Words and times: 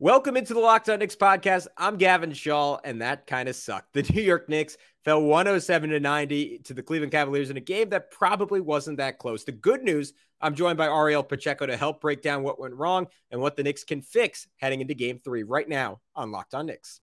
Welcome 0.00 0.36
into 0.36 0.54
the 0.54 0.60
Locked 0.60 0.88
On 0.90 1.00
Knicks 1.00 1.16
podcast. 1.16 1.66
I'm 1.76 1.96
Gavin 1.96 2.32
Schall, 2.32 2.80
and 2.84 3.02
that 3.02 3.26
kind 3.26 3.48
of 3.48 3.56
sucked. 3.56 3.94
The 3.94 4.02
New 4.14 4.22
York 4.22 4.48
Knicks 4.48 4.76
fell 5.04 5.20
107 5.20 5.90
to 5.90 5.98
90 5.98 6.60
to 6.66 6.72
the 6.74 6.84
Cleveland 6.84 7.10
Cavaliers 7.10 7.50
in 7.50 7.56
a 7.56 7.60
game 7.60 7.88
that 7.88 8.12
probably 8.12 8.60
wasn't 8.60 8.98
that 8.98 9.18
close. 9.18 9.42
The 9.42 9.50
good 9.50 9.82
news 9.82 10.12
I'm 10.40 10.54
joined 10.54 10.78
by 10.78 10.86
Ariel 10.86 11.24
Pacheco 11.24 11.66
to 11.66 11.76
help 11.76 12.00
break 12.00 12.22
down 12.22 12.44
what 12.44 12.60
went 12.60 12.76
wrong 12.76 13.08
and 13.32 13.40
what 13.40 13.56
the 13.56 13.64
Knicks 13.64 13.82
can 13.82 14.00
fix 14.00 14.46
heading 14.58 14.80
into 14.80 14.94
game 14.94 15.18
three 15.18 15.42
right 15.42 15.68
now 15.68 15.98
on 16.14 16.30
Locked 16.30 16.54
On 16.54 16.66
Knicks. 16.66 17.00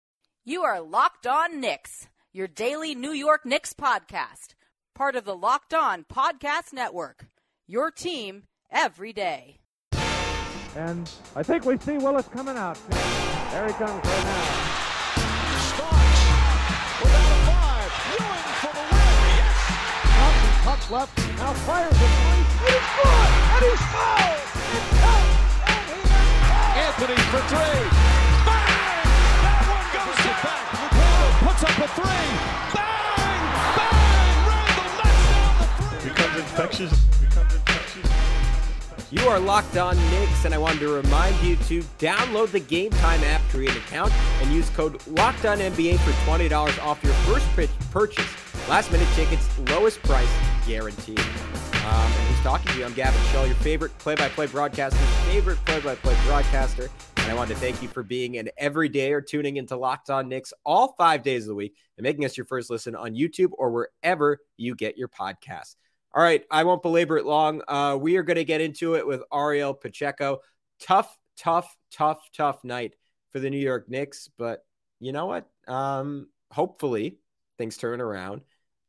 You 0.43 0.63
are 0.63 0.81
Locked 0.81 1.27
On 1.27 1.61
Knicks, 1.61 2.07
your 2.33 2.47
daily 2.47 2.95
New 2.95 3.11
York 3.11 3.45
Knicks 3.45 3.71
podcast, 3.71 4.55
part 4.95 5.15
of 5.15 5.25
the 5.25 5.35
Locked 5.35 5.75
On 5.75 6.05
Podcast 6.11 6.73
Network. 6.73 7.27
Your 7.67 7.91
team 7.91 8.45
every 8.71 9.13
day. 9.13 9.59
And 10.75 11.09
I 11.35 11.43
think 11.43 11.65
we 11.65 11.77
see 11.77 11.97
Willis 11.97 12.27
coming 12.27 12.55
out. 12.55 12.77
There 13.51 13.67
he 13.67 13.73
comes 13.73 14.05
right 14.05 14.23
now. 14.23 14.43
Starks 15.73 16.21
without 17.01 17.31
a 17.31 17.39
five. 17.49 17.91
Ewing 18.13 18.45
for 18.61 18.73
the 18.77 18.85
win. 18.85 19.09
Yes. 19.33 19.57
Thompson 20.13 20.53
cuts 20.63 20.87
left. 20.91 21.17
Now 21.37 21.53
fires 21.65 21.91
a 21.91 21.95
three. 21.97 22.43
And 22.59 22.69
he's 22.69 22.87
good. 23.01 23.29
And 23.49 23.63
he's 23.65 23.83
fouled. 23.89 24.45
It 24.69 24.85
counts. 25.01 25.49
And 25.69 25.85
he 25.89 25.97
is 25.99 26.13
Anthony 26.85 27.17
for 27.33 27.41
three. 27.49 27.81
Bang! 28.45 29.09
That 29.41 29.61
one 29.73 29.87
goes 29.89 30.17
to 30.21 30.31
back. 30.45 30.63
Randle 30.93 31.33
puts 31.49 31.61
up 31.65 31.77
a 31.81 31.89
three. 31.97 32.29
Bang! 32.77 33.41
Bang! 33.73 34.37
Randle 34.47 34.89
knocks 35.01 35.25
down 35.33 35.53
the 35.57 35.67
three. 35.81 36.13
becomes 36.13 36.35
infectious. 36.37 36.93
Becomes 37.19 37.53
infectious. 37.57 38.28
You 39.11 39.27
are 39.27 39.39
locked 39.39 39.77
on 39.77 39.97
Knicks, 40.11 40.45
and 40.45 40.53
I 40.53 40.57
wanted 40.57 40.79
to 40.81 40.89
remind 40.89 41.35
you 41.41 41.55
to 41.55 41.81
download 41.97 42.51
the 42.51 42.59
Game 42.59 42.91
Time 42.91 43.23
app, 43.23 43.41
create 43.49 43.71
an 43.71 43.77
account, 43.77 44.13
and 44.41 44.51
use 44.51 44.69
code 44.69 45.05
Locked 45.07 45.45
On 45.45 45.57
NBA 45.57 45.99
for 45.99 46.25
twenty 46.25 46.47
dollars 46.47 46.77
off 46.79 47.03
your 47.03 47.13
first 47.13 47.47
purchase. 47.91 48.27
Last 48.69 48.91
minute 48.91 49.07
tickets, 49.15 49.47
lowest 49.69 50.01
price 50.03 50.29
guaranteed. 50.67 51.19
Um, 51.19 51.25
and 51.85 52.27
who's 52.27 52.39
talking 52.43 52.71
to 52.73 52.77
you? 52.77 52.85
I'm 52.85 52.93
Gavin 52.93 53.19
Schall, 53.31 53.47
your 53.47 53.55
favorite 53.55 53.97
play-by-play 53.97 54.47
broadcaster, 54.47 54.99
favorite 55.31 55.57
play-by-play 55.65 56.15
broadcaster. 56.27 56.89
And 57.17 57.31
I 57.31 57.33
wanted 57.33 57.55
to 57.55 57.59
thank 57.59 57.81
you 57.81 57.87
for 57.87 58.03
being 58.03 58.37
an 58.37 58.49
everyday 58.57 59.11
or 59.11 59.21
tuning 59.21 59.57
into 59.57 59.75
Locked 59.75 60.11
On 60.11 60.29
Knicks 60.29 60.53
all 60.65 60.93
five 60.99 61.23
days 61.23 61.43
of 61.43 61.47
the 61.47 61.55
week 61.55 61.75
and 61.97 62.03
making 62.03 62.25
us 62.25 62.37
your 62.37 62.45
first 62.45 62.69
listen 62.69 62.95
on 62.95 63.15
YouTube 63.15 63.51
or 63.53 63.71
wherever 63.71 64.37
you 64.57 64.75
get 64.75 64.97
your 64.97 65.07
podcasts. 65.07 65.75
All 66.13 66.23
right, 66.23 66.43
I 66.49 66.63
won't 66.63 66.81
belabor 66.81 67.17
it 67.17 67.25
long. 67.25 67.61
Uh, 67.67 67.97
we 67.99 68.17
are 68.17 68.23
going 68.23 68.37
to 68.37 68.43
get 68.43 68.61
into 68.61 68.95
it 68.95 69.05
with 69.05 69.21
Ariel 69.31 69.73
Pacheco. 69.73 70.39
Tough, 70.79 71.15
tough, 71.37 71.75
tough, 71.91 72.29
tough 72.35 72.63
night 72.63 72.95
for 73.31 73.39
the 73.39 73.49
New 73.49 73.59
York 73.59 73.89
Knicks, 73.89 74.29
but 74.37 74.65
you 74.99 75.11
know 75.11 75.27
what? 75.27 75.47
Um, 75.67 76.27
hopefully 76.51 77.19
things 77.57 77.77
turn 77.77 78.01
around. 78.01 78.41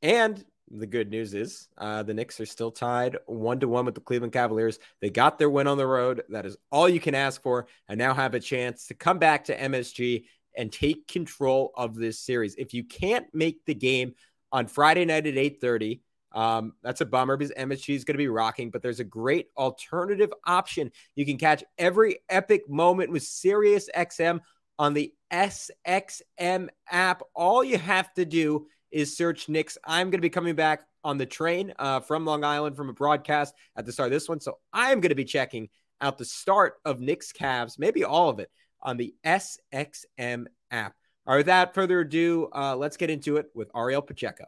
And 0.02 0.42
the 0.70 0.86
good 0.86 1.10
news 1.10 1.34
is 1.34 1.68
uh, 1.77 2.02
the 2.02 2.14
Knicks 2.14 2.40
are 2.40 2.46
still 2.46 2.70
tied 2.70 3.16
one 3.27 3.60
to 3.60 3.68
one 3.68 3.84
with 3.84 3.94
the 3.94 4.00
Cleveland 4.00 4.32
Cavaliers. 4.32 4.78
They 5.00 5.10
got 5.10 5.38
their 5.38 5.50
win 5.50 5.66
on 5.66 5.77
the 5.77 5.86
road. 5.86 6.22
That 6.30 6.46
is 6.46 6.56
all 6.70 6.88
you 6.88 7.00
can 7.00 7.14
ask 7.14 7.42
for, 7.42 7.66
and 7.88 7.98
now 7.98 8.14
have 8.14 8.34
a 8.34 8.40
chance 8.40 8.86
to 8.86 8.94
come 8.94 9.18
back 9.18 9.44
to 9.44 9.58
MSG 9.58 10.24
and 10.56 10.72
take 10.72 11.06
control 11.06 11.72
of 11.77 11.94
this 11.94 12.18
series. 12.18 12.55
If 12.56 12.72
you 12.72 12.84
can't 12.84 13.27
make 13.34 13.64
the 13.66 13.74
game 13.74 14.14
on 14.52 14.66
Friday 14.66 15.05
night 15.05 15.27
at 15.27 15.36
8:30, 15.36 16.00
um, 16.33 16.75
that's 16.83 17.00
a 17.00 17.06
bummer 17.06 17.36
because 17.36 17.53
MSG 17.56 17.95
is 17.95 18.05
going 18.05 18.14
to 18.14 18.19
be 18.19 18.28
rocking, 18.28 18.70
but 18.70 18.83
there's 18.83 19.00
a 19.00 19.05
great 19.05 19.48
alternative 19.56 20.33
option. 20.47 20.92
You 21.14 21.27
can 21.27 21.39
catch 21.39 21.64
every 21.78 22.19
epic 22.28 22.69
moment 22.69 23.11
with 23.11 23.23
Sirius 23.23 23.89
XM 23.95 24.41
on 24.78 24.95
the 24.95 25.12
SXM 25.33 26.69
app. 26.91 27.23
All 27.34 27.64
you 27.64 27.78
have 27.78 28.12
to 28.14 28.25
do 28.25 28.67
is 28.91 29.17
search 29.17 29.48
Knicks. 29.48 29.78
I'm 29.84 30.06
going 30.06 30.19
to 30.19 30.23
be 30.23 30.31
coming 30.31 30.55
back 30.55 30.83
on 31.05 31.19
the 31.19 31.27
train 31.27 31.73
uh, 31.79 32.01
from 32.01 32.24
Long 32.24 32.45
Island 32.45 32.77
from 32.77 32.89
a 32.89 32.92
broadcast 32.95 33.55
at 33.77 33.86
the 33.86 33.92
start 33.92 34.08
of 34.08 34.13
this 34.13 34.29
one. 34.29 34.40
So 34.40 34.58
I'm 34.73 35.01
going 35.01 35.11
to 35.11 35.14
be 35.14 35.24
checking 35.24 35.69
out 36.01 36.19
the 36.19 36.24
start 36.24 36.74
of 36.85 37.01
Knicks 37.01 37.33
Cavs, 37.33 37.79
maybe 37.79 38.05
all 38.05 38.29
of 38.29 38.39
it, 38.39 38.51
on 38.80 38.96
the 38.96 39.14
SXM 39.24 40.46
app. 40.70 40.95
All 41.27 41.35
right, 41.35 41.39
without 41.39 41.74
further 41.74 42.01
ado, 42.01 42.48
uh, 42.55 42.74
let's 42.77 42.96
get 42.96 43.11
into 43.11 43.36
it 43.36 43.51
with 43.55 43.70
Ariel 43.77 44.02
Pacheco. 44.02 44.46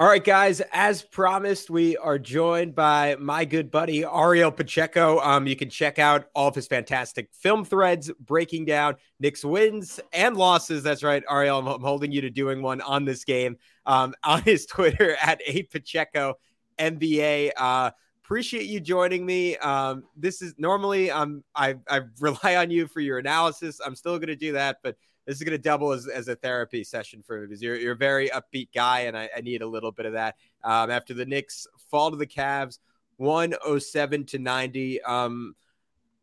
All 0.00 0.06
right, 0.06 0.24
guys, 0.24 0.62
as 0.72 1.02
promised, 1.02 1.68
we 1.68 1.94
are 1.98 2.18
joined 2.18 2.74
by 2.74 3.16
my 3.20 3.44
good 3.44 3.70
buddy 3.70 4.02
Ariel 4.02 4.50
Pacheco. 4.50 5.20
Um, 5.20 5.46
you 5.46 5.54
can 5.54 5.68
check 5.68 5.98
out 5.98 6.30
all 6.34 6.48
of 6.48 6.54
his 6.54 6.66
fantastic 6.66 7.28
film 7.34 7.66
threads 7.66 8.10
breaking 8.18 8.64
down 8.64 8.96
Knicks 9.18 9.44
wins 9.44 10.00
and 10.14 10.38
losses. 10.38 10.82
That's 10.82 11.02
right, 11.02 11.22
Ariel. 11.30 11.58
I'm, 11.58 11.66
I'm 11.66 11.82
holding 11.82 12.12
you 12.12 12.22
to 12.22 12.30
doing 12.30 12.62
one 12.62 12.80
on 12.80 13.04
this 13.04 13.24
game 13.24 13.58
um, 13.84 14.14
on 14.24 14.40
his 14.40 14.64
Twitter 14.64 15.18
at 15.20 15.42
a 15.46 15.64
Pacheco 15.64 16.38
NBA. 16.78 17.50
Uh, 17.54 17.90
appreciate 18.24 18.64
you 18.64 18.80
joining 18.80 19.26
me. 19.26 19.58
Um, 19.58 20.04
this 20.16 20.40
is 20.40 20.54
normally 20.56 21.10
um, 21.10 21.44
I, 21.54 21.74
I 21.86 22.00
rely 22.20 22.56
on 22.56 22.70
you 22.70 22.86
for 22.86 23.00
your 23.00 23.18
analysis. 23.18 23.82
I'm 23.84 23.94
still 23.94 24.16
going 24.16 24.28
to 24.28 24.36
do 24.36 24.52
that, 24.52 24.78
but 24.82 24.96
this 25.26 25.36
is 25.36 25.42
going 25.42 25.56
to 25.56 25.62
double 25.62 25.92
as, 25.92 26.06
as 26.06 26.28
a 26.28 26.36
therapy 26.36 26.84
session 26.84 27.22
for 27.22 27.40
me 27.40 27.46
because 27.46 27.62
you're, 27.62 27.76
you're 27.76 27.92
a 27.92 27.96
very 27.96 28.28
upbeat 28.30 28.68
guy, 28.74 29.00
and 29.00 29.16
I, 29.16 29.28
I 29.36 29.40
need 29.40 29.62
a 29.62 29.66
little 29.66 29.92
bit 29.92 30.06
of 30.06 30.14
that. 30.14 30.36
Um, 30.64 30.90
after 30.90 31.14
the 31.14 31.26
Knicks 31.26 31.66
fall 31.90 32.10
to 32.10 32.16
the 32.16 32.26
Cavs, 32.26 32.78
107 33.18 34.26
to 34.26 34.38
90. 34.38 35.02
Um, 35.02 35.54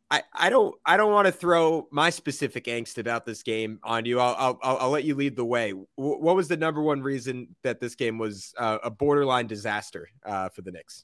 I, 0.10 0.24
I 0.34 0.50
don't 0.50 0.74
I 0.86 0.96
don't 0.96 1.12
want 1.12 1.26
to 1.26 1.34
throw 1.34 1.88
my 1.92 2.10
specific 2.10 2.66
angst 2.66 2.98
about 2.98 3.26
this 3.26 3.44
game 3.44 3.80
on 3.84 4.06
you. 4.06 4.20
I'll 4.22 4.58
I'll, 4.64 4.78
I'll 4.78 4.90
let 4.90 5.04
you 5.04 5.16
lead 5.16 5.36
the 5.36 5.44
way. 5.44 5.72
W- 5.72 5.86
what 5.98 6.36
was 6.36 6.48
the 6.48 6.56
number 6.56 6.82
one 6.82 7.02
reason 7.02 7.56
that 7.64 7.82
this 7.82 7.96
game 7.96 8.18
was 8.18 8.54
uh, 8.58 8.78
a 8.84 8.90
borderline 8.90 9.48
disaster 9.48 10.08
uh, 10.26 10.48
for 10.50 10.62
the 10.62 10.72
Knicks? 10.72 11.04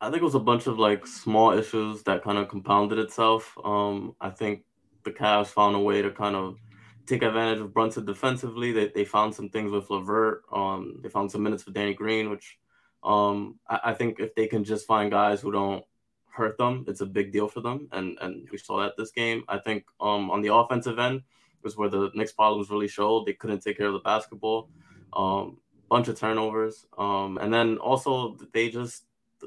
I 0.00 0.10
think 0.10 0.22
it 0.22 0.24
was 0.24 0.34
a 0.34 0.40
bunch 0.40 0.66
of 0.66 0.78
like 0.78 1.06
small 1.06 1.52
issues 1.52 2.02
that 2.02 2.24
kind 2.24 2.36
of 2.36 2.48
compounded 2.48 2.98
itself. 2.98 3.56
Um, 3.64 4.16
I 4.20 4.30
think 4.30 4.64
the 5.04 5.12
Cavs 5.12 5.46
found 5.46 5.76
a 5.76 5.78
way 5.78 6.02
to 6.02 6.10
kind 6.10 6.34
of 6.34 6.56
take 7.06 7.22
advantage 7.22 7.60
of 7.60 7.72
Brunson 7.72 8.04
defensively. 8.04 8.72
They, 8.72 8.88
they 8.88 9.04
found 9.04 9.34
some 9.34 9.48
things 9.48 9.70
with 9.70 9.88
LeVert. 9.90 10.44
Um, 10.52 11.00
they 11.02 11.08
found 11.08 11.30
some 11.30 11.42
minutes 11.42 11.62
for 11.62 11.70
Danny 11.70 11.94
Green, 11.94 12.30
which 12.30 12.58
um, 13.02 13.58
I, 13.68 13.80
I 13.84 13.94
think 13.94 14.18
if 14.18 14.34
they 14.34 14.46
can 14.46 14.64
just 14.64 14.86
find 14.86 15.10
guys 15.10 15.40
who 15.40 15.52
don't 15.52 15.84
hurt 16.30 16.58
them, 16.58 16.84
it's 16.88 17.00
a 17.00 17.06
big 17.06 17.32
deal 17.32 17.48
for 17.48 17.60
them. 17.60 17.88
And 17.92 18.18
and 18.20 18.48
we 18.50 18.58
saw 18.58 18.80
that 18.80 18.96
this 18.96 19.10
game. 19.10 19.44
I 19.48 19.58
think 19.58 19.84
um, 20.00 20.30
on 20.30 20.42
the 20.42 20.54
offensive 20.54 20.98
end 20.98 21.22
was 21.62 21.76
where 21.76 21.88
the 21.88 22.10
Knicks 22.14 22.32
problems 22.32 22.70
really 22.70 22.88
showed. 22.88 23.26
They 23.26 23.32
couldn't 23.32 23.60
take 23.60 23.78
care 23.78 23.88
of 23.88 23.92
the 23.94 24.00
basketball. 24.00 24.68
Um, 25.12 25.58
bunch 25.88 26.08
of 26.08 26.18
turnovers. 26.18 26.86
Um, 26.98 27.38
and 27.40 27.52
then 27.52 27.78
also 27.78 28.36
they 28.52 28.68
just 28.68 29.04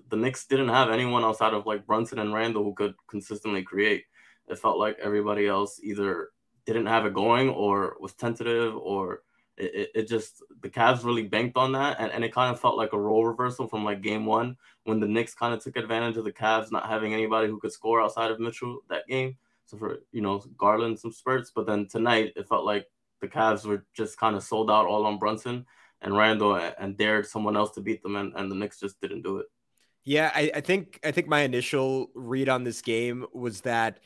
the 0.09 0.17
Knicks 0.17 0.45
didn't 0.45 0.69
have 0.69 0.89
anyone 0.89 1.23
outside 1.23 1.53
of 1.53 1.65
like 1.65 1.85
Brunson 1.85 2.19
and 2.19 2.33
Randle 2.33 2.63
who 2.63 2.73
could 2.73 2.95
consistently 3.07 3.63
create. 3.63 4.05
It 4.47 4.59
felt 4.59 4.77
like 4.77 4.97
everybody 5.01 5.47
else 5.47 5.79
either 5.83 6.29
didn't 6.73 6.87
have 6.87 7.05
it 7.05 7.13
going 7.13 7.49
or 7.49 7.97
was 7.99 8.13
tentative 8.13 8.75
or 8.75 9.21
it, 9.57 9.89
it, 9.93 10.07
just 10.07 10.41
the 10.61 10.69
Cavs 10.69 11.03
really 11.03 11.23
banked 11.23 11.57
on 11.57 11.73
that 11.73 11.97
and, 11.99 12.11
and 12.11 12.23
it 12.23 12.33
kind 12.33 12.53
of 12.53 12.59
felt 12.59 12.77
like 12.77 12.93
a 12.93 12.99
role 12.99 13.25
reversal 13.25 13.67
from 13.67 13.83
like 13.83 14.01
game 14.01 14.25
one 14.25 14.55
when 14.85 14.99
the 14.99 15.07
Knicks 15.07 15.33
kind 15.33 15.53
of 15.53 15.61
took 15.61 15.75
advantage 15.75 16.17
of 16.17 16.23
the 16.23 16.31
Cavs 16.31 16.71
not 16.71 16.87
having 16.87 17.13
anybody 17.13 17.47
who 17.47 17.59
could 17.59 17.73
score 17.73 18.01
outside 18.01 18.31
of 18.31 18.39
Mitchell 18.39 18.79
that 18.89 19.07
game. 19.07 19.37
So 19.65 19.77
for 19.77 19.99
you 20.11 20.21
know 20.21 20.43
Garland 20.57 20.99
some 20.99 21.11
spurts, 21.11 21.51
but 21.53 21.67
then 21.67 21.87
tonight 21.87 22.33
it 22.35 22.47
felt 22.47 22.65
like 22.65 22.87
the 23.21 23.27
Cavs 23.27 23.65
were 23.65 23.85
just 23.93 24.17
kind 24.17 24.35
of 24.35 24.43
sold 24.43 24.71
out 24.71 24.87
all 24.87 25.05
on 25.05 25.19
Brunson 25.19 25.65
and 26.01 26.17
Randle 26.17 26.55
and, 26.55 26.73
and 26.79 26.97
dared 26.97 27.27
someone 27.27 27.57
else 27.57 27.71
to 27.71 27.81
beat 27.81 28.01
them 28.01 28.15
and, 28.15 28.33
and 28.35 28.49
the 28.49 28.55
Knicks 28.55 28.79
just 28.79 28.99
didn't 29.01 29.23
do 29.23 29.37
it. 29.37 29.47
Yeah, 30.05 30.31
I, 30.33 30.51
I 30.55 30.61
think 30.61 30.99
I 31.03 31.11
think 31.11 31.27
my 31.27 31.41
initial 31.41 32.09
read 32.15 32.49
on 32.49 32.63
this 32.63 32.81
game 32.81 33.25
was 33.33 33.61
that 33.61 33.99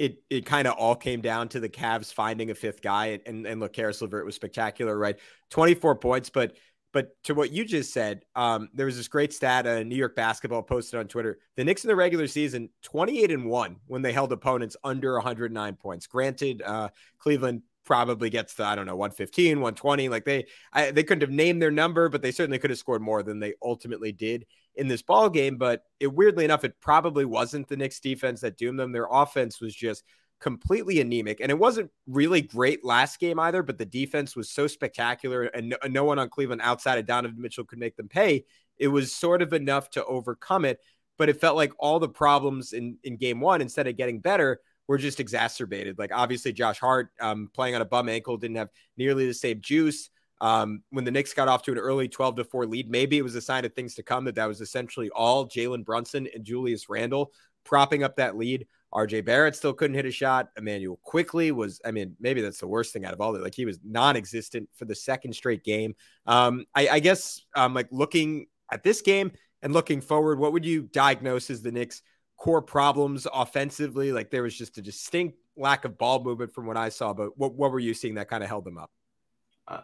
it 0.00 0.22
it 0.30 0.46
kind 0.46 0.66
of 0.66 0.74
all 0.78 0.96
came 0.96 1.20
down 1.20 1.48
to 1.50 1.60
the 1.60 1.68
Cavs 1.68 2.12
finding 2.12 2.50
a 2.50 2.54
fifth 2.54 2.80
guy. 2.80 3.20
And 3.26 3.46
and 3.46 3.60
look, 3.60 3.74
Caris 3.74 4.00
LeVert 4.00 4.24
was 4.24 4.34
spectacular, 4.34 4.98
right? 4.98 5.18
24 5.50 5.96
points, 5.96 6.30
but 6.30 6.56
but 6.92 7.10
to 7.24 7.34
what 7.34 7.52
you 7.52 7.64
just 7.64 7.92
said, 7.92 8.24
um, 8.34 8.68
there 8.74 8.86
was 8.86 8.96
this 8.96 9.06
great 9.06 9.32
stat 9.32 9.66
uh, 9.66 9.82
New 9.84 9.94
York 9.94 10.16
basketball 10.16 10.62
posted 10.62 10.98
on 10.98 11.06
Twitter. 11.06 11.38
The 11.56 11.64
Knicks 11.64 11.84
in 11.84 11.88
the 11.88 11.94
regular 11.94 12.26
season, 12.26 12.70
28 12.82 13.30
and 13.30 13.44
1 13.44 13.76
when 13.86 14.02
they 14.02 14.12
held 14.12 14.32
opponents 14.32 14.76
under 14.82 15.12
109 15.14 15.76
points. 15.76 16.08
Granted, 16.08 16.62
uh, 16.62 16.88
Cleveland 17.18 17.62
probably 17.84 18.28
gets 18.30 18.54
to, 18.54 18.64
I 18.64 18.74
don't 18.74 18.86
know, 18.86 18.96
115, 18.96 19.60
120. 19.60 20.08
Like 20.08 20.24
they 20.24 20.46
I, 20.72 20.90
they 20.90 21.04
couldn't 21.04 21.22
have 21.22 21.30
named 21.30 21.60
their 21.60 21.70
number, 21.70 22.08
but 22.08 22.22
they 22.22 22.32
certainly 22.32 22.58
could 22.58 22.70
have 22.70 22.78
scored 22.78 23.02
more 23.02 23.22
than 23.22 23.38
they 23.38 23.54
ultimately 23.62 24.12
did 24.12 24.46
in 24.74 24.88
this 24.88 25.02
ball 25.02 25.28
game. 25.30 25.56
But 25.56 25.82
it 25.98 26.12
weirdly 26.12 26.44
enough, 26.44 26.64
it 26.64 26.80
probably 26.80 27.24
wasn't 27.24 27.68
the 27.68 27.76
Knicks 27.76 28.00
defense 28.00 28.40
that 28.40 28.56
doomed 28.56 28.78
them. 28.78 28.92
Their 28.92 29.08
offense 29.10 29.60
was 29.60 29.74
just 29.74 30.04
completely 30.40 31.00
anemic. 31.00 31.40
And 31.40 31.50
it 31.50 31.58
wasn't 31.58 31.90
really 32.06 32.40
great 32.40 32.84
last 32.84 33.20
game 33.20 33.38
either, 33.38 33.62
but 33.62 33.78
the 33.78 33.84
defense 33.84 34.34
was 34.34 34.50
so 34.50 34.66
spectacular 34.66 35.44
and 35.44 35.76
no, 35.88 36.04
one 36.04 36.18
on 36.18 36.30
Cleveland 36.30 36.62
outside 36.64 36.98
of 36.98 37.06
Donovan 37.06 37.40
Mitchell 37.40 37.64
could 37.64 37.78
make 37.78 37.96
them 37.96 38.08
pay. 38.08 38.44
It 38.78 38.88
was 38.88 39.14
sort 39.14 39.42
of 39.42 39.52
enough 39.52 39.90
to 39.90 40.04
overcome 40.04 40.64
it. 40.64 40.80
But 41.18 41.28
it 41.28 41.38
felt 41.38 41.56
like 41.56 41.72
all 41.78 41.98
the 41.98 42.08
problems 42.08 42.72
in, 42.72 42.96
in 43.04 43.18
game 43.18 43.40
one, 43.40 43.60
instead 43.60 43.86
of 43.86 43.98
getting 43.98 44.20
better, 44.20 44.60
were 44.88 44.96
just 44.96 45.20
exacerbated. 45.20 45.98
Like 45.98 46.12
obviously 46.14 46.52
Josh 46.52 46.80
Hart 46.80 47.10
um, 47.20 47.50
playing 47.52 47.74
on 47.74 47.82
a 47.82 47.84
bum 47.84 48.08
ankle 48.08 48.38
didn't 48.38 48.56
have 48.56 48.70
nearly 48.96 49.26
the 49.26 49.34
same 49.34 49.60
juice. 49.60 50.08
Um, 50.40 50.82
when 50.90 51.04
the 51.04 51.10
Knicks 51.10 51.34
got 51.34 51.48
off 51.48 51.62
to 51.64 51.72
an 51.72 51.78
early 51.78 52.08
12 52.08 52.36
to 52.36 52.44
4 52.44 52.66
lead, 52.66 52.90
maybe 52.90 53.18
it 53.18 53.22
was 53.22 53.34
a 53.34 53.40
sign 53.40 53.64
of 53.64 53.74
things 53.74 53.94
to 53.96 54.02
come 54.02 54.24
that 54.24 54.34
that 54.36 54.46
was 54.46 54.60
essentially 54.60 55.10
all 55.10 55.46
Jalen 55.46 55.84
Brunson 55.84 56.28
and 56.34 56.44
Julius 56.44 56.88
Randle 56.88 57.32
propping 57.64 58.02
up 58.02 58.16
that 58.16 58.36
lead. 58.36 58.66
RJ 58.92 59.24
Barrett 59.24 59.54
still 59.54 59.72
couldn't 59.72 59.94
hit 59.94 60.06
a 60.06 60.10
shot. 60.10 60.48
Immanuel 60.56 60.98
Quickley 61.02 61.52
was, 61.52 61.80
I 61.84 61.92
mean, 61.92 62.16
maybe 62.18 62.40
that's 62.40 62.58
the 62.58 62.66
worst 62.66 62.92
thing 62.92 63.04
out 63.04 63.12
of 63.12 63.20
all 63.20 63.32
that. 63.32 63.42
Like 63.42 63.54
he 63.54 63.64
was 63.64 63.78
non 63.84 64.16
existent 64.16 64.68
for 64.74 64.84
the 64.84 64.94
second 64.94 65.32
straight 65.34 65.62
game. 65.62 65.94
Um, 66.26 66.64
I, 66.74 66.88
I 66.88 67.00
guess, 67.00 67.42
um, 67.54 67.72
like 67.72 67.88
looking 67.92 68.46
at 68.72 68.82
this 68.82 69.00
game 69.00 69.32
and 69.62 69.72
looking 69.72 70.00
forward, 70.00 70.40
what 70.40 70.52
would 70.52 70.64
you 70.64 70.82
diagnose 70.82 71.50
as 71.50 71.62
the 71.62 71.70
Knicks' 71.70 72.02
core 72.36 72.62
problems 72.62 73.28
offensively? 73.32 74.10
Like 74.10 74.30
there 74.30 74.42
was 74.42 74.56
just 74.56 74.78
a 74.78 74.82
distinct 74.82 75.38
lack 75.56 75.84
of 75.84 75.96
ball 75.96 76.24
movement 76.24 76.52
from 76.52 76.66
what 76.66 76.76
I 76.76 76.88
saw, 76.88 77.12
but 77.12 77.38
what, 77.38 77.54
what 77.54 77.70
were 77.70 77.78
you 77.78 77.94
seeing 77.94 78.14
that 78.14 78.28
kind 78.28 78.42
of 78.42 78.48
held 78.48 78.64
them 78.64 78.78
up? 78.78 78.90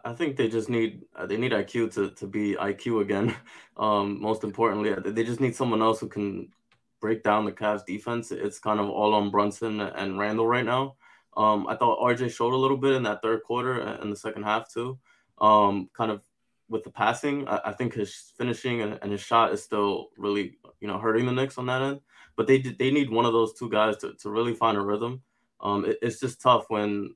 I 0.05 0.15
think 0.15 0.37
they 0.37 0.49
just 0.49 0.69
need 0.69 1.05
uh, 1.15 1.27
they 1.27 1.37
need 1.37 1.53
IQ 1.53 1.95
to 1.95 2.11
to 2.11 2.27
be 2.27 2.55
IQ 2.55 3.03
again. 3.03 3.35
Um, 3.79 4.23
most 4.23 4.43
importantly, 4.43 4.95
they 5.13 5.23
just 5.23 5.39
need 5.39 5.55
someone 5.55 5.83
else 5.83 6.01
who 6.01 6.09
can 6.09 6.49
break 6.99 7.23
down 7.23 7.45
the 7.45 7.53
Cavs 7.53 7.85
defense. 7.85 8.33
It's 8.33 8.59
kind 8.59 8.81
of 8.81 8.89
all 8.89 9.13
on 9.13 9.31
Brunson 9.31 9.83
and 9.83 10.19
Randle 10.19 10.47
right 10.47 10.65
now. 10.65 10.95
Um, 11.37 11.67
I 11.69 11.77
thought 11.77 12.01
RJ 12.01 12.35
showed 12.35 12.55
a 12.55 12.57
little 12.57 12.79
bit 12.79 12.95
in 12.95 13.03
that 13.03 13.21
third 13.21 13.43
quarter 13.43 13.79
and 13.81 14.11
the 14.11 14.17
second 14.17 14.45
half 14.45 14.73
too. 14.73 14.99
Um, 15.39 15.91
kind 15.93 16.11
of 16.11 16.23
with 16.71 16.85
the 16.85 16.91
passing, 16.91 17.47
I, 17.47 17.61
I 17.67 17.73
think 17.73 17.93
his 17.93 18.33
finishing 18.39 18.81
and, 18.81 18.99
and, 19.03 19.13
his 19.13 19.21
shot 19.21 19.53
is 19.53 19.63
still 19.63 20.09
really 20.17 20.57
you 20.81 20.89
know 20.89 20.99
hurting 20.99 21.27
the 21.27 21.33
Knicks 21.33 21.59
on 21.59 21.67
that 21.67 21.83
end. 21.83 22.01
But 22.35 22.47
they 22.47 22.59
they 22.59 22.91
need 22.91 23.11
one 23.11 23.27
of 23.27 23.35
those 23.35 23.53
two 23.53 23.69
guys 23.69 23.99
to, 23.99 24.15
to 24.23 24.31
really 24.31 24.55
find 24.55 24.79
a 24.79 24.81
rhythm. 24.81 25.23
Um, 25.61 25.85
it, 25.85 25.99
it's 26.01 26.19
just 26.19 26.41
tough 26.41 26.65
when 26.69 27.15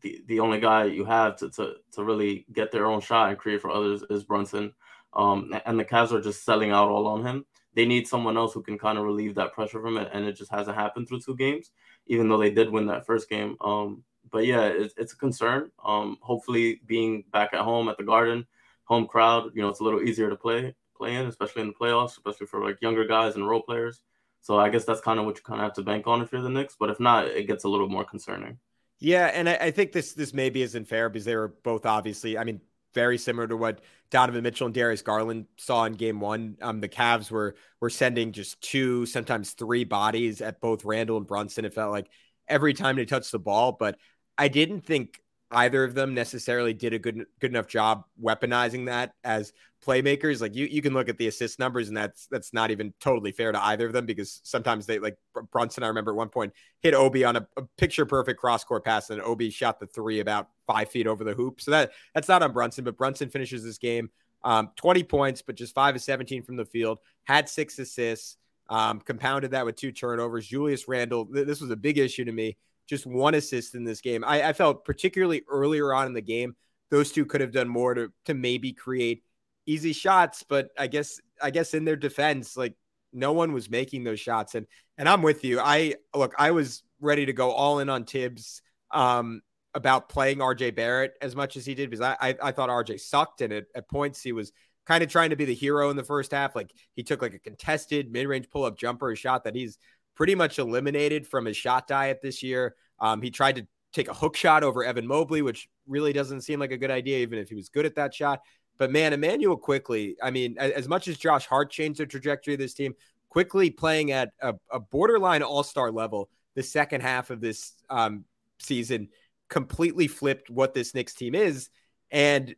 the, 0.00 0.22
the 0.26 0.40
only 0.40 0.60
guy 0.60 0.84
you 0.84 1.04
have 1.04 1.36
to, 1.36 1.50
to 1.50 1.74
to 1.92 2.04
really 2.04 2.46
get 2.52 2.70
their 2.70 2.86
own 2.86 3.00
shot 3.00 3.30
and 3.30 3.38
create 3.38 3.60
for 3.60 3.70
others 3.70 4.02
is 4.10 4.24
Brunson. 4.24 4.72
Um, 5.12 5.54
and 5.64 5.78
the 5.78 5.84
Cavs 5.84 6.12
are 6.12 6.20
just 6.20 6.44
selling 6.44 6.72
out 6.72 6.88
all 6.88 7.06
on 7.06 7.24
him. 7.24 7.46
They 7.74 7.86
need 7.86 8.06
someone 8.06 8.36
else 8.36 8.52
who 8.52 8.62
can 8.62 8.78
kind 8.78 8.98
of 8.98 9.04
relieve 9.04 9.34
that 9.36 9.52
pressure 9.52 9.80
from 9.80 9.96
it, 9.96 10.10
and 10.12 10.24
it 10.24 10.32
just 10.32 10.50
hasn't 10.50 10.76
happened 10.76 11.08
through 11.08 11.20
two 11.20 11.36
games, 11.36 11.70
even 12.06 12.28
though 12.28 12.38
they 12.38 12.50
did 12.50 12.70
win 12.70 12.86
that 12.86 13.06
first 13.06 13.28
game. 13.28 13.56
Um, 13.60 14.04
but 14.30 14.46
yeah, 14.46 14.64
it's, 14.64 14.94
it's 14.96 15.12
a 15.12 15.16
concern. 15.16 15.70
Um, 15.84 16.18
hopefully, 16.20 16.80
being 16.86 17.24
back 17.32 17.52
at 17.52 17.60
home 17.60 17.88
at 17.88 17.96
the 17.96 18.04
Garden, 18.04 18.46
home 18.84 19.06
crowd, 19.06 19.50
you 19.54 19.62
know, 19.62 19.68
it's 19.68 19.80
a 19.80 19.84
little 19.84 20.02
easier 20.02 20.30
to 20.30 20.36
play 20.36 20.74
play 20.96 21.16
in, 21.16 21.26
especially 21.26 21.62
in 21.62 21.68
the 21.68 21.74
playoffs, 21.74 22.12
especially 22.12 22.46
for 22.46 22.64
like 22.64 22.80
younger 22.80 23.04
guys 23.04 23.34
and 23.34 23.48
role 23.48 23.62
players. 23.62 24.02
So 24.40 24.58
I 24.58 24.68
guess 24.68 24.84
that's 24.84 25.00
kind 25.00 25.18
of 25.18 25.26
what 25.26 25.36
you 25.36 25.42
kind 25.42 25.60
of 25.60 25.64
have 25.64 25.72
to 25.74 25.82
bank 25.82 26.06
on 26.06 26.22
if 26.22 26.30
you're 26.30 26.42
the 26.42 26.50
Knicks. 26.50 26.76
But 26.78 26.90
if 26.90 27.00
not, 27.00 27.26
it 27.26 27.46
gets 27.46 27.64
a 27.64 27.68
little 27.68 27.88
more 27.88 28.04
concerning. 28.04 28.58
Yeah, 29.00 29.26
and 29.26 29.48
I, 29.48 29.54
I, 29.54 29.70
think 29.70 29.92
this 29.92 30.14
this 30.14 30.32
maybe 30.32 30.62
isn't 30.62 30.86
fair 30.86 31.08
because 31.08 31.24
they 31.24 31.36
were 31.36 31.54
both 31.62 31.84
obviously, 31.84 32.38
I 32.38 32.44
mean, 32.44 32.60
very 32.94 33.18
similar 33.18 33.46
to 33.48 33.56
what 33.56 33.80
Donovan 34.10 34.42
Mitchell 34.42 34.66
and 34.66 34.74
Darius 34.74 35.02
Garland 35.02 35.46
saw 35.58 35.84
in 35.84 35.94
game 35.94 36.20
one. 36.20 36.56
Um, 36.62 36.80
the 36.80 36.88
Cavs 36.88 37.30
were 37.30 37.56
were 37.80 37.90
sending 37.90 38.32
just 38.32 38.60
two, 38.60 39.04
sometimes 39.06 39.50
three 39.50 39.84
bodies 39.84 40.40
at 40.40 40.60
both 40.60 40.84
Randle 40.84 41.16
and 41.16 41.26
Brunson. 41.26 41.64
It 41.64 41.74
felt 41.74 41.92
like 41.92 42.08
every 42.48 42.72
time 42.72 42.96
they 42.96 43.04
touched 43.04 43.32
the 43.32 43.38
ball, 43.38 43.72
but 43.72 43.98
I 44.38 44.48
didn't 44.48 44.82
think 44.82 45.20
either 45.50 45.84
of 45.84 45.94
them 45.94 46.14
necessarily 46.14 46.72
did 46.72 46.94
a 46.94 46.98
good 46.98 47.24
good 47.40 47.50
enough 47.50 47.66
job 47.66 48.04
weaponizing 48.22 48.86
that 48.86 49.12
as 49.22 49.52
playmakers. 49.84 50.40
Like 50.40 50.54
you, 50.54 50.66
you 50.66 50.80
can 50.82 50.94
look 50.94 51.08
at 51.08 51.18
the 51.18 51.26
assist 51.26 51.58
numbers, 51.58 51.88
and 51.88 51.96
that's 51.96 52.26
that's 52.26 52.52
not 52.52 52.70
even 52.70 52.94
totally 53.00 53.32
fair 53.32 53.52
to 53.52 53.64
either 53.66 53.86
of 53.86 53.92
them 53.92 54.06
because 54.06 54.40
sometimes 54.44 54.86
they 54.86 54.98
like 54.98 55.16
Brunson. 55.52 55.82
I 55.82 55.88
remember 55.88 56.12
at 56.12 56.16
one 56.16 56.28
point 56.28 56.52
hit 56.80 56.94
Obi 56.94 57.24
on 57.24 57.36
a, 57.36 57.46
a 57.56 57.62
picture 57.78 58.06
perfect 58.06 58.40
cross 58.40 58.64
court 58.64 58.84
pass, 58.84 59.10
and 59.10 59.20
Obi 59.20 59.50
shot 59.50 59.80
the 59.80 59.86
three 59.86 60.20
about 60.20 60.48
five 60.66 60.88
feet 60.88 61.06
over 61.06 61.24
the 61.24 61.34
hoop. 61.34 61.60
So 61.60 61.70
that 61.72 61.92
that's 62.14 62.28
not 62.28 62.42
on 62.42 62.52
Brunson, 62.52 62.84
but 62.84 62.96
Brunson 62.96 63.28
finishes 63.28 63.64
this 63.64 63.78
game 63.78 64.10
um, 64.44 64.70
20 64.76 65.02
points, 65.04 65.42
but 65.42 65.56
just 65.56 65.74
five 65.74 65.94
of 65.96 66.02
17 66.02 66.42
from 66.42 66.56
the 66.56 66.66
field. 66.66 66.98
Had 67.24 67.48
six 67.48 67.78
assists. 67.78 68.36
Um, 68.70 69.00
compounded 69.00 69.50
that 69.50 69.66
with 69.66 69.76
two 69.76 69.92
turnovers. 69.92 70.46
Julius 70.46 70.88
Randle, 70.88 71.26
th- 71.26 71.46
this 71.46 71.60
was 71.60 71.70
a 71.70 71.76
big 71.76 71.98
issue 71.98 72.24
to 72.24 72.32
me. 72.32 72.56
Just 72.86 73.04
one 73.04 73.34
assist 73.34 73.74
in 73.74 73.84
this 73.84 74.00
game. 74.00 74.24
I, 74.24 74.48
I 74.48 74.52
felt 74.54 74.86
particularly 74.86 75.42
earlier 75.50 75.92
on 75.92 76.06
in 76.06 76.14
the 76.14 76.22
game, 76.22 76.56
those 76.90 77.12
two 77.12 77.26
could 77.26 77.42
have 77.42 77.52
done 77.52 77.68
more 77.68 77.92
to 77.92 78.10
to 78.24 78.32
maybe 78.32 78.72
create 78.72 79.22
easy 79.66 79.92
shots, 79.92 80.44
but 80.46 80.68
I 80.78 80.86
guess 80.86 81.20
I 81.42 81.50
guess 81.50 81.74
in 81.74 81.84
their 81.84 81.96
defense, 81.96 82.56
like 82.56 82.74
no 83.12 83.32
one 83.32 83.52
was 83.52 83.70
making 83.70 84.04
those 84.04 84.20
shots. 84.20 84.54
And 84.54 84.66
and 84.98 85.08
I'm 85.08 85.22
with 85.22 85.44
you. 85.44 85.60
I 85.60 85.94
look, 86.14 86.34
I 86.38 86.50
was 86.50 86.82
ready 87.00 87.26
to 87.26 87.32
go 87.32 87.50
all 87.50 87.80
in 87.80 87.88
on 87.88 88.04
Thibs 88.04 88.62
um, 88.90 89.42
about 89.74 90.08
playing 90.08 90.38
RJ 90.38 90.74
Barrett 90.74 91.14
as 91.20 91.34
much 91.34 91.56
as 91.56 91.66
he 91.66 91.74
did 91.74 91.90
because 91.90 92.00
I 92.02 92.16
I, 92.20 92.36
I 92.42 92.52
thought 92.52 92.68
RJ 92.68 93.00
sucked 93.00 93.40
and 93.40 93.52
at, 93.52 93.64
at 93.74 93.88
points 93.88 94.22
he 94.22 94.32
was 94.32 94.52
kind 94.86 95.02
of 95.02 95.08
trying 95.08 95.30
to 95.30 95.36
be 95.36 95.44
the 95.44 95.54
hero 95.54 95.90
in 95.90 95.96
the 95.96 96.04
first 96.04 96.32
half. 96.32 96.54
Like 96.54 96.70
he 96.94 97.02
took 97.02 97.22
like 97.22 97.34
a 97.34 97.38
contested 97.38 98.12
mid-range 98.12 98.50
pull-up 98.50 98.76
jumper, 98.76 99.10
a 99.10 99.16
shot 99.16 99.44
that 99.44 99.54
he's 99.54 99.78
pretty 100.14 100.34
much 100.34 100.58
eliminated 100.58 101.26
from 101.26 101.46
his 101.46 101.56
shot 101.56 101.88
diet 101.88 102.20
this 102.22 102.42
year. 102.42 102.74
Um, 103.00 103.22
he 103.22 103.30
tried 103.30 103.56
to 103.56 103.66
take 103.92 104.08
a 104.08 104.14
hook 104.14 104.36
shot 104.36 104.62
over 104.62 104.84
Evan 104.84 105.06
Mobley, 105.06 105.42
which 105.42 105.68
really 105.86 106.12
doesn't 106.12 106.42
seem 106.42 106.60
like 106.60 106.72
a 106.72 106.76
good 106.76 106.90
idea, 106.90 107.18
even 107.18 107.38
if 107.38 107.48
he 107.48 107.54
was 107.54 107.68
good 107.68 107.86
at 107.86 107.94
that 107.94 108.12
shot. 108.12 108.40
But 108.78 108.90
man, 108.90 109.12
Immanuel 109.12 109.56
Quickley, 109.56 110.16
I 110.22 110.30
mean, 110.30 110.58
as 110.58 110.88
much 110.88 111.06
as 111.08 111.16
Josh 111.16 111.46
Hart 111.46 111.70
changed 111.70 112.00
the 112.00 112.06
trajectory 112.06 112.54
of 112.54 112.60
this 112.60 112.74
team, 112.74 112.94
Quickley 113.28 113.70
playing 113.70 114.10
at 114.10 114.30
a, 114.40 114.54
a 114.70 114.80
borderline 114.80 115.42
all 115.42 115.62
star 115.62 115.90
level 115.90 116.28
the 116.54 116.62
second 116.62 117.00
half 117.00 117.30
of 117.30 117.40
this 117.40 117.72
um, 117.90 118.24
season 118.58 119.08
completely 119.48 120.06
flipped 120.06 120.50
what 120.50 120.74
this 120.74 120.94
Knicks 120.94 121.14
team 121.14 121.34
is. 121.34 121.68
And 122.10 122.54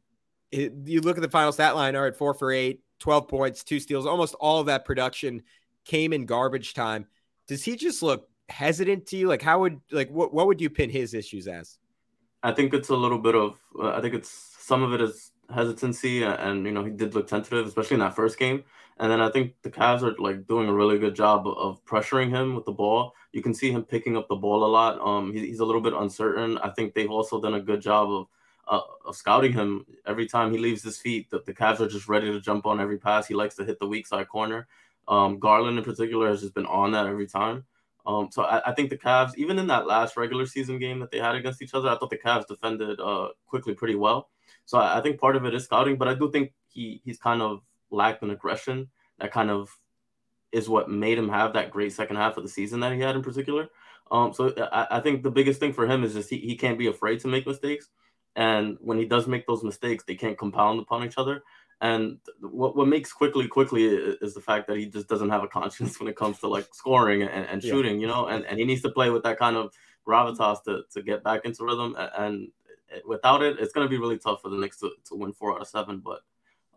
it, 0.51 0.73
you 0.85 1.01
look 1.01 1.17
at 1.17 1.23
the 1.23 1.31
final 1.31 1.53
stat 1.53 1.75
line, 1.75 1.97
are 1.97 2.07
at 2.07 2.17
four 2.17 2.35
for 2.35 2.53
eight, 2.53 2.81
12 3.01 3.29
points, 3.29 3.65
two 3.65 3.81
steals, 3.81 4.07
almost 4.07 4.35
all 4.35 4.61
of 4.61 4.67
that 4.67 4.85
production 4.85 5.43
came 5.85 6.13
in 6.13 6.27
garbage 6.27 6.75
time. 6.75 7.07
Does 7.49 7.65
he 7.65 7.77
just 7.77 8.03
look 8.03 8.29
hesitant 8.49 9.07
to 9.07 9.17
you? 9.17 9.29
Like, 9.29 9.43
how 9.43 9.61
would, 9.61 9.81
like, 9.91 10.11
what, 10.11 10.33
what 10.33 10.47
would 10.47 10.61
you 10.61 10.71
pin 10.71 10.91
his 10.91 11.15
issues 11.15 11.47
as? 11.49 11.79
I 12.43 12.53
think 12.53 12.75
it's 12.75 12.91
a 12.91 12.97
little 12.97 13.19
bit 13.19 13.35
of, 13.35 13.59
uh, 13.79 13.91
I 13.91 14.01
think 14.01 14.15
it's 14.15 14.31
some 14.59 14.83
of 14.83 14.93
it 14.93 15.01
is 15.01 15.33
hesitancy, 15.53 16.23
and 16.23 16.65
you 16.67 16.73
know 16.73 16.85
he 16.85 16.91
did 16.91 17.15
look 17.15 17.27
tentative, 17.27 17.67
especially 17.67 17.95
in 17.95 18.01
that 18.01 18.17
first 18.17 18.39
game. 18.39 18.65
And 18.99 19.13
then 19.13 19.21
I 19.21 19.31
think 19.31 19.55
the 19.63 19.71
Cavs 19.71 20.03
are 20.03 20.17
like 20.19 20.47
doing 20.47 20.69
a 20.69 20.75
really 20.75 20.99
good 20.99 21.15
job 21.15 21.47
of 21.47 21.85
pressuring 21.85 22.31
him 22.31 22.55
with 22.55 22.65
the 22.65 22.73
ball. 22.73 23.15
You 23.33 23.43
can 23.43 23.53
see 23.53 23.71
him 23.71 23.85
picking 23.85 24.17
up 24.17 24.27
the 24.29 24.37
ball 24.37 24.65
a 24.65 24.67
lot. 24.67 24.99
Um, 25.01 25.33
he's 25.35 25.61
a 25.61 25.65
little 25.67 25.83
bit 25.83 25.93
uncertain. 25.93 26.57
I 26.59 26.71
think 26.71 26.95
they've 26.95 27.11
also 27.11 27.41
done 27.41 27.55
a 27.55 27.61
good 27.61 27.83
job 27.83 28.11
of 28.11 28.27
uh, 28.69 28.81
of 29.07 29.17
scouting 29.17 29.53
him. 29.53 29.87
Every 30.07 30.27
time 30.27 30.51
he 30.51 30.59
leaves 30.59 30.83
his 30.83 30.99
feet, 30.99 31.31
the, 31.31 31.43
the 31.45 31.53
Cavs 31.53 31.81
are 31.81 31.89
just 31.89 32.09
ready 32.09 32.33
to 32.33 32.41
jump 32.41 32.67
on 32.67 32.81
every 32.81 32.99
pass. 32.99 33.27
He 33.27 33.35
likes 33.35 33.55
to 33.57 33.65
hit 33.65 33.79
the 33.79 33.87
weak 33.87 34.07
side 34.07 34.29
corner. 34.29 34.67
Um, 35.09 35.39
Garland 35.39 35.79
in 35.79 35.85
particular 35.85 36.29
has 36.29 36.41
just 36.41 36.55
been 36.55 36.67
on 36.67 36.93
that 36.93 37.07
every 37.07 37.27
time. 37.27 37.65
Um, 38.07 38.29
so 38.31 38.43
I, 38.43 38.71
I, 38.71 38.75
think 38.75 38.91
the 38.91 38.97
Cavs, 38.97 39.33
even 39.37 39.59
in 39.59 39.67
that 39.67 39.87
last 39.87 40.17
regular 40.17 40.47
season 40.47 40.79
game 40.79 41.01
that 41.01 41.11
they 41.11 41.19
had 41.19 41.35
against 41.35 41.61
each 41.61 41.75
other, 41.75 41.89
I 41.89 41.97
thought 41.97 42.11
the 42.11 42.17
Cavs 42.17 42.47
defended 42.47 43.01
uh, 43.01 43.29
Quickley 43.47 43.75
pretty 43.75 43.97
well. 43.97 44.31
So 44.67 44.79
I, 44.79 44.99
I 44.99 45.01
think 45.01 45.19
part 45.19 45.37
of 45.37 45.45
it 45.45 45.55
is 45.55 45.65
scouting, 45.65 45.97
but 45.97 46.09
I 46.09 46.15
do 46.15 46.31
think 46.31 46.53
he 46.69 47.01
he's 47.05 47.19
kind 47.19 47.41
of 47.41 47.63
lacked 47.91 48.23
an 48.23 48.31
aggression 48.31 48.89
that 49.19 49.33
kind 49.33 49.51
of 49.51 49.71
is 50.53 50.69
what 50.69 50.91
made 50.91 51.19
him 51.19 51.29
have 51.29 51.55
that 51.55 51.71
great 51.71 51.93
second 51.93 52.17
half 52.17 52.37
of 52.37 52.43
the 52.43 52.49
season 52.49 52.81
that 52.81 52.93
he 52.93 53.01
had 53.01 53.17
in 53.17 53.23
particular. 53.23 53.69
Um, 54.11 54.33
so 54.33 54.53
I, 54.73 54.87
I 54.93 55.01
think 55.01 55.23
the 55.23 55.31
biggest 55.31 55.61
thing 55.61 55.73
for 55.73 55.87
him 55.87 56.05
is 56.05 56.15
just 56.15 56.31
he, 56.31 56.39
he 56.39 56.57
can't 56.57 56.79
be 56.79 56.87
afraid 56.87 57.21
to 57.21 57.29
make 57.29 57.47
mistakes. 57.47 57.89
And 58.37 58.77
when 58.81 58.99
he 58.99 59.07
does 59.07 59.27
make 59.27 59.47
those 59.47 59.65
mistakes, 59.65 60.05
they 60.07 60.15
can't 60.15 60.39
compound 60.39 60.81
upon 60.81 61.05
each 61.05 61.19
other. 61.19 61.43
And 61.81 62.19
what, 62.41 62.77
what 62.77 62.89
makes 62.89 63.13
Quickley 63.13 63.49
Quickley 63.49 63.85
is 63.85 64.35
the 64.35 64.41
fact 64.41 64.67
that 64.69 64.79
he 64.79 64.87
just 64.87 65.09
doesn't 65.09 65.31
have 65.31 65.43
a 65.43 65.49
conscience 65.49 65.99
when 66.01 66.09
it 66.09 66.17
comes 66.17 66.39
to 66.41 66.49
like 66.49 66.67
scoring 66.73 67.23
and, 67.23 67.47
and 67.47 67.63
shooting, 67.63 67.97
yeah. 67.97 68.01
you 68.01 68.07
know, 68.07 68.27
and, 68.27 68.45
and 68.47 68.59
he 68.59 68.65
needs 68.65 68.83
to 68.83 68.91
play 68.91 69.11
with 69.11 69.25
that 69.25 69.39
kind 69.39 69.57
of 69.57 69.73
gravitas 70.07 70.63
to, 70.65 70.83
to 70.93 71.03
get 71.03 71.25
back 71.25 71.45
into 71.45 71.65
rhythm. 71.65 71.97
And 72.17 72.49
without 73.07 73.43
it, 73.43 73.59
it's 73.59 73.73
going 73.73 73.85
to 73.85 73.91
be 73.91 73.99
really 73.99 74.19
tough 74.19 74.43
for 74.43 74.49
the 74.49 74.57
Knicks 74.57 74.79
to, 74.81 74.91
to 75.09 75.15
win 75.15 75.33
four 75.33 75.55
out 75.55 75.63
of 75.63 75.69
seven. 75.69 76.03
But 76.05 76.21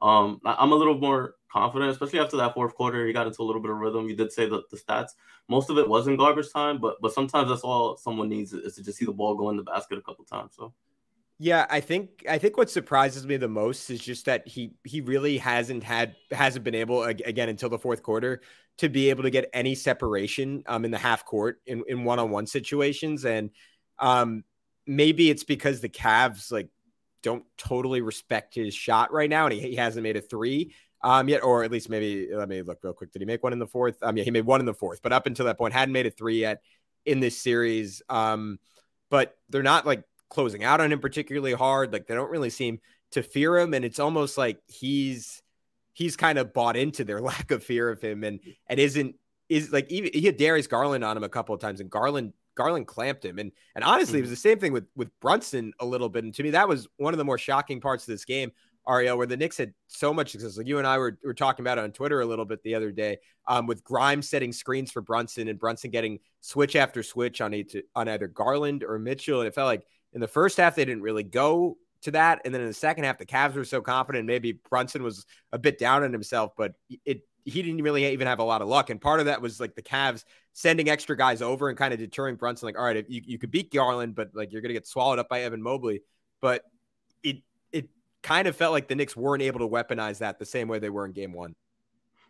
um, 0.01 0.39
I'm 0.45 0.71
a 0.71 0.75
little 0.75 0.97
more 0.97 1.35
confident, 1.51 1.91
especially 1.91 2.19
after 2.19 2.37
that 2.37 2.53
fourth 2.53 2.75
quarter. 2.75 3.05
He 3.05 3.13
got 3.13 3.27
into 3.27 3.41
a 3.41 3.45
little 3.45 3.61
bit 3.61 3.71
of 3.71 3.77
rhythm. 3.77 4.07
You 4.07 4.15
did 4.15 4.31
say 4.31 4.47
that 4.47 4.69
the 4.69 4.77
stats, 4.77 5.09
most 5.47 5.69
of 5.69 5.77
it 5.77 5.87
was 5.87 6.07
in 6.07 6.15
garbage 6.15 6.51
time, 6.51 6.79
but 6.79 7.01
but 7.01 7.13
sometimes 7.13 7.49
that's 7.49 7.61
all 7.61 7.97
someone 7.97 8.29
needs 8.29 8.53
is 8.53 8.75
to 8.75 8.83
just 8.83 8.97
see 8.97 9.05
the 9.05 9.11
ball 9.11 9.35
go 9.35 9.49
in 9.49 9.57
the 9.57 9.63
basket 9.63 9.97
a 9.97 10.01
couple 10.01 10.25
times. 10.25 10.53
So. 10.55 10.73
Yeah, 11.41 11.65
I 11.69 11.79
think 11.79 12.25
I 12.29 12.37
think 12.37 12.57
what 12.57 12.69
surprises 12.69 13.25
me 13.25 13.37
the 13.37 13.47
most 13.47 13.89
is 13.89 14.01
just 14.01 14.25
that 14.25 14.45
he 14.45 14.73
he 14.83 14.99
really 14.99 15.37
hasn't 15.37 15.83
had 15.85 16.15
hasn't 16.31 16.65
been 16.65 16.75
able 16.75 17.03
again 17.03 17.47
until 17.47 17.69
the 17.69 17.79
fourth 17.79 18.03
quarter 18.03 18.41
to 18.79 18.89
be 18.89 19.09
able 19.09 19.23
to 19.23 19.29
get 19.29 19.49
any 19.53 19.73
separation 19.73 20.63
um 20.67 20.83
in 20.83 20.91
the 20.91 20.97
half 20.97 21.23
court 21.23 21.61
in 21.65 21.83
in 21.87 22.03
one 22.03 22.19
on 22.19 22.29
one 22.29 22.45
situations 22.45 23.23
and 23.23 23.51
um 23.99 24.43
maybe 24.89 25.29
it's 25.29 25.43
because 25.43 25.79
the 25.79 25.89
Cavs 25.89 26.51
like 26.51 26.67
don't 27.21 27.43
totally 27.57 28.01
respect 28.01 28.55
his 28.55 28.73
shot 28.73 29.13
right 29.13 29.29
now, 29.29 29.45
and 29.45 29.53
he, 29.53 29.61
he 29.61 29.75
hasn't 29.75 30.03
made 30.03 30.17
a 30.17 30.21
three 30.21 30.73
um 31.01 31.29
yet, 31.29 31.43
or 31.43 31.63
at 31.63 31.71
least 31.71 31.89
maybe 31.89 32.27
let 32.33 32.49
me 32.49 32.61
look 32.61 32.79
real 32.81 32.91
quick. 32.91 33.11
Did 33.11 33.21
he 33.21 33.25
make 33.25 33.43
one 33.43 33.53
in 33.53 33.59
the 33.59 33.67
fourth? 33.67 33.97
Um, 34.01 34.17
yeah, 34.17 34.23
he 34.23 34.31
made 34.31 34.45
one 34.45 34.59
in 34.59 34.65
the 34.65 34.73
fourth, 34.73 35.01
but 35.01 35.13
up 35.13 35.27
until 35.27 35.45
that 35.45 35.57
point, 35.57 35.73
hadn't 35.73 35.93
made 35.93 36.07
a 36.07 36.11
three 36.11 36.41
yet. 36.41 36.61
in 37.05 37.19
this 37.19 37.37
series. 37.37 38.01
Um, 38.09 38.59
but 39.09 39.37
they're 39.49 39.63
not 39.63 39.85
like 39.85 40.03
closing 40.29 40.63
out 40.63 40.81
on 40.81 40.91
him 40.91 40.99
particularly 40.99 41.53
hard. 41.53 41.93
Like 41.93 42.07
they 42.07 42.15
don't 42.15 42.31
really 42.31 42.49
seem 42.49 42.79
to 43.11 43.23
fear 43.23 43.57
him, 43.57 43.73
and 43.73 43.85
it's 43.85 43.99
almost 43.99 44.37
like 44.37 44.59
he's 44.67 45.41
he's 45.93 46.15
kind 46.17 46.37
of 46.39 46.53
bought 46.53 46.77
into 46.77 47.03
their 47.03 47.21
lack 47.31 47.51
of 47.51 47.63
fear 47.63 47.89
of 47.89 48.01
him, 48.01 48.23
and 48.23 48.39
and 48.67 48.79
isn't 48.79 49.15
is 49.49 49.71
like 49.71 49.91
even 49.91 50.11
he 50.13 50.25
had 50.25 50.37
Darius 50.37 50.67
Garland 50.67 51.03
on 51.03 51.15
him 51.15 51.23
a 51.23 51.29
couple 51.29 51.53
of 51.53 51.61
times, 51.61 51.79
and 51.79 51.89
Garland 51.89 52.33
Garland 52.59 52.87
clamped 52.87 53.23
him, 53.23 53.39
and 53.39 53.53
and 53.75 53.85
honestly, 53.85 54.13
mm-hmm. 54.13 54.17
it 54.19 54.21
was 54.21 54.29
the 54.31 54.35
same 54.35 54.59
thing 54.59 54.73
with 54.73 54.85
with 54.95 55.17
Brunson 55.21 55.71
a 55.79 55.85
little 55.85 56.09
bit. 56.09 56.25
And 56.25 56.33
to 56.35 56.43
me, 56.43 56.51
that 56.51 56.67
was 56.67 56.87
one 56.97 57.13
of 57.13 57.17
the 57.17 57.23
more 57.23 57.37
shocking 57.37 57.79
parts 57.79 58.03
of 58.03 58.11
this 58.11 58.25
game. 58.25 58.51
Ariel, 58.87 59.17
where 59.17 59.27
the 59.27 59.37
Knicks 59.37 59.57
had 59.57 59.73
so 59.87 60.13
much 60.13 60.31
success. 60.31 60.57
Like 60.57 60.67
you 60.67 60.79
and 60.79 60.87
I 60.87 60.97
were, 60.97 61.17
were 61.23 61.33
talking 61.33 61.63
about 61.63 61.77
it 61.77 61.83
on 61.83 61.91
Twitter 61.91 62.21
a 62.21 62.25
little 62.25 62.45
bit 62.45 62.63
the 62.63 62.73
other 62.75 62.91
day, 62.91 63.19
um, 63.47 63.67
with 63.67 63.83
Grimes 63.83 64.27
setting 64.27 64.51
screens 64.51 64.91
for 64.91 65.01
Brunson 65.01 65.47
and 65.47 65.59
Brunson 65.59 65.91
getting 65.91 66.19
switch 66.41 66.75
after 66.75 67.03
switch 67.03 67.39
on, 67.39 67.53
each, 67.53 67.75
on 67.95 68.09
either 68.09 68.27
Garland 68.27 68.83
or 68.83 68.97
Mitchell. 68.97 69.41
And 69.41 69.47
it 69.47 69.53
felt 69.53 69.67
like 69.67 69.85
in 70.13 70.21
the 70.21 70.27
first 70.27 70.57
half, 70.57 70.75
they 70.75 70.85
didn't 70.85 71.03
really 71.03 71.23
go 71.23 71.77
to 72.01 72.11
that. 72.11 72.41
And 72.45 72.53
then 72.53 72.61
in 72.61 72.67
the 72.67 72.73
second 72.73 73.03
half, 73.03 73.19
the 73.19 73.25
Cavs 73.25 73.53
were 73.53 73.65
so 73.65 73.81
confident. 73.81 74.25
Maybe 74.25 74.53
Brunson 74.53 75.03
was 75.03 75.25
a 75.51 75.59
bit 75.59 75.77
down 75.77 76.03
on 76.03 76.11
himself, 76.11 76.53
but 76.57 76.73
it 77.05 77.21
he 77.45 77.61
didn't 77.61 77.81
really 77.83 78.05
even 78.11 78.27
have 78.27 78.39
a 78.39 78.43
lot 78.43 78.61
of 78.61 78.67
luck. 78.67 78.89
And 78.89 78.99
part 78.99 79.19
of 79.19 79.27
that 79.27 79.41
was 79.41 79.59
like 79.59 79.75
the 79.75 79.81
Cavs 79.81 80.23
sending 80.53 80.89
extra 80.89 81.17
guys 81.17 81.41
over 81.41 81.69
and 81.69 81.77
kind 81.77 81.93
of 81.93 81.99
deterring 81.99 82.35
Brunson. 82.35 82.67
Like, 82.67 82.77
all 82.77 82.85
right, 82.85 83.05
you, 83.07 83.21
you 83.25 83.37
could 83.37 83.51
beat 83.51 83.73
Garland, 83.73 84.15
but 84.15 84.31
like 84.33 84.51
you're 84.51 84.61
going 84.61 84.69
to 84.69 84.73
get 84.73 84.87
swallowed 84.87 85.19
up 85.19 85.29
by 85.29 85.41
Evan 85.41 85.61
Mobley. 85.61 86.01
But 86.41 86.63
it 87.23 87.37
it 87.71 87.89
kind 88.21 88.47
of 88.47 88.55
felt 88.55 88.73
like 88.73 88.87
the 88.87 88.95
Knicks 88.95 89.15
weren't 89.15 89.43
able 89.43 89.59
to 89.59 89.67
weaponize 89.67 90.19
that 90.19 90.39
the 90.39 90.45
same 90.45 90.67
way 90.67 90.79
they 90.79 90.89
were 90.89 91.05
in 91.05 91.11
game 91.11 91.33
one. 91.33 91.55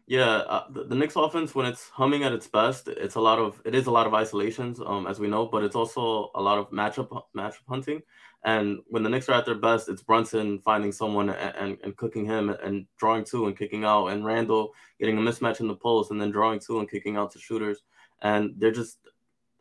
Yeah, 0.07 0.37
uh, 0.37 0.63
the, 0.71 0.85
the 0.85 0.95
Knicks 0.95 1.15
offense 1.15 1.53
when 1.53 1.67
it's 1.67 1.87
humming 1.89 2.23
at 2.23 2.33
its 2.33 2.47
best, 2.47 2.87
it's 2.87 3.13
a 3.13 3.21
lot 3.21 3.37
of 3.37 3.61
it 3.63 3.75
is 3.75 3.85
a 3.85 3.91
lot 3.91 4.07
of 4.07 4.13
isolations, 4.15 4.79
um, 4.83 5.05
as 5.05 5.19
we 5.19 5.27
know, 5.27 5.45
but 5.45 5.63
it's 5.63 5.75
also 5.75 6.31
a 6.33 6.41
lot 6.41 6.57
of 6.57 6.71
matchup 6.71 7.09
matchup 7.37 7.61
hunting. 7.67 8.01
And 8.43 8.79
when 8.87 9.03
the 9.03 9.09
Knicks 9.09 9.27
are 9.27 9.33
at 9.33 9.45
their 9.45 9.55
best, 9.55 9.89
it's 9.89 10.01
Brunson 10.01 10.59
finding 10.59 10.93
someone 10.93 11.29
and, 11.29 11.55
and, 11.55 11.77
and, 11.83 11.97
cooking 11.97 12.25
him 12.25 12.49
and 12.49 12.85
drawing 12.97 13.25
two 13.25 13.47
and 13.47 13.57
kicking 13.57 13.83
out, 13.83 14.07
and 14.07 14.23
Randle 14.23 14.73
getting 14.97 15.17
a 15.17 15.21
mismatch 15.21 15.59
in 15.59 15.67
the 15.67 15.75
post 15.75 16.11
and 16.11 16.21
then 16.21 16.31
drawing 16.31 16.59
two 16.59 16.79
and 16.79 16.89
kicking 16.89 17.17
out 17.17 17.31
to 17.33 17.39
shooters. 17.39 17.83
And 18.21 18.53
they're 18.57 18.71
just, 18.71 18.97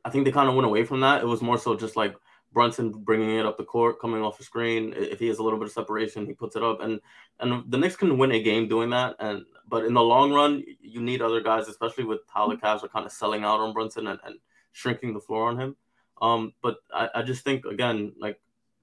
I 0.04 0.10
think 0.10 0.24
they 0.24 0.32
kind 0.32 0.48
of 0.48 0.54
went 0.54 0.66
away 0.66 0.84
from 0.84 1.00
that. 1.00 1.22
It 1.22 1.26
was 1.26 1.42
more 1.42 1.58
so 1.58 1.74
just 1.74 1.96
like 1.96 2.14
Brunson 2.52 2.92
bringing 2.92 3.36
it 3.36 3.46
up 3.46 3.56
the 3.56 3.64
court, 3.64 4.00
coming 4.00 4.22
off 4.22 4.38
the 4.38 4.44
screen. 4.44 4.94
If 4.96 5.18
he 5.18 5.26
has 5.28 5.38
a 5.38 5.42
little 5.42 5.58
bit 5.58 5.66
of 5.66 5.72
separation, 5.72 6.26
he 6.26 6.32
puts 6.32 6.56
it 6.56 6.62
up, 6.62 6.80
and 6.80 7.00
and 7.40 7.64
the 7.70 7.78
Knicks 7.78 7.96
can 7.96 8.16
win 8.16 8.32
a 8.32 8.42
game 8.42 8.68
doing 8.68 8.90
that. 8.90 9.16
And 9.18 9.44
but 9.68 9.84
in 9.84 9.94
the 9.94 10.02
long 10.02 10.32
run, 10.32 10.64
you 10.80 11.02
need 11.02 11.20
other 11.20 11.40
guys, 11.40 11.68
especially 11.68 12.04
with 12.04 12.20
how 12.32 12.48
the 12.48 12.56
Cavs 12.56 12.82
are 12.82 12.88
kind 12.88 13.04
of 13.04 13.12
selling 13.12 13.44
out 13.44 13.60
on 13.60 13.74
Brunson 13.74 14.06
and, 14.06 14.18
and 14.24 14.36
shrinking 14.72 15.12
the 15.14 15.20
floor 15.20 15.48
on 15.48 15.58
him. 15.60 15.76
Um, 16.22 16.54
but 16.62 16.78
I, 16.92 17.08
I 17.16 17.22
just 17.22 17.44
think 17.44 17.64
again, 17.64 18.12
like 18.18 18.40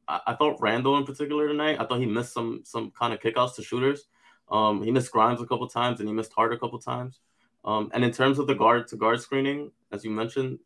I, 0.07 0.21
I 0.27 0.35
thought 0.35 0.61
Randle 0.61 0.97
in 0.97 1.05
particular 1.05 1.47
tonight. 1.47 1.77
I 1.79 1.85
thought 1.85 1.99
he 1.99 2.05
missed 2.05 2.33
some 2.33 2.61
some 2.63 2.91
kind 2.91 3.13
of 3.13 3.19
kickouts 3.19 3.55
to 3.55 3.63
shooters. 3.63 4.05
Um, 4.49 4.83
he 4.83 4.91
missed 4.91 5.11
Grimes 5.11 5.41
a 5.41 5.45
couple 5.45 5.67
times 5.67 5.99
and 5.99 6.07
he 6.07 6.13
missed 6.13 6.33
Hart 6.33 6.53
a 6.53 6.57
couple 6.57 6.79
times. 6.79 7.19
Um, 7.63 7.89
and 7.93 8.03
in 8.03 8.11
terms 8.11 8.37
of 8.37 8.47
the 8.47 8.53
guard 8.53 8.87
to 8.89 8.95
guard 8.95 9.19
screening, 9.21 9.71
as 9.91 10.03
you 10.05 10.11
mentioned, 10.11 10.59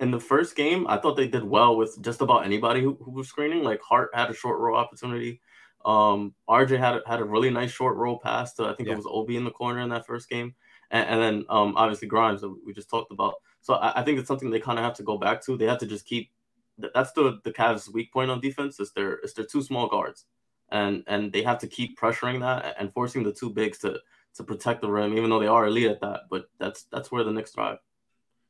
in 0.00 0.10
the 0.10 0.20
first 0.20 0.56
game, 0.56 0.86
I 0.88 0.96
thought 0.96 1.16
they 1.16 1.28
did 1.28 1.44
well 1.44 1.76
with 1.76 2.00
just 2.02 2.22
about 2.22 2.44
anybody 2.44 2.80
who, 2.80 2.98
who 3.02 3.10
was 3.10 3.28
screening. 3.28 3.62
Like 3.62 3.80
Hart 3.82 4.10
had 4.14 4.30
a 4.30 4.34
short 4.34 4.58
roll 4.58 4.76
opportunity. 4.76 5.40
Um, 5.84 6.34
RJ 6.48 6.78
had 6.78 7.00
had 7.06 7.20
a 7.20 7.24
really 7.24 7.50
nice 7.50 7.70
short 7.70 7.96
roll 7.96 8.18
pass 8.18 8.54
to 8.54 8.64
I 8.64 8.74
think 8.74 8.88
yeah. 8.88 8.94
it 8.94 8.96
was 8.96 9.06
Obi 9.08 9.36
in 9.36 9.44
the 9.44 9.50
corner 9.50 9.80
in 9.80 9.90
that 9.90 10.06
first 10.06 10.28
game, 10.28 10.54
and, 10.90 11.08
and 11.08 11.22
then 11.22 11.44
um, 11.48 11.74
obviously 11.76 12.08
Grimes 12.08 12.40
that 12.40 12.54
we 12.64 12.72
just 12.72 12.90
talked 12.90 13.12
about. 13.12 13.34
So 13.60 13.74
I, 13.74 14.00
I 14.00 14.02
think 14.02 14.18
it's 14.18 14.28
something 14.28 14.50
they 14.50 14.60
kind 14.60 14.78
of 14.78 14.84
have 14.84 14.94
to 14.94 15.02
go 15.02 15.16
back 15.16 15.44
to. 15.44 15.56
They 15.56 15.66
have 15.66 15.78
to 15.78 15.86
just 15.86 16.06
keep 16.06 16.30
that's 16.78 17.12
the 17.12 17.40
the 17.44 17.52
Cavs' 17.52 17.92
weak 17.92 18.12
point 18.12 18.30
on 18.30 18.40
defense 18.40 18.80
is 18.80 18.92
their 18.92 19.18
is 19.18 19.34
their 19.34 19.46
two 19.46 19.62
small 19.62 19.88
guards, 19.88 20.26
and 20.70 21.04
and 21.06 21.32
they 21.32 21.42
have 21.42 21.58
to 21.58 21.66
keep 21.66 21.98
pressuring 21.98 22.40
that 22.40 22.76
and 22.78 22.92
forcing 22.92 23.22
the 23.22 23.32
two 23.32 23.50
bigs 23.50 23.78
to 23.78 24.00
to 24.34 24.44
protect 24.44 24.82
the 24.82 24.90
rim, 24.90 25.16
even 25.16 25.30
though 25.30 25.40
they 25.40 25.46
are 25.46 25.66
elite 25.66 25.90
at 25.90 26.00
that. 26.00 26.22
But 26.30 26.48
that's 26.58 26.84
that's 26.84 27.10
where 27.10 27.24
the 27.24 27.32
Knicks 27.32 27.52
thrive. 27.52 27.78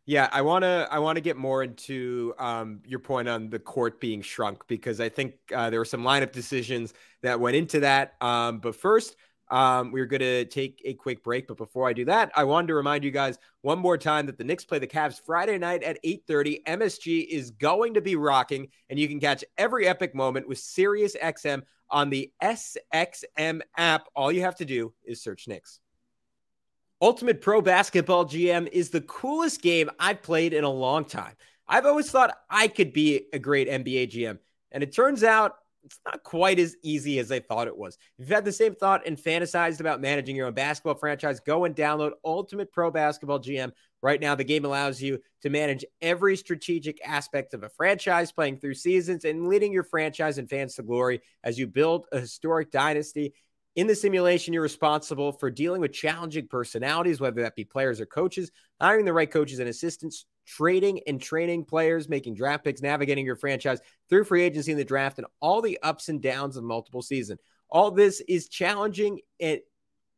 Yeah, 0.09 0.29
I 0.31 0.43
want 0.43 0.63
to 0.63 0.87
I 0.89 1.01
want 1.01 1.17
to 1.17 1.21
get 1.21 1.37
more 1.37 1.65
into 1.65 2.33
um, 2.39 2.81
your 2.87 3.01
point 3.01 3.29
on 3.29 3.51
the 3.51 3.59
court 3.59 4.01
being 4.01 4.23
shrunk 4.23 4.67
because 4.69 5.01
I 5.01 5.09
think 5.09 5.35
uh, 5.53 5.69
there 5.71 5.81
were 5.81 5.85
some 5.85 6.05
lineup 6.05 6.31
decisions 6.31 6.95
that 7.23 7.41
went 7.41 7.57
into 7.57 7.81
that. 7.81 8.15
Um, 8.21 8.61
but 8.61 8.77
first, 8.77 9.17
um, 9.49 9.93
we're 9.93 10.07
going 10.07 10.21
to 10.21 10.45
take 10.45 10.83
a 10.85 10.95
quick 10.95 11.23
break, 11.23 11.47
but 11.47 11.57
before 11.57 11.89
I 11.89 11.93
do 11.93 12.05
that, 12.07 12.33
I 12.35 12.45
wanted 12.45 12.69
to 12.69 12.75
remind 12.75 13.05
you 13.05 13.11
guys 13.11 13.39
one 13.61 13.79
more 13.79 13.97
time 13.97 14.27
that 14.27 14.39
the 14.39 14.45
Knicks 14.45 14.65
play 14.65 14.79
the 14.79 14.87
Cavs 14.87 15.21
Friday 15.25 15.59
night 15.59 15.83
at 15.83 16.03
8:30. 16.05 16.65
MSG 16.65 17.27
is 17.29 17.53
going 17.53 17.95
to 17.95 18.01
be 18.01 18.17
rocking, 18.17 18.69
and 18.91 18.99
you 18.99 19.09
can 19.09 19.21
catch 19.21 19.45
every 19.57 19.87
epic 19.87 20.15
moment 20.15 20.49
with 20.49 20.59
Sirius 20.59 21.15
XM 21.17 21.63
on 21.91 22.11
the 22.11 22.33
SXM 22.43 23.61
app. 23.77 24.09
All 24.17 24.33
you 24.33 24.43
have 24.43 24.57
to 24.57 24.65
do 24.65 24.93
is 25.05 25.23
search 25.23 25.47
Knicks. 25.47 25.81
Ultimate 27.01 27.41
Pro 27.41 27.61
Basketball 27.61 28.25
GM 28.25 28.69
is 28.73 28.91
the 28.91 29.03
coolest 29.03 29.63
game 29.63 29.91
I've 30.01 30.23
played 30.23 30.55
in 30.55 30.65
a 30.65 30.71
long 30.71 31.05
time. 31.05 31.35
I've 31.69 31.87
always 31.87 32.11
thought 32.11 32.37
I 32.49 32.69
could 32.69 32.93
be 32.93 33.27
a 33.33 33.39
great 33.39 33.69
NBA 33.69 34.11
GM, 34.11 34.39
and 34.73 34.83
it 34.83 34.93
turns 34.93 35.23
out 35.23 35.57
it's 35.87 36.01
not 36.05 36.23
quite 36.25 36.59
as 36.59 36.77
easy 36.83 37.19
as 37.21 37.31
I 37.31 37.39
thought 37.39 37.69
it 37.69 37.77
was. 37.77 37.97
If 38.19 38.29
you've 38.29 38.35
had 38.35 38.45
the 38.45 38.53
same 38.53 38.75
thought 38.75 39.07
and 39.07 39.17
fantasized 39.17 39.81
about 39.81 40.01
managing 40.01 40.35
your 40.35 40.49
own 40.49 40.55
basketball 40.55 40.97
franchise, 40.97 41.41
go 41.41 41.65
and 41.65 41.75
download 41.75 42.13
Ultimate 42.25 42.73
Pro 42.73 42.91
Basketball 42.91 43.39
GM. 43.39 43.71
Right 44.03 44.21
now, 44.21 44.35
the 44.35 44.45
game 44.45 44.65
allows 44.65 45.01
you 45.01 45.21
to 45.43 45.51
manage 45.51 45.85
every 46.03 46.37
strategic 46.37 46.99
aspect 47.07 47.55
of 47.55 47.63
a 47.63 47.69
franchise, 47.69 48.33
playing 48.33 48.59
through 48.59 48.75
seasons 48.75 49.25
and 49.25 49.49
leading 49.49 49.73
your 49.73 49.85
franchise 49.85 50.39
and 50.39 50.51
fans 50.51 50.75
to 50.75 50.83
glory 50.83 51.23
as 51.45 51.59
you 51.59 51.67
build 51.67 52.07
a 52.13 52.21
historic 52.21 52.71
dynasty. 52.73 53.33
In 53.77 53.87
the 53.87 53.95
simulation, 53.95 54.55
you're 54.55 54.63
responsible 54.63 55.33
for 55.33 55.51
dealing 55.51 55.81
with 55.81 55.93
challenging 55.93 56.49
personalities, 56.49 57.21
whether 57.21 57.43
that 57.43 57.55
be 57.55 57.65
players 57.65 58.01
or 58.01 58.07
coaches, 58.07 58.51
hiring 58.81 59.05
the 59.05 59.13
right 59.13 59.31
coaches 59.31 59.61
and 59.61 59.69
assistants, 59.69 60.27
trading 60.47 61.01
and 61.07 61.21
training 61.21 61.65
players, 61.65 62.09
making 62.09 62.35
draft 62.35 62.65
picks, 62.65 62.83
navigating 62.83 63.27
your 63.27 63.37
franchise 63.37 63.81
through 64.09 64.25
free 64.25 64.43
agency 64.43 64.73
in 64.73 64.79
the 64.79 64.85
draft, 64.85 65.19
and 65.19 65.27
all 65.41 65.61
the 65.61 65.79
ups 65.83 66.09
and 66.09 66.23
downs 66.23 66.57
of 66.57 66.65
multiple 66.65 67.03
seasons. 67.03 67.41
All 67.69 67.91
this 67.91 68.21
is 68.29 68.49
challenging 68.49 69.21
and 69.41 69.61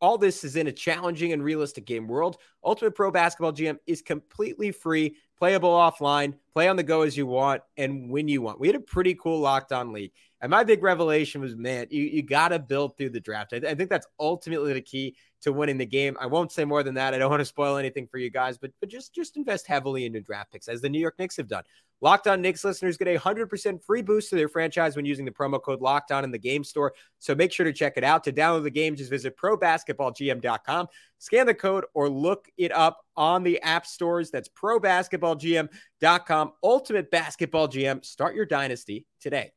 all 0.01 0.19
this 0.19 0.45
is 0.45 0.57
in 0.57 0.69
a 0.69 0.73
challenging 0.73 1.33
and 1.33 1.43
realistic 1.43 1.85
game 1.85 2.07
world. 2.07 2.37
Ultimate 2.65 2.95
Pro 2.95 3.11
Basketball 3.11 3.53
GM 3.53 3.79
is 3.87 4.03
completely 4.03 4.71
free, 4.71 5.17
playable 5.37 5.71
offline, 5.71 6.35
play 6.53 6.69
on 6.69 6.77
the 6.77 6.83
go 6.83 7.03
as 7.03 7.17
you 7.17 7.27
want, 7.27 7.63
and 7.77 8.11
when 8.11 8.29
you 8.29 8.43
want. 8.43 8.61
We 8.61 8.69
had 8.69 8.77
a 8.77 8.81
pretty 8.81 9.15
cool 9.15 9.41
locked 9.41 9.73
on 9.73 9.93
league. 9.93 10.13
And 10.41 10.51
my 10.51 10.63
big 10.63 10.83
revelation 10.83 11.41
was, 11.41 11.57
man, 11.57 11.87
you, 11.91 12.05
you 12.05 12.23
got 12.23 12.49
to 12.49 12.59
build 12.59 12.97
through 12.97 13.11
the 13.11 13.21
draft. 13.21 13.53
I, 13.53 13.57
I, 13.57 13.75
think 13.75 13.91
that's 13.91 14.07
ultimately 14.21 14.73
the 14.73 14.81
key 14.81 15.17
to 15.43 15.53
winning 15.53 15.79
the 15.79 15.87
game. 15.87 16.17
I 16.21 16.27
won't 16.27 16.53
say 16.53 16.65
more 16.65 16.85
than 16.85 16.95
that. 16.95 17.13
I 17.13 17.19
don't 17.19 17.31
want 17.31 17.41
to 17.41 17.45
spoil 17.45 17.77
anything 17.77 18.07
for 18.07 18.19
you 18.19 18.31
guys, 18.31 18.57
but 18.57 18.71
but 18.81 18.89
just 18.89 19.15
just 19.15 19.37
invest 19.37 19.67
heavily 19.67 20.07
into 20.07 20.21
draft 20.21 20.53
picks 20.53 20.69
as 20.69 20.81
the 20.81 20.89
New 20.89 21.01
York 21.01 21.17
Knicks 21.19 21.37
have 21.37 21.49
done. 21.49 21.65
Locked 22.01 22.29
On 22.29 22.41
Knicks 22.41 22.65
listeners 22.65 22.97
get 22.97 23.09
a 23.09 23.19
100% 23.19 23.83
free 23.83 24.03
boost 24.03 24.31
to 24.31 24.37
their 24.37 24.49
franchise 24.49 24.95
when 24.95 25.05
using 25.05 25.25
the 25.25 25.33
promo 25.33 25.61
code 25.61 25.81
Locked 25.81 26.13
On 26.13 26.23
in 26.23 26.31
the 26.31 26.39
game 26.39 26.63
store. 26.63 26.95
So 27.19 27.35
make 27.35 27.53
sure 27.53 27.67
to 27.67 27.73
check 27.73 27.95
it 27.97 28.05
out. 28.05 28.23
To 28.25 28.33
download 28.33 28.63
the 28.63 28.71
game, 28.71 28.95
just 28.95 29.11
visit 29.11 29.37
probasketballgm.com, 29.37 30.87
scan 31.19 31.47
the 31.47 31.55
code, 31.55 31.87
or 31.95 32.09
look 32.09 32.47
it 32.57 32.71
up 32.71 33.01
on 33.17 33.43
the 33.43 33.61
app 33.63 33.85
stores. 33.85 34.31
That's 34.31 34.49
probasketballgm.com. 34.49 36.53
Ultimate 36.63 37.11
Basketball 37.11 37.67
GM. 37.67 38.05
Start 38.05 38.37
your 38.37 38.47
dynasty 38.47 39.05
today. 39.21 39.51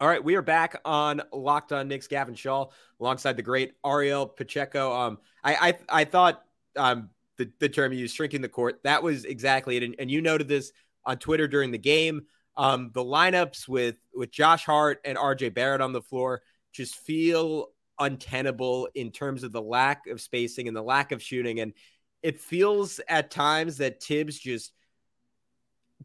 All 0.00 0.08
right, 0.08 0.24
we 0.24 0.34
are 0.34 0.42
back 0.42 0.80
on 0.86 1.20
Locked 1.30 1.72
On 1.72 1.86
Knicks. 1.86 2.06
Gavin 2.06 2.34
Schall 2.34 2.72
alongside 3.00 3.36
the 3.36 3.42
great 3.42 3.74
Ariel 3.84 4.26
Pacheco. 4.26 4.96
Um, 4.96 5.18
I 5.44 5.54
I, 5.90 6.00
I 6.00 6.04
thought 6.04 6.42
um 6.74 7.10
the, 7.36 7.50
the 7.58 7.68
term 7.68 7.92
you 7.92 7.98
used, 7.98 8.16
shrinking 8.16 8.40
the 8.40 8.48
court, 8.48 8.80
that 8.84 9.02
was 9.02 9.26
exactly 9.26 9.76
it. 9.76 9.82
And, 9.82 9.94
and 9.98 10.10
you 10.10 10.22
noted 10.22 10.48
this 10.48 10.72
on 11.04 11.18
Twitter 11.18 11.46
during 11.46 11.70
the 11.70 11.78
game. 11.78 12.22
Um, 12.56 12.90
the 12.94 13.04
lineups 13.04 13.68
with 13.68 13.96
with 14.14 14.30
Josh 14.30 14.64
Hart 14.64 15.00
and 15.04 15.18
RJ 15.18 15.52
Barrett 15.52 15.82
on 15.82 15.92
the 15.92 16.00
floor 16.00 16.40
just 16.72 16.94
feel 16.94 17.66
untenable 17.98 18.88
in 18.94 19.10
terms 19.10 19.42
of 19.42 19.52
the 19.52 19.60
lack 19.60 20.06
of 20.06 20.22
spacing 20.22 20.66
and 20.66 20.74
the 20.74 20.82
lack 20.82 21.12
of 21.12 21.22
shooting. 21.22 21.60
And 21.60 21.74
it 22.22 22.40
feels 22.40 23.00
at 23.06 23.30
times 23.30 23.76
that 23.76 24.02
Thibs 24.02 24.38
just 24.38 24.72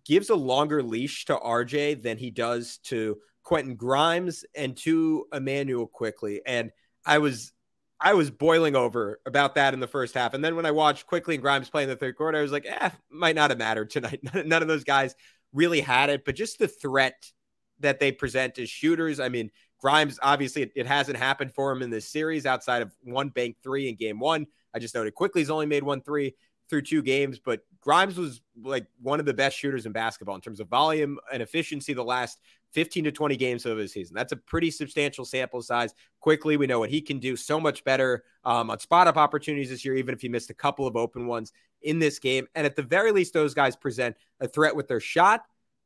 gives 0.03 0.29
a 0.29 0.35
longer 0.35 0.83
leash 0.83 1.23
to 1.25 1.37
RJ 1.37 2.01
than 2.01 2.17
he 2.17 2.29
does 2.29 2.79
to 2.79 3.19
Quentin 3.45 3.75
Grimes 3.75 4.43
and 4.55 4.75
to 4.77 5.27
Immanuel 5.31 5.87
Quickley. 5.87 6.41
And 6.45 6.71
I 7.05 7.19
was 7.19 7.53
I 8.01 8.13
was 8.13 8.29
boiling 8.29 8.75
over 8.75 9.21
about 9.25 9.55
that 9.55 9.73
in 9.73 9.79
the 9.79 9.87
first 9.87 10.15
half. 10.15 10.33
And 10.33 10.43
then 10.43 10.57
when 10.57 10.65
I 10.65 10.71
watched 10.71 11.07
Quickley 11.07 11.35
and 11.35 11.41
Grimes 11.41 11.69
play 11.69 11.83
in 11.83 11.89
the 11.89 11.95
third 11.95 12.17
quarter, 12.17 12.37
I 12.37 12.41
was 12.41 12.51
like, 12.51 12.65
eh, 12.67 12.89
might 13.09 13.35
not 13.35 13.51
have 13.51 13.59
mattered 13.59 13.89
tonight. 13.89 14.19
None 14.33 14.61
of 14.61 14.67
those 14.67 14.83
guys 14.83 15.15
really 15.53 15.79
had 15.79 16.09
it, 16.09 16.25
but 16.25 16.35
just 16.35 16.59
the 16.59 16.67
threat 16.67 17.31
that 17.79 18.01
they 18.01 18.11
present 18.11 18.59
as 18.59 18.69
shooters. 18.69 19.21
I 19.21 19.29
mean, 19.29 19.49
Grimes, 19.79 20.19
obviously, 20.21 20.63
it, 20.63 20.71
it 20.75 20.87
hasn't 20.87 21.17
happened 21.17 21.53
for 21.53 21.71
him 21.71 21.81
in 21.81 21.89
this 21.89 22.09
series 22.09 22.45
outside 22.45 22.81
of 22.81 22.91
one 23.01 23.29
bank 23.29 23.57
three 23.63 23.87
in 23.87 23.95
game 23.95 24.19
one. 24.19 24.47
I 24.73 24.79
just 24.79 24.95
noted 24.95 25.15
Quickley's 25.15 25.49
only 25.49 25.65
made 25.65 25.83
one 25.83 26.01
three 26.01 26.35
through 26.69 26.81
two 26.81 27.01
games, 27.01 27.39
but 27.39 27.61
Grimes 27.86 28.18
was 28.18 28.42
like 28.63 28.88
one 29.00 29.20
of 29.20 29.27
the 29.27 29.34
best 29.34 29.56
shooters 29.56 29.86
in 29.86 29.92
basketball 29.92 30.34
in 30.34 30.42
terms 30.42 30.60
of 30.60 30.68
volume 30.68 31.20
and 31.32 31.44
efficiency 31.44 31.94
the 31.94 32.04
last 32.04 32.39
15 32.72 33.04
to 33.04 33.12
20 33.12 33.38
games 33.38 33.63
of 33.68 33.77
his 33.77 33.94
season. 33.94 34.15
That's 34.15 34.32
a 34.32 34.38
pretty 34.38 34.72
substantial 34.72 35.24
sample 35.24 35.62
size. 35.62 35.94
Quickley, 36.20 36.58
we 36.58 36.65
know 36.65 36.80
what 36.80 36.89
he 36.89 37.00
can 37.00 37.20
do 37.20 37.36
so 37.36 37.60
much 37.60 37.84
better 37.84 38.24
um, 38.44 38.72
on 38.72 38.80
spot 38.80 39.08
up 39.08 39.18
opportunities 39.18 39.70
this 39.70 39.86
year, 39.86 39.96
even 39.96 40.15
if 40.15 40.22
he 40.22 40.30
missed 40.30 40.50
a 40.50 40.56
couple 40.56 40.88
of 40.88 40.96
open 40.96 41.27
ones 41.27 41.54
in 41.84 42.00
this 42.00 42.18
game. 42.18 42.48
And 42.56 42.65
at 42.65 42.75
the 42.75 42.82
very 42.82 43.12
least, 43.12 43.34
those 43.34 43.54
guys 43.54 43.75
present 43.75 44.15
a 44.39 44.48
threat 44.48 44.75
with 44.75 44.88
their 44.88 45.00
shot, 45.00 45.44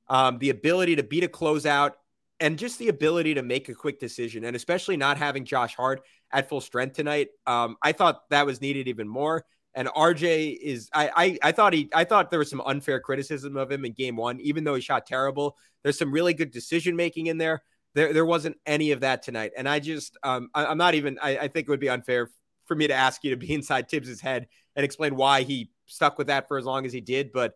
um, 0.08 0.38
the 0.40 0.52
ability 0.52 0.96
to 0.96 1.04
beat 1.04 1.26
a 1.26 1.28
closeout, 1.28 1.92
and 2.40 2.58
just 2.58 2.80
the 2.80 2.88
ability 2.88 3.34
to 3.34 3.44
make 3.44 3.68
a 3.68 3.76
quick 3.76 4.00
decision. 4.00 4.46
And 4.46 4.56
especially 4.56 4.96
not 4.96 5.18
having 5.18 5.44
Josh 5.44 5.76
Hart 5.76 6.02
at 6.32 6.48
full 6.48 6.62
strength 6.62 6.96
tonight, 6.96 7.28
um, 7.46 7.76
I 7.82 7.92
thought 7.92 8.30
that 8.30 8.46
was 8.46 8.62
needed 8.62 8.88
even 8.88 9.08
more. 9.10 9.44
And 9.80 9.88
RJ 9.88 10.58
is 10.62 10.90
I, 10.94 11.10
I 11.16 11.38
I 11.42 11.52
thought 11.54 11.72
he 11.72 11.88
I 11.94 12.04
thought 12.04 12.32
there 12.32 12.40
was 12.40 12.50
some 12.50 12.60
unfair 12.66 13.00
criticism 13.00 13.56
of 13.56 13.72
him 13.72 13.86
in 13.86 13.94
game 13.94 14.18
one, 14.18 14.38
even 14.42 14.66
though 14.66 14.76
he 14.76 14.82
shot 14.82 15.06
terrible. 15.06 15.56
There's 15.84 15.98
some 15.98 16.12
really 16.12 16.34
good 16.34 16.52
decision 16.52 16.98
making 16.98 17.28
in 17.28 17.38
there. 17.38 17.64
There 17.96 18.12
there 18.12 18.26
wasn't 18.26 18.58
any 18.66 18.92
of 18.92 19.00
that 19.00 19.24
tonight. 19.24 19.54
And 19.56 19.70
I 19.70 19.80
just 19.80 20.18
um 20.22 20.50
I, 20.54 20.70
am 20.70 20.78
not 20.78 20.96
even 20.96 21.18
I, 21.22 21.38
I 21.38 21.48
think 21.48 21.66
it 21.66 21.70
would 21.70 21.80
be 21.80 21.88
unfair 21.88 22.30
for 22.66 22.76
me 22.76 22.88
to 22.88 22.94
ask 22.94 23.24
you 23.24 23.30
to 23.30 23.38
be 23.38 23.54
inside 23.54 23.88
Thibs's 23.88 24.20
head 24.20 24.48
and 24.76 24.84
explain 24.84 25.16
why 25.16 25.44
he 25.44 25.72
stuck 25.86 26.18
with 26.18 26.28
that 26.28 26.50
for 26.50 26.58
as 26.58 26.66
long 26.66 26.86
as 26.86 26.92
he 26.92 27.00
did. 27.00 27.32
But 27.32 27.54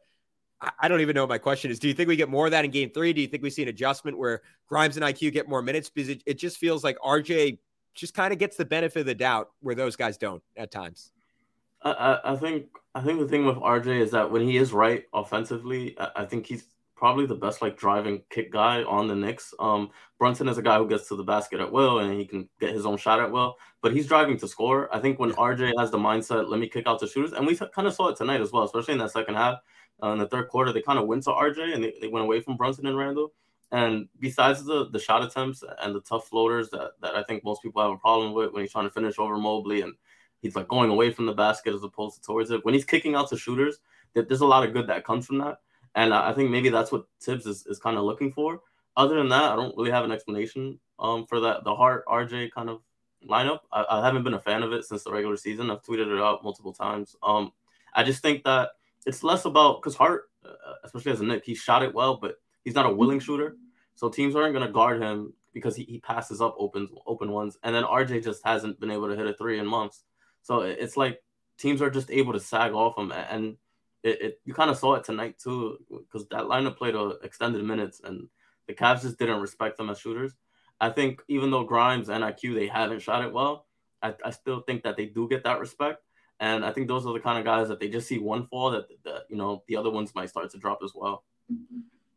I 0.80 0.88
don't 0.88 1.02
even 1.02 1.16
know 1.16 1.24
what 1.24 1.30
my 1.30 1.40
question 1.40 1.72
is. 1.72 1.80
Do 1.80 1.90
you 1.90 1.94
think 1.94 2.08
we 2.08 2.16
get 2.16 2.30
more 2.30 2.46
of 2.46 2.52
that 2.52 2.64
in 2.64 2.72
game 2.72 2.90
three? 2.92 3.12
Do 3.12 3.20
you 3.20 3.28
think 3.28 3.44
we 3.44 3.50
see 3.50 3.64
an 3.64 3.68
adjustment 3.68 4.18
where 4.18 4.44
Grimes 4.70 4.96
and 4.96 5.06
IQ 5.06 5.34
get 5.34 5.50
more 5.50 5.62
minutes? 5.62 5.90
Because 5.90 6.08
it, 6.08 6.24
it 6.26 6.36
just 6.36 6.56
feels 6.56 6.86
like 6.86 6.98
RJ 7.00 7.58
just 7.96 8.14
kind 8.14 8.32
of 8.32 8.40
gets 8.40 8.56
the 8.56 8.64
benefit 8.64 9.02
of 9.02 9.06
the 9.08 9.14
doubt 9.14 9.50
where 9.60 9.76
those 9.76 9.98
guys 9.98 10.18
don't 10.18 10.42
at 10.56 10.72
times. 10.72 11.12
I, 11.84 12.20
I 12.34 12.36
think 12.36 12.68
I 12.96 13.02
think 13.02 13.20
the 13.20 13.28
thing 13.28 13.46
with 13.46 13.58
RJ 13.58 14.00
is 14.00 14.12
that 14.12 14.32
when 14.32 14.48
he 14.48 14.58
is 14.58 14.72
right 14.72 15.04
offensively, 15.14 15.96
I, 16.00 16.10
I 16.18 16.26
think 16.26 16.46
he's 16.46 16.66
probably 16.96 17.26
the 17.26 17.36
best 17.36 17.62
like 17.62 17.78
driving 17.78 18.22
kick 18.30 18.52
guy 18.52 18.84
on 18.84 19.08
the 19.08 19.16
Knicks. 19.16 19.54
Um, 19.60 19.90
Brunson 20.20 20.48
is 20.48 20.58
a 20.58 20.62
guy 20.62 20.78
who 20.78 20.88
gets 20.88 21.08
to 21.10 21.16
the 21.16 21.24
basket 21.24 21.60
at 21.60 21.72
will 21.72 22.00
and 22.00 22.18
he 22.18 22.26
can 22.26 22.48
get 22.62 22.74
his 22.74 22.86
own 22.86 22.98
shot 22.98 23.20
at 23.20 23.32
will, 23.32 23.56
but 23.82 23.92
he's 23.92 24.08
driving 24.08 24.38
to 24.38 24.48
score. 24.48 24.94
I 24.96 25.00
think 25.00 25.20
when 25.20 25.34
RJ 25.34 25.74
has 25.78 25.92
the 25.92 25.98
mindset, 25.98 26.48
let 26.48 26.60
me 26.60 26.70
kick 26.70 26.88
out 26.88 27.00
the 27.00 27.08
shooters, 27.08 27.34
and 27.34 27.46
we 27.46 27.58
kind 27.58 27.88
of 27.88 27.94
saw 27.94 28.08
it 28.08 28.16
tonight 28.16 28.40
as 28.40 28.52
well, 28.52 28.64
especially 28.64 28.94
in 28.94 29.00
that 29.00 29.12
second 29.12 29.36
half. 29.36 29.60
Uh, 30.02 30.14
in 30.14 30.20
the 30.20 30.28
third 30.28 30.48
quarter, 30.48 30.72
they 30.72 30.82
kind 30.82 31.00
of 31.00 31.08
went 31.08 31.24
to 31.24 31.32
RJ 31.32 31.74
and 31.74 31.84
they, 31.84 31.94
they 32.00 32.08
went 32.08 32.24
away 32.24 32.40
from 32.40 32.56
Brunson 32.56 32.88
and 32.88 32.98
Randle. 32.98 33.34
And 33.72 34.08
besides 34.20 34.64
the 34.64 34.88
the 34.90 35.00
shot 35.00 35.24
attempts 35.24 35.64
and 35.82 35.96
the 35.96 36.02
tough 36.02 36.28
floaters 36.28 36.70
that, 36.70 36.92
that 37.02 37.16
I 37.16 37.24
think 37.24 37.44
most 37.44 37.64
people 37.64 37.82
have 37.82 37.92
a 37.92 37.98
problem 37.98 38.34
with 38.34 38.54
when 38.54 38.62
he's 38.62 38.72
trying 38.72 38.86
to 38.86 38.92
finish 38.92 39.18
over 39.18 39.36
Mobley 39.36 39.82
and 39.82 39.94
he's 40.44 40.56
like 40.56 40.68
going 40.68 40.92
away 40.92 41.10
from 41.10 41.26
the 41.26 41.34
basket 41.34 41.74
as 41.74 41.84
opposed 41.84 42.18
to 42.18 42.22
towards 42.22 42.52
it. 42.52 42.64
When 42.64 42.76
he's 42.76 42.86
kicking 42.86 43.16
out 43.16 43.30
to 43.30 43.38
shooters, 43.38 43.80
there's 44.14 44.42
a 44.42 44.46
lot 44.46 44.68
of 44.68 44.74
good 44.74 44.88
that 44.88 45.06
comes 45.06 45.26
from 45.26 45.40
that. 45.40 45.60
And 45.96 46.14
I 46.14 46.34
think 46.34 46.52
maybe 46.52 46.70
that's 46.70 46.92
what 46.92 47.06
Thibs 47.22 47.46
is, 47.46 47.66
is 47.66 47.80
kind 47.80 47.98
of 47.98 48.04
looking 48.04 48.32
for. 48.32 48.62
Other 48.98 49.16
than 49.16 49.30
that, 49.30 49.52
I 49.52 49.56
don't 49.56 49.76
really 49.78 49.92
have 49.92 50.04
an 50.04 50.12
explanation 50.12 50.80
um, 51.00 51.26
for 51.26 51.40
that. 51.40 51.64
The 51.64 51.74
Hart 51.74 52.06
RJ 52.08 52.52
kind 52.52 52.70
of 52.70 52.82
lineup. 53.28 53.60
I, 53.72 53.86
I, 53.90 54.06
haven't 54.06 54.24
been 54.24 54.34
a 54.34 54.40
fan 54.40 54.64
of 54.64 54.74
it 54.74 54.86
since 54.86 55.04
the 55.04 55.12
regular 55.12 55.38
season. 55.38 55.72
I've 55.72 55.82
tweeted 55.82 56.14
it 56.14 56.22
out 56.22 56.44
multiple 56.44 56.74
times. 56.74 57.16
Um, 57.24 57.54
I 57.96 58.04
just 58.04 58.22
think 58.22 58.44
that 58.44 58.72
it's 59.06 59.24
less 59.24 59.46
about 59.46 59.82
because 59.82 59.96
Hart, 59.96 60.30
uh, 60.46 60.74
especially 60.84 61.14
as 61.14 61.22
a 61.22 61.26
Nick, 61.26 61.46
he 61.46 61.56
shot 61.56 61.84
it 61.84 61.94
well, 61.94 62.18
but 62.18 62.36
he's 62.66 62.76
not 62.76 62.86
a 62.86 62.94
willing 62.94 63.20
shooter. 63.20 63.56
So 63.96 64.10
teams 64.10 64.36
aren't 64.36 64.54
going 64.54 64.66
to 64.66 64.74
guard 64.74 65.02
him 65.02 65.34
because 65.54 65.76
he, 65.76 65.84
he 65.84 66.00
passes 66.00 66.42
up 66.42 66.56
open 66.58 66.90
open 67.06 67.32
ones. 67.32 67.58
And 67.64 67.74
then 67.74 67.84
RJ 67.84 68.24
just 68.24 68.46
hasn't 68.46 68.80
been 68.80 68.92
able 68.92 69.10
to 69.10 69.16
hit 69.16 69.28
a 69.28 69.34
three 69.34 69.60
in 69.60 69.66
months. 69.66 70.04
So 70.44 70.62
it's 70.62 70.98
like 70.98 71.22
teams 71.58 71.82
are 71.82 71.90
just 71.90 72.12
able 72.12 72.34
to 72.34 72.40
sag 72.40 72.74
off 72.74 72.98
him, 72.98 73.12
and 73.12 73.58
it, 74.04 74.22
it 74.22 74.42
you 74.46 74.54
kind 74.54 74.70
of 74.70 74.78
saw 74.78 74.96
it 74.96 75.04
tonight 75.04 75.40
too, 75.40 75.78
because 75.90 76.28
that 76.30 76.44
lineup 76.44 76.78
played 76.78 76.96
a 76.96 77.18
extended 77.24 77.64
minutes, 77.64 78.02
and 78.04 78.28
the 78.68 78.74
Cavs 78.74 79.02
just 79.02 79.18
didn't 79.18 79.42
respect 79.42 79.78
them 79.78 79.90
as 79.90 80.00
shooters. 80.00 80.34
I 80.80 80.90
think 80.90 81.22
even 81.28 81.50
though 81.50 81.64
Grimes 81.64 82.10
and 82.10 82.24
IQ 82.24 82.56
they 82.56 82.68
haven't 82.68 83.02
shot 83.02 83.24
it 83.24 83.34
well, 83.34 83.66
I, 84.02 84.14
I 84.24 84.32
still 84.32 84.62
think 84.62 84.84
that 84.84 84.98
they 84.98 85.06
do 85.06 85.28
get 85.30 85.46
that 85.46 85.60
respect, 85.60 86.04
and 86.40 86.66
I 86.66 86.72
think 86.72 86.88
those 86.88 87.06
are 87.06 87.14
the 87.14 87.20
kind 87.20 87.40
of 87.40 87.46
guys 87.46 87.70
that 87.70 87.80
they 87.80 87.88
just 87.88 88.08
see 88.08 88.20
one 88.20 88.48
fall 88.48 88.72
that, 88.72 88.88
that 89.06 89.24
you 89.30 89.38
know 89.38 89.64
the 89.68 89.78
other 89.78 89.90
ones 89.90 90.14
might 90.14 90.30
start 90.30 90.52
to 90.52 90.58
drop 90.58 90.80
as 90.84 90.92
well. 90.94 91.24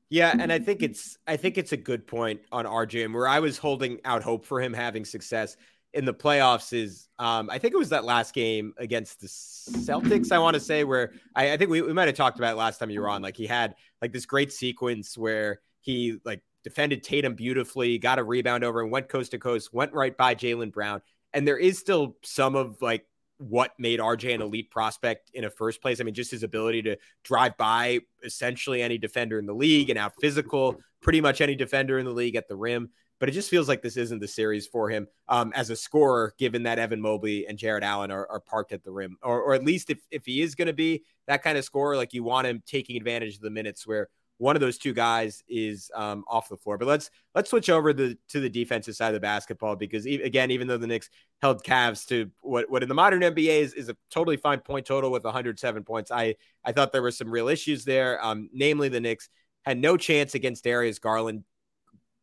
Yeah, 0.09 0.35
and 0.39 0.53
I 0.53 0.61
think 0.61 0.83
it's 0.83 1.19
I 1.27 1.37
think 1.37 1.59
it's 1.59 1.73
a 1.73 1.77
good 1.77 2.07
point 2.07 2.41
on 2.53 2.65
RJ, 2.65 3.05
and 3.05 3.15
where 3.15 3.27
I 3.27 3.41
was 3.41 3.59
holding 3.59 4.01
out 4.05 4.23
hope 4.23 4.47
for 4.47 4.61
him 4.61 4.73
having 4.73 5.05
success 5.05 5.57
in 5.97 6.05
the 6.05 6.15
playoffs 6.15 6.75
is 6.75 7.09
um, 7.19 7.49
I 7.51 7.59
think 7.59 7.73
it 7.73 7.79
was 7.79 7.89
that 7.89 8.05
last 8.05 8.35
game 8.35 8.75
against 8.77 9.23
the 9.23 9.27
Celtics, 9.27 10.31
I 10.31 10.39
want 10.39 10.53
to 10.53 10.61
say, 10.61 10.85
where 10.85 11.15
I, 11.35 11.55
I 11.55 11.57
think 11.57 11.71
we, 11.71 11.81
we 11.81 11.95
might 11.95 12.07
have 12.07 12.15
talked 12.15 12.39
about 12.39 12.53
it 12.53 12.57
last 12.57 12.79
time 12.79 12.91
you 12.91 13.01
were 13.01 13.09
on. 13.09 13.23
Like 13.23 13.37
he 13.37 13.47
had 13.47 13.75
like 14.03 14.13
this 14.13 14.27
great 14.27 14.53
sequence 14.53 15.17
where 15.17 15.61
he 15.81 16.19
like 16.23 16.43
defended 16.63 17.03
Tatum 17.03 17.35
beautifully, 17.35 17.97
got 17.97 18.19
a 18.19 18.25
rebound 18.25 18.63
over 18.63 18.83
and 18.83 18.93
went 18.93 19.09
coast 19.09 19.31
to 19.31 19.39
coast, 19.39 19.73
went 19.73 19.95
right 19.95 20.15
by 20.15 20.35
Jaylen 20.35 20.71
Brown. 20.71 21.01
And 21.33 21.49
there 21.49 21.57
is 21.57 21.79
still 21.79 22.17
some 22.23 22.57
of 22.57 22.83
like 22.83 23.07
what 23.39 23.73
made 23.79 23.99
RJ 23.99 24.35
an 24.35 24.43
elite 24.43 24.71
prospect 24.71 25.31
in 25.33 25.45
a 25.45 25.51
first 25.51 25.81
place. 25.81 25.99
I 25.99 26.05
mean, 26.05 26.15
just 26.15 26.31
his 26.31 26.43
ability 26.43 26.83
to 26.83 26.97
drive 27.25 27.57
by 27.57 28.01
essentially 28.23 28.83
any 28.83 28.99
defender 28.99 29.39
in 29.39 29.47
the 29.47 29.55
league 29.55 29.89
and 29.89 29.99
out 29.99 30.13
physical 30.21 30.77
pretty 31.01 31.23
much 31.23 31.41
any 31.41 31.55
defender 31.55 31.99
in 31.99 32.05
the 32.05 32.13
league 32.13 32.37
at 32.37 32.49
the 32.49 32.57
rim 32.57 32.91
but 33.18 33.29
it 33.29 33.33
just 33.33 33.50
feels 33.50 33.68
like 33.68 33.83
this 33.83 33.96
isn't 33.96 34.20
the 34.20 34.29
series 34.29 34.66
for 34.66 34.90
him 34.90 35.07
um, 35.29 35.52
as 35.55 35.70
a 35.70 35.76
scorer, 35.76 36.35
given 36.38 36.64
that 36.64 36.79
Evan 36.79 37.00
Mobley 37.00 37.46
and 37.46 37.59
Jarrett 37.59 37.85
Allen 37.85 38.11
are, 38.11 38.26
are 38.31 38.40
parked 38.40 38.72
at 38.72 38.85
the 38.85 38.90
rim, 38.90 39.16
or, 39.22 39.40
or 39.42 39.55
at 39.55 39.64
least 39.64 39.90
if, 39.90 39.98
if 40.11 40.26
he 40.26 40.42
is 40.42 40.55
going 40.55 40.66
to 40.66 40.74
be 40.74 41.05
that 41.26 41.42
kind 41.42 41.57
of 41.57 41.64
scorer, 41.64 41.96
like 41.96 42.12
you 42.12 42.22
want 42.22 42.46
him 42.46 42.62
taking 42.66 42.96
advantage 42.96 43.37
of 43.37 43.40
the 43.40 43.50
minutes 43.50 43.87
where 43.87 44.09
one 44.38 44.55
of 44.55 44.61
those 44.61 44.76
two 44.76 44.92
guys 44.92 45.42
is 45.48 45.90
um, 45.94 46.24
off 46.29 46.48
the 46.48 46.57
floor. 46.57 46.76
But 46.76 46.88
let's 46.88 47.11
let's 47.35 47.50
switch 47.50 47.70
over 47.70 47.92
the, 47.92 48.18
to 48.29 48.40
the 48.40 48.50
defensive 48.50 48.94
side 48.94 49.09
of 49.09 49.14
the 49.14 49.20
basketball 49.20 49.76
because 49.76 50.05
again, 50.05 50.50
even 50.50 50.68
though 50.68 50.76
the 50.76 50.87
Knicks 50.87 51.09
held 51.40 51.64
Cavs 51.64 52.07
to 52.09 52.31
what, 52.40 52.70
what 52.70 52.83
in 52.83 52.88
the 52.88 52.94
modern 52.94 53.22
NBA 53.22 53.61
is, 53.61 53.72
is 53.72 53.88
a 53.88 53.96
totally 54.11 54.37
fine 54.37 54.61
point 54.61 54.87
total 54.87 55.11
with 55.11 55.24
107 55.24 55.85
points, 55.85 56.11
I 56.11 56.37
I 56.64 56.72
thought 56.72 56.92
there 56.92 57.02
were 57.02 57.11
some 57.11 57.31
real 57.31 57.48
issues 57.48 57.85
there. 57.85 58.22
Um, 58.24 58.50
namely, 58.52 58.88
the 58.88 59.00
Knicks 59.00 59.29
had 59.64 59.79
no 59.79 59.96
chance 59.96 60.35
against 60.35 60.64
Darius 60.64 60.98
Garland 60.98 61.44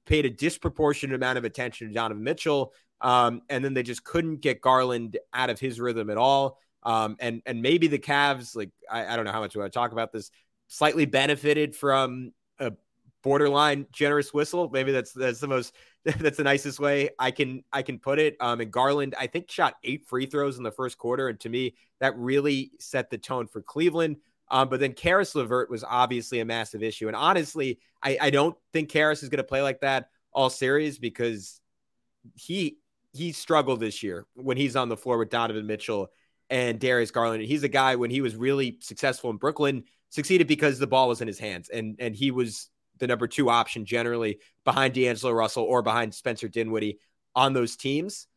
paid 0.06 0.26
a 0.26 0.30
disproportionate 0.30 1.16
amount 1.16 1.38
of 1.38 1.46
attention 1.46 1.88
to 1.88 1.94
Donovan 1.94 2.24
Mitchell. 2.24 2.74
Um, 3.02 3.42
and 3.50 3.63
then 3.63 3.74
they 3.74 3.84
just 3.84 4.04
couldn't 4.04 4.38
get 4.38 4.62
Garland 4.62 5.18
out 5.34 5.50
of 5.50 5.60
his 5.60 5.80
rhythm 5.80 6.10
at 6.10 6.18
all. 6.18 6.60
Um, 6.84 7.16
and 7.20 7.42
and 7.46 7.62
maybe 7.62 7.88
the 7.88 8.00
Cavs, 8.00 8.56
like 8.56 8.70
I, 8.89 9.06
I 9.06 9.16
don't 9.16 9.26
know 9.26 9.32
how 9.32 9.39
much 9.39 9.56
we 9.56 9.60
want 9.60 9.72
to 9.72 9.78
talk 9.78 9.92
about 9.92 10.12
this, 10.12 10.32
slightly 10.68 11.06
benefited 11.06 11.76
from 11.76 12.34
a 12.60 12.74
borderline 13.24 13.88
generous 13.92 14.34
whistle. 14.34 14.70
Maybe 14.70 14.92
that's 14.92 15.13
that's 15.13 15.39
the 15.39 15.48
most 15.48 15.74
that's 16.06 16.38
the 16.38 16.44
nicest 16.44 16.80
way 16.80 17.10
I 17.18 17.32
can 17.32 17.63
I 17.72 17.82
can 17.82 18.00
put 18.00 18.20
it. 18.20 18.36
Um, 18.39 18.62
and 18.62 18.72
Garland, 18.72 19.16
I 19.18 19.28
think 19.28 19.50
shot 19.50 19.76
eight 19.84 20.06
free 20.08 20.26
throws 20.26 20.58
in 20.58 20.63
the 20.63 20.72
first 20.72 20.98
quarter, 20.98 21.30
and 21.30 21.39
to 21.42 21.50
me, 21.50 21.76
that 22.00 22.18
really 22.18 22.72
set 22.80 23.10
the 23.10 23.18
tone 23.18 23.48
for 23.48 23.62
Cleveland. 23.62 24.18
Um, 24.54 24.70
but 24.70 24.80
then 24.80 24.94
Caris 24.94 25.34
LeVert 25.34 25.72
was 25.72 25.84
obviously 25.84 26.39
a 26.39 26.46
massive 26.46 26.84
issue. 26.84 27.08
And 27.08 27.16
honestly, 27.16 27.80
I, 28.04 28.18
I 28.22 28.30
don't 28.30 28.56
think 28.72 28.88
Caris 28.88 29.24
is 29.24 29.30
going 29.30 29.39
to 29.39 29.44
play 29.44 29.63
like 29.63 29.82
that 29.82 30.10
all 30.32 30.52
series 30.52 31.00
because 31.00 31.60
he 32.36 32.78
he 33.13 33.32
struggled 33.32 33.80
this 33.80 34.04
year 34.04 34.28
when 34.36 34.56
he's 34.56 34.76
on 34.76 34.89
the 34.89 34.98
floor 34.98 35.18
with 35.18 35.32
Donovan 35.32 35.66
Mitchell 35.66 36.12
and 36.52 36.80
Darius 36.80 37.10
Garland. 37.10 37.42
And 37.42 37.50
he's 37.50 37.63
a 37.63 37.68
guy 37.68 37.96
when 37.96 38.12
he 38.12 38.22
was 38.22 38.36
really 38.36 38.78
successful 38.80 39.32
in 39.32 39.38
Brooklyn, 39.38 39.86
succeeded 40.10 40.48
because 40.48 40.78
the 40.78 40.86
ball 40.86 41.08
was 41.08 41.20
in 41.20 41.28
his 41.28 41.39
hands 41.39 41.70
and 41.70 41.96
and 41.98 42.16
he 42.16 42.30
was 42.30 42.70
the 43.00 43.08
number 43.08 43.26
two 43.26 43.50
option 43.50 43.86
generally 43.86 44.38
behind 44.66 44.94
D'Angelo 44.94 45.34
Russell 45.34 45.63
or 45.63 45.82
behind 45.82 46.13
Spencer 46.13 46.48
Dinwiddie 46.48 47.00
on 47.36 47.54
those 47.54 47.76
teams. 47.76 48.28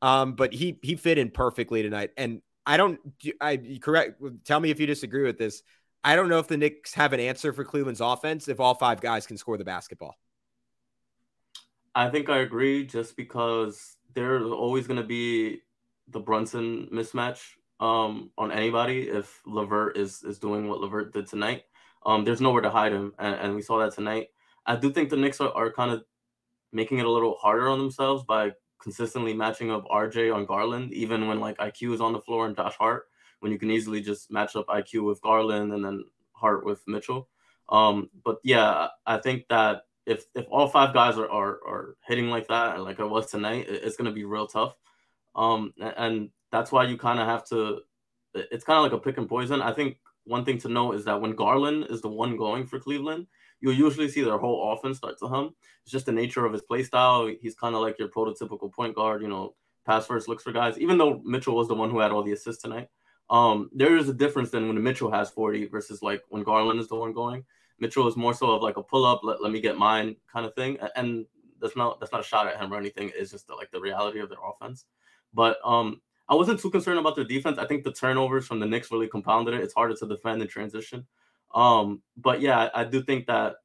Um, 0.00 0.36
but 0.36 0.54
he 0.54 0.78
he 0.80 0.96
fit 0.96 1.18
in 1.18 1.30
perfectly 1.30 1.82
tonight. 1.82 2.12
And 2.16 2.40
I 2.66 2.76
don't. 2.76 2.98
I 3.40 3.78
correct. 3.80 4.20
Tell 4.44 4.60
me 4.60 4.70
if 4.70 4.80
you 4.80 4.86
disagree 4.86 5.22
with 5.22 5.38
this. 5.38 5.62
I 6.02 6.16
don't 6.16 6.28
know 6.28 6.38
if 6.38 6.48
the 6.48 6.56
Knicks 6.56 6.94
have 6.94 7.12
an 7.12 7.20
answer 7.20 7.52
for 7.52 7.64
Cleveland's 7.64 8.00
offense 8.00 8.48
if 8.48 8.60
all 8.60 8.74
five 8.74 9.00
guys 9.00 9.26
can 9.26 9.36
score 9.36 9.56
the 9.56 9.64
basketball. 9.64 10.16
I 11.94 12.10
think 12.10 12.28
I 12.28 12.38
agree, 12.38 12.84
just 12.84 13.16
because 13.16 13.96
there's 14.14 14.44
always 14.44 14.86
going 14.86 15.00
to 15.00 15.06
be 15.06 15.62
the 16.08 16.20
Brunson 16.20 16.88
mismatch 16.92 17.40
um, 17.80 18.30
on 18.36 18.52
anybody 18.52 19.08
if 19.08 19.40
LeVert 19.46 19.96
is 19.96 20.22
is 20.22 20.38
doing 20.38 20.68
what 20.68 20.80
LeVert 20.80 21.12
did 21.12 21.26
tonight. 21.26 21.62
Um, 22.04 22.24
there's 22.24 22.40
nowhere 22.40 22.62
to 22.62 22.70
hide 22.70 22.92
him, 22.92 23.12
and, 23.18 23.34
and, 23.34 23.54
we 23.56 23.62
saw 23.62 23.78
that 23.78 23.92
tonight. 23.92 24.28
I 24.64 24.76
do 24.76 24.92
think 24.92 25.10
the 25.10 25.16
Knicks 25.16 25.40
are, 25.40 25.50
are 25.52 25.72
kind 25.72 25.90
of 25.90 26.04
making 26.72 26.98
it 26.98 27.06
a 27.06 27.10
little 27.10 27.34
harder 27.34 27.68
on 27.68 27.78
themselves 27.78 28.22
by 28.22 28.52
consistently 28.80 29.32
matching 29.34 29.70
up 29.70 29.86
RJ 29.88 30.34
on 30.34 30.46
Garland, 30.46 30.92
even 30.92 31.26
when 31.28 31.40
like 31.40 31.58
IQ 31.58 31.94
is 31.94 32.00
on 32.00 32.12
the 32.12 32.20
floor 32.20 32.46
and 32.46 32.56
Josh 32.56 32.74
Hart, 32.78 33.04
when 33.40 33.52
you 33.52 33.58
can 33.58 33.70
easily 33.70 34.00
just 34.00 34.30
match 34.30 34.56
up 34.56 34.66
IQ 34.68 35.04
with 35.04 35.20
Garland 35.22 35.72
and 35.72 35.84
then 35.84 36.04
Hart 36.32 36.64
with 36.64 36.82
Mitchell. 36.86 37.28
Um, 37.68 38.10
but 38.24 38.38
yeah, 38.44 38.88
I 39.06 39.18
think 39.18 39.48
that 39.48 39.82
if 40.06 40.24
if 40.34 40.46
all 40.50 40.68
five 40.68 40.94
guys 40.94 41.18
are 41.18 41.28
are, 41.28 41.60
are 41.66 41.96
hitting 42.06 42.28
like 42.28 42.48
that, 42.48 42.80
like 42.80 43.00
I 43.00 43.04
was 43.04 43.30
tonight, 43.30 43.66
it's 43.68 43.96
gonna 43.96 44.12
be 44.12 44.24
real 44.24 44.46
tough. 44.46 44.76
Um, 45.34 45.74
and 45.78 46.30
that's 46.52 46.72
why 46.72 46.84
you 46.84 46.96
kind 46.96 47.20
of 47.20 47.26
have 47.26 47.44
to. 47.48 47.80
It's 48.34 48.64
kind 48.64 48.78
of 48.78 48.84
like 48.84 48.92
a 48.92 49.02
pick 49.02 49.18
and 49.18 49.28
poison. 49.28 49.62
I 49.62 49.72
think 49.72 49.98
one 50.24 50.44
thing 50.44 50.58
to 50.58 50.68
note 50.68 50.94
is 50.94 51.04
that 51.06 51.20
when 51.20 51.34
Garland 51.34 51.86
is 51.90 52.02
the 52.02 52.08
one 52.08 52.36
going 52.36 52.66
for 52.66 52.78
Cleveland, 52.78 53.26
you'll 53.60 53.74
usually 53.74 54.08
see 54.08 54.22
their 54.22 54.38
whole 54.38 54.72
offense 54.72 54.98
start 54.98 55.18
to 55.18 55.26
hum. 55.26 55.54
It's 55.82 55.92
just 55.92 56.06
the 56.06 56.12
nature 56.12 56.44
of 56.44 56.52
his 56.52 56.62
play 56.62 56.82
style. 56.82 57.30
He's 57.40 57.54
kind 57.54 57.74
of 57.74 57.80
like 57.80 57.98
your 57.98 58.08
prototypical 58.08 58.72
point 58.72 58.94
guard, 58.94 59.22
you 59.22 59.28
know, 59.28 59.54
pass 59.84 60.06
first 60.06 60.28
looks 60.28 60.42
for 60.42 60.52
guys. 60.52 60.78
Even 60.78 60.98
though 60.98 61.20
Mitchell 61.24 61.56
was 61.56 61.68
the 61.68 61.74
one 61.74 61.90
who 61.90 62.00
had 62.00 62.10
all 62.10 62.22
the 62.22 62.32
assists 62.32 62.62
tonight, 62.62 62.88
um, 63.30 63.70
there 63.72 63.96
is 63.96 64.08
a 64.08 64.14
difference 64.14 64.50
than 64.50 64.68
when 64.68 64.82
Mitchell 64.82 65.10
has 65.10 65.30
40 65.30 65.66
versus 65.66 66.02
like 66.02 66.22
when 66.28 66.42
Garland 66.42 66.80
is 66.80 66.88
the 66.88 66.96
one 66.96 67.12
going. 67.12 67.44
Mitchell 67.78 68.08
is 68.08 68.16
more 68.16 68.34
so 68.34 68.52
of 68.52 68.62
like 68.62 68.76
a 68.76 68.82
pull 68.82 69.04
up, 69.04 69.20
let, 69.22 69.42
let 69.42 69.52
me 69.52 69.60
get 69.60 69.76
mine 69.76 70.16
kind 70.32 70.46
of 70.46 70.54
thing. 70.54 70.78
And 70.94 71.26
that's 71.60 71.76
not 71.76 72.00
that's 72.00 72.12
not 72.12 72.20
a 72.20 72.24
shot 72.24 72.46
at 72.46 72.60
him 72.60 72.72
or 72.72 72.76
anything. 72.76 73.10
It's 73.14 73.32
just 73.32 73.48
the, 73.48 73.54
like 73.54 73.70
the 73.70 73.80
reality 73.80 74.20
of 74.20 74.28
their 74.28 74.38
offense. 74.44 74.84
But 75.34 75.58
um, 75.64 76.00
I 76.28 76.34
wasn't 76.34 76.60
too 76.60 76.70
concerned 76.70 76.98
about 76.98 77.16
their 77.16 77.24
defense. 77.24 77.58
I 77.58 77.66
think 77.66 77.84
the 77.84 77.92
turnovers 77.92 78.46
from 78.46 78.60
the 78.60 78.66
Knicks 78.66 78.90
really 78.90 79.08
compounded 79.08 79.54
it. 79.54 79.60
It's 79.60 79.74
harder 79.74 79.94
to 79.94 80.06
defend 80.06 80.42
in 80.42 80.48
transition. 80.48 81.06
Um, 81.56 82.02
but 82.18 82.42
yeah, 82.42 82.68
I, 82.74 82.84
do 82.84 83.02
think 83.02 83.26
that 83.28 83.56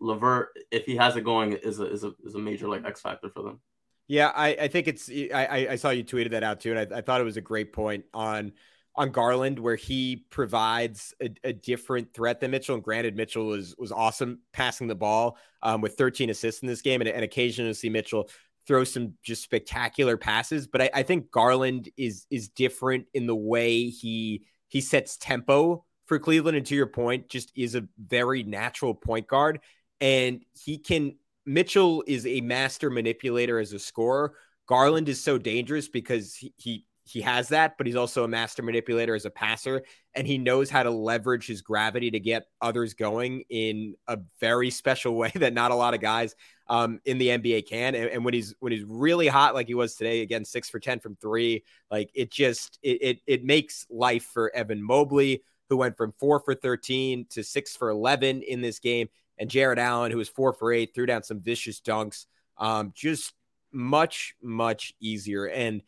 LeVert, 0.00 0.50
if 0.70 0.84
he 0.84 0.96
has 0.96 1.16
it 1.16 1.24
going, 1.24 1.54
is 1.54 1.80
a 1.80 1.90
is 1.90 2.04
a 2.04 2.12
is 2.24 2.34
a 2.34 2.38
major 2.38 2.68
like 2.68 2.84
X 2.84 3.00
factor 3.00 3.30
for 3.30 3.42
them. 3.42 3.60
Yeah, 4.06 4.30
I, 4.34 4.48
I 4.48 4.68
think 4.68 4.86
it's 4.86 5.08
I, 5.08 5.66
I 5.70 5.76
saw 5.76 5.90
you 5.90 6.04
tweeted 6.04 6.32
that 6.32 6.42
out 6.42 6.60
too, 6.60 6.76
and 6.76 6.92
I, 6.92 6.98
I 6.98 7.00
thought 7.00 7.22
it 7.22 7.24
was 7.24 7.38
a 7.38 7.42
great 7.42 7.72
point 7.72 8.04
on 8.12 8.52
on 8.94 9.10
Garland 9.10 9.58
where 9.58 9.76
he 9.76 10.26
provides 10.28 11.14
a, 11.22 11.30
a, 11.42 11.52
different 11.54 12.12
threat 12.12 12.40
than 12.40 12.50
Mitchell. 12.50 12.74
And 12.74 12.84
granted, 12.84 13.16
Mitchell 13.16 13.46
was 13.46 13.74
was 13.78 13.90
awesome 13.90 14.40
passing 14.52 14.86
the 14.86 14.94
ball 14.94 15.38
um, 15.62 15.80
with 15.80 15.94
13 15.94 16.28
assists 16.28 16.60
in 16.60 16.68
this 16.68 16.82
game, 16.82 17.00
and, 17.00 17.08
and 17.08 17.24
occasionally 17.24 17.72
see 17.72 17.88
Mitchell 17.88 18.28
throw 18.66 18.84
some 18.84 19.14
just 19.22 19.42
spectacular 19.42 20.18
passes. 20.18 20.66
But 20.66 20.82
I, 20.82 20.90
I, 20.92 21.02
think 21.02 21.30
Garland 21.30 21.88
is 21.96 22.26
is 22.30 22.48
different 22.48 23.06
in 23.14 23.26
the 23.26 23.34
way 23.34 23.86
he 23.86 24.44
he 24.68 24.82
sets 24.82 25.16
tempo 25.16 25.86
for 26.12 26.18
Cleveland. 26.18 26.58
And 26.58 26.66
to 26.66 26.74
your 26.74 26.86
point, 26.86 27.30
just 27.30 27.52
is 27.56 27.74
a 27.74 27.88
very 27.98 28.42
natural 28.42 28.92
point 28.92 29.26
guard, 29.26 29.60
and 29.98 30.44
he 30.52 30.76
can. 30.76 31.16
Mitchell 31.46 32.04
is 32.06 32.26
a 32.26 32.42
master 32.42 32.90
manipulator 32.90 33.58
as 33.58 33.72
a 33.72 33.78
scorer. 33.78 34.34
Garland 34.66 35.08
is 35.08 35.20
so 35.20 35.38
dangerous 35.38 35.88
because 35.88 36.34
he, 36.34 36.52
he 36.58 36.86
he 37.04 37.22
has 37.22 37.48
that, 37.48 37.78
but 37.78 37.86
he's 37.86 37.96
also 37.96 38.24
a 38.24 38.28
master 38.28 38.62
manipulator 38.62 39.14
as 39.14 39.24
a 39.24 39.30
passer, 39.30 39.82
and 40.14 40.26
he 40.26 40.36
knows 40.36 40.68
how 40.68 40.82
to 40.82 40.90
leverage 40.90 41.46
his 41.46 41.62
gravity 41.62 42.10
to 42.10 42.20
get 42.20 42.44
others 42.60 42.92
going 42.92 43.42
in 43.48 43.94
a 44.06 44.18
very 44.38 44.68
special 44.68 45.14
way 45.16 45.32
that 45.34 45.54
not 45.54 45.70
a 45.70 45.74
lot 45.74 45.94
of 45.94 46.00
guys 46.00 46.36
um, 46.68 47.00
in 47.06 47.16
the 47.16 47.28
NBA 47.28 47.66
can. 47.66 47.94
And, 47.94 48.10
and, 48.10 48.24
when 48.24 48.34
he's 48.34 48.54
when 48.60 48.70
he's 48.70 48.84
really 48.86 49.28
hot, 49.28 49.54
like 49.54 49.66
he 49.66 49.74
was 49.74 49.94
today, 49.94 50.20
again 50.20 50.44
six 50.44 50.68
for 50.68 50.78
ten 50.78 51.00
from 51.00 51.16
three, 51.16 51.64
like 51.90 52.10
it 52.14 52.30
just 52.30 52.78
it 52.82 52.98
it, 53.00 53.18
it 53.26 53.44
makes 53.44 53.86
life 53.88 54.24
for 54.24 54.54
Evan 54.54 54.82
Mobley, 54.82 55.42
who 55.72 55.78
went 55.78 55.96
from 55.96 56.12
four 56.18 56.40
for 56.40 56.54
thirteen 56.54 57.24
to 57.30 57.42
six 57.42 57.74
for 57.74 57.88
eleven 57.88 58.42
in 58.42 58.60
this 58.60 58.78
game, 58.78 59.08
and 59.38 59.48
Jarrett 59.48 59.78
Allen, 59.78 60.12
who 60.12 60.18
was 60.18 60.28
four 60.28 60.52
for 60.52 60.72
eight, 60.72 60.94
threw 60.94 61.06
down 61.06 61.22
some 61.22 61.40
vicious 61.40 61.80
dunks. 61.80 62.26
Um, 62.58 62.92
just 62.94 63.32
much 63.72 64.34
much 64.42 64.92
easier 65.00 65.46
and 65.46 65.82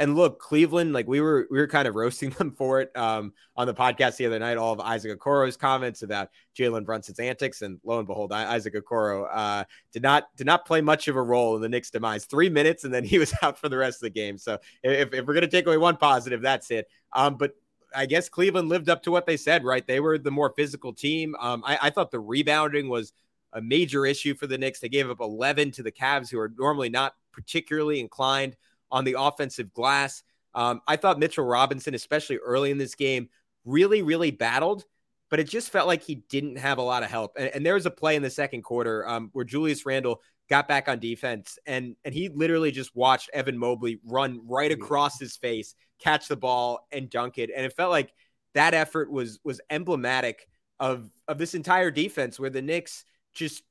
and 0.00 0.16
look, 0.16 0.38
Cleveland, 0.38 0.94
like 0.94 1.06
we 1.06 1.20
were, 1.20 1.46
we 1.50 1.58
were 1.58 1.66
kind 1.66 1.86
of 1.86 1.94
roasting 1.94 2.30
them 2.38 2.52
for 2.52 2.80
it 2.80 2.96
um, 2.96 3.34
on 3.54 3.66
the 3.66 3.74
podcast 3.74 4.16
the 4.16 4.24
other 4.24 4.38
night. 4.38 4.56
All 4.56 4.72
of 4.72 4.80
Isaac 4.80 5.20
Okoro's 5.20 5.58
comments 5.58 6.02
about 6.02 6.30
Jalen 6.58 6.86
Brunson's 6.86 7.18
antics, 7.20 7.60
and 7.60 7.78
lo 7.84 7.98
and 7.98 8.06
behold, 8.06 8.32
Isaac 8.32 8.74
Okoro 8.74 9.28
uh, 9.30 9.64
did 9.92 10.02
not 10.02 10.34
did 10.36 10.46
not 10.46 10.64
play 10.64 10.80
much 10.80 11.08
of 11.08 11.16
a 11.16 11.22
role 11.22 11.54
in 11.56 11.62
the 11.62 11.68
Knicks' 11.68 11.90
demise. 11.90 12.24
Three 12.24 12.48
minutes, 12.48 12.84
and 12.84 12.94
then 12.94 13.04
he 13.04 13.18
was 13.18 13.34
out 13.42 13.58
for 13.58 13.68
the 13.68 13.76
rest 13.76 13.96
of 13.96 14.02
the 14.02 14.10
game. 14.10 14.38
So 14.38 14.58
if, 14.82 15.12
if 15.12 15.26
we're 15.26 15.34
gonna 15.34 15.48
take 15.48 15.66
away 15.66 15.76
one 15.76 15.98
positive, 15.98 16.40
that's 16.40 16.70
it. 16.70 16.88
Um, 17.12 17.36
but 17.36 17.52
I 17.94 18.06
guess 18.06 18.28
Cleveland 18.28 18.68
lived 18.68 18.88
up 18.88 19.02
to 19.04 19.10
what 19.10 19.26
they 19.26 19.36
said, 19.36 19.64
right? 19.64 19.86
They 19.86 20.00
were 20.00 20.18
the 20.18 20.30
more 20.30 20.52
physical 20.56 20.92
team. 20.92 21.34
Um, 21.40 21.62
I, 21.66 21.78
I 21.82 21.90
thought 21.90 22.10
the 22.10 22.20
rebounding 22.20 22.88
was 22.88 23.12
a 23.52 23.60
major 23.60 24.06
issue 24.06 24.34
for 24.34 24.46
the 24.46 24.58
Knicks. 24.58 24.80
They 24.80 24.88
gave 24.88 25.10
up 25.10 25.20
11 25.20 25.72
to 25.72 25.82
the 25.82 25.92
Cavs, 25.92 26.30
who 26.30 26.38
are 26.38 26.52
normally 26.56 26.88
not 26.88 27.14
particularly 27.32 28.00
inclined 28.00 28.56
on 28.90 29.04
the 29.04 29.16
offensive 29.18 29.72
glass. 29.72 30.22
Um, 30.54 30.80
I 30.86 30.96
thought 30.96 31.18
Mitchell 31.18 31.44
Robinson, 31.44 31.94
especially 31.94 32.36
early 32.38 32.70
in 32.70 32.78
this 32.78 32.94
game, 32.94 33.28
really, 33.64 34.02
really 34.02 34.30
battled, 34.30 34.84
but 35.28 35.40
it 35.40 35.48
just 35.48 35.70
felt 35.70 35.86
like 35.86 36.02
he 36.02 36.16
didn't 36.28 36.56
have 36.56 36.78
a 36.78 36.82
lot 36.82 37.02
of 37.02 37.10
help. 37.10 37.32
And, 37.38 37.50
and 37.54 37.66
there 37.66 37.74
was 37.74 37.86
a 37.86 37.90
play 37.90 38.16
in 38.16 38.22
the 38.22 38.30
second 38.30 38.62
quarter 38.62 39.08
um, 39.08 39.30
where 39.32 39.44
Julius 39.44 39.86
Randle 39.86 40.20
got 40.48 40.66
back 40.66 40.88
on 40.88 40.98
defense 40.98 41.60
and 41.64 41.94
and 42.04 42.12
he 42.12 42.28
literally 42.28 42.72
just 42.72 42.94
watched 42.96 43.30
Evan 43.32 43.56
Mobley 43.56 44.00
run 44.04 44.40
right 44.46 44.72
across 44.72 45.18
his 45.18 45.36
face, 45.36 45.76
catch 46.00 46.28
the 46.28 46.36
ball 46.36 46.86
and 46.90 47.10
dunk 47.10 47.38
it. 47.38 47.50
And 47.54 47.64
it 47.64 47.72
felt 47.72 47.90
like 47.90 48.12
that 48.54 48.74
effort 48.74 49.10
was 49.10 49.38
was 49.44 49.60
emblematic 49.70 50.48
of 50.78 51.10
of 51.28 51.38
this 51.38 51.54
entire 51.54 51.90
defense 51.90 52.40
where 52.40 52.50
the 52.50 52.62
Knicks 52.62 53.04
just 53.32 53.62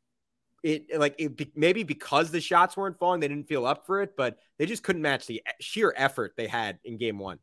it 0.63 0.99
like 0.99 1.15
it 1.17 1.57
maybe 1.57 1.83
because 1.83 2.31
the 2.31 2.41
shots 2.41 2.77
weren't 2.77 2.97
falling, 2.97 3.19
they 3.19 3.27
didn't 3.27 3.47
feel 3.47 3.65
up 3.65 3.85
for 3.85 4.01
it, 4.01 4.15
but 4.15 4.37
they 4.57 4.65
just 4.65 4.83
couldn't 4.83 5.01
match 5.01 5.25
the 5.25 5.41
sheer 5.59 5.93
effort 5.97 6.33
they 6.37 6.47
had 6.47 6.79
in 6.83 6.97
game 6.97 7.17
one. 7.17 7.39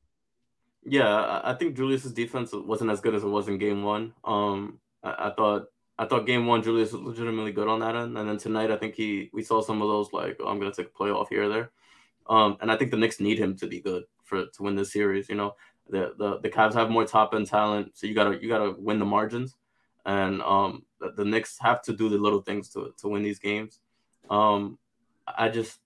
Yeah, 0.84 1.40
I 1.42 1.54
think 1.54 1.76
Julius's 1.76 2.12
defense 2.12 2.52
wasn't 2.52 2.90
as 2.90 3.00
good 3.00 3.14
as 3.14 3.24
it 3.24 3.28
was 3.28 3.48
in 3.48 3.58
game 3.58 3.82
one. 3.82 4.12
Um, 4.22 4.78
I, 5.02 5.28
I 5.28 5.30
thought 5.30 5.66
I 5.98 6.06
thought 6.06 6.26
game 6.26 6.46
one 6.46 6.62
Julius 6.62 6.92
was 6.92 7.02
legitimately 7.02 7.52
good 7.52 7.68
on 7.68 7.80
that 7.80 7.96
end, 7.96 8.16
and 8.16 8.28
then 8.28 8.38
tonight 8.38 8.70
I 8.70 8.76
think 8.76 8.94
he 8.94 9.30
we 9.32 9.42
saw 9.42 9.60
some 9.62 9.82
of 9.82 9.88
those 9.88 10.12
like 10.12 10.36
oh, 10.40 10.48
I'm 10.48 10.58
gonna 10.58 10.72
take 10.72 10.88
a 10.94 11.02
playoff 11.02 11.28
here 11.28 11.44
or 11.44 11.48
there. 11.48 11.70
Um, 12.28 12.56
and 12.60 12.70
I 12.70 12.76
think 12.76 12.90
the 12.90 12.96
Knicks 12.96 13.20
need 13.20 13.38
him 13.38 13.56
to 13.58 13.68
be 13.68 13.80
good 13.80 14.04
for 14.26 14.46
to 14.46 14.62
win 14.62 14.76
this 14.76 14.92
series. 14.92 15.28
You 15.28 15.36
know, 15.36 15.54
the 15.88 16.12
the 16.18 16.38
the 16.40 16.50
Cavs 16.50 16.74
have 16.74 16.90
more 16.90 17.06
top 17.06 17.34
end 17.34 17.46
talent, 17.46 17.92
so 17.94 18.06
you 18.06 18.14
gotta 18.14 18.38
you 18.40 18.48
gotta 18.48 18.74
win 18.78 18.98
the 18.98 19.04
margins 19.04 19.56
and 20.06 20.40
um, 20.42 20.84
the, 21.00 21.12
the 21.16 21.24
Knicks 21.24 21.58
have 21.60 21.82
to 21.82 21.92
do 21.92 22.08
the 22.08 22.16
little 22.16 22.40
things 22.40 22.70
to 22.70 22.94
to 22.98 23.08
win 23.08 23.22
these 23.22 23.40
games. 23.40 23.80
Um, 24.30 24.78
I 25.26 25.48
just 25.48 25.78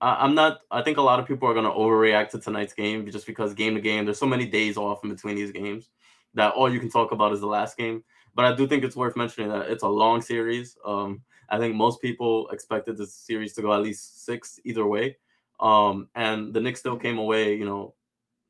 I, 0.00 0.24
am 0.24 0.34
not. 0.34 0.60
I 0.70 0.82
think 0.82 0.96
a 0.96 1.02
lot 1.02 1.18
of 1.18 1.26
people 1.26 1.48
are 1.48 1.54
gonna 1.54 1.70
overreact 1.70 2.30
to 2.30 2.38
tonight's 2.38 2.72
game 2.72 3.10
just 3.10 3.26
because 3.26 3.52
game 3.52 3.74
to 3.74 3.80
game, 3.80 4.04
there's 4.04 4.18
so 4.18 4.26
many 4.26 4.46
days 4.46 4.76
off 4.76 5.02
in 5.02 5.10
between 5.10 5.34
these 5.34 5.52
games 5.52 5.90
that 6.34 6.54
all 6.54 6.72
you 6.72 6.80
can 6.80 6.90
talk 6.90 7.12
about 7.12 7.32
is 7.32 7.40
the 7.40 7.46
last 7.46 7.76
game. 7.76 8.04
But 8.34 8.46
I 8.46 8.54
do 8.54 8.66
think 8.66 8.84
it's 8.84 8.96
worth 8.96 9.16
mentioning 9.16 9.50
that 9.50 9.70
it's 9.70 9.82
a 9.82 9.88
long 9.88 10.22
series. 10.22 10.76
Um, 10.84 11.22
I 11.48 11.58
think 11.58 11.74
most 11.74 12.00
people 12.00 12.48
expected 12.50 12.96
this 12.96 13.14
series 13.14 13.52
to 13.54 13.62
go 13.62 13.72
at 13.72 13.82
least 13.82 14.24
six 14.24 14.58
either 14.64 14.86
way. 14.86 15.16
Um, 15.60 16.08
and 16.14 16.52
the 16.52 16.60
Knicks 16.60 16.80
still 16.80 16.96
came 16.96 17.18
away, 17.18 17.56
you 17.56 17.64
know, 17.64 17.94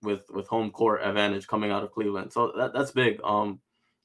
with 0.02 0.30
with 0.30 0.46
home 0.48 0.70
court 0.70 1.00
advantage 1.02 1.46
coming 1.46 1.70
out 1.70 1.82
of 1.82 1.92
Cleveland. 1.92 2.32
So 2.32 2.52
that, 2.56 2.72
that's 2.72 2.90
big. 2.90 3.20
Um, 3.24 3.60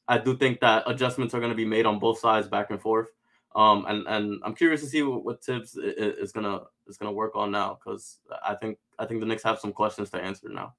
I 0.07 0.17
do 0.17 0.35
think 0.35 0.59
that 0.61 0.83
adjustments 0.87 1.33
are 1.33 1.39
going 1.39 1.51
to 1.51 1.55
be 1.55 1.65
made 1.65 1.85
on 1.85 1.99
both 1.99 2.19
sides, 2.19 2.47
back 2.47 2.71
and 2.71 2.81
forth. 2.81 3.07
Um, 3.55 3.85
and 3.87 4.07
and 4.07 4.41
I'm 4.43 4.55
curious 4.55 4.81
to 4.81 4.87
see 4.87 5.01
what, 5.01 5.23
what 5.23 5.43
Thibs 5.43 5.75
is 5.75 6.31
gonna 6.31 6.61
is 6.87 6.97
gonna 6.97 7.11
work 7.11 7.35
on 7.35 7.51
now 7.51 7.79
because 7.83 8.19
I 8.45 8.55
think 8.55 8.77
I 8.97 9.05
think 9.05 9.19
the 9.19 9.25
Knicks 9.25 9.43
have 9.43 9.59
some 9.59 9.73
questions 9.73 10.09
to 10.11 10.17
answer 10.21 10.49
now. 10.49 10.75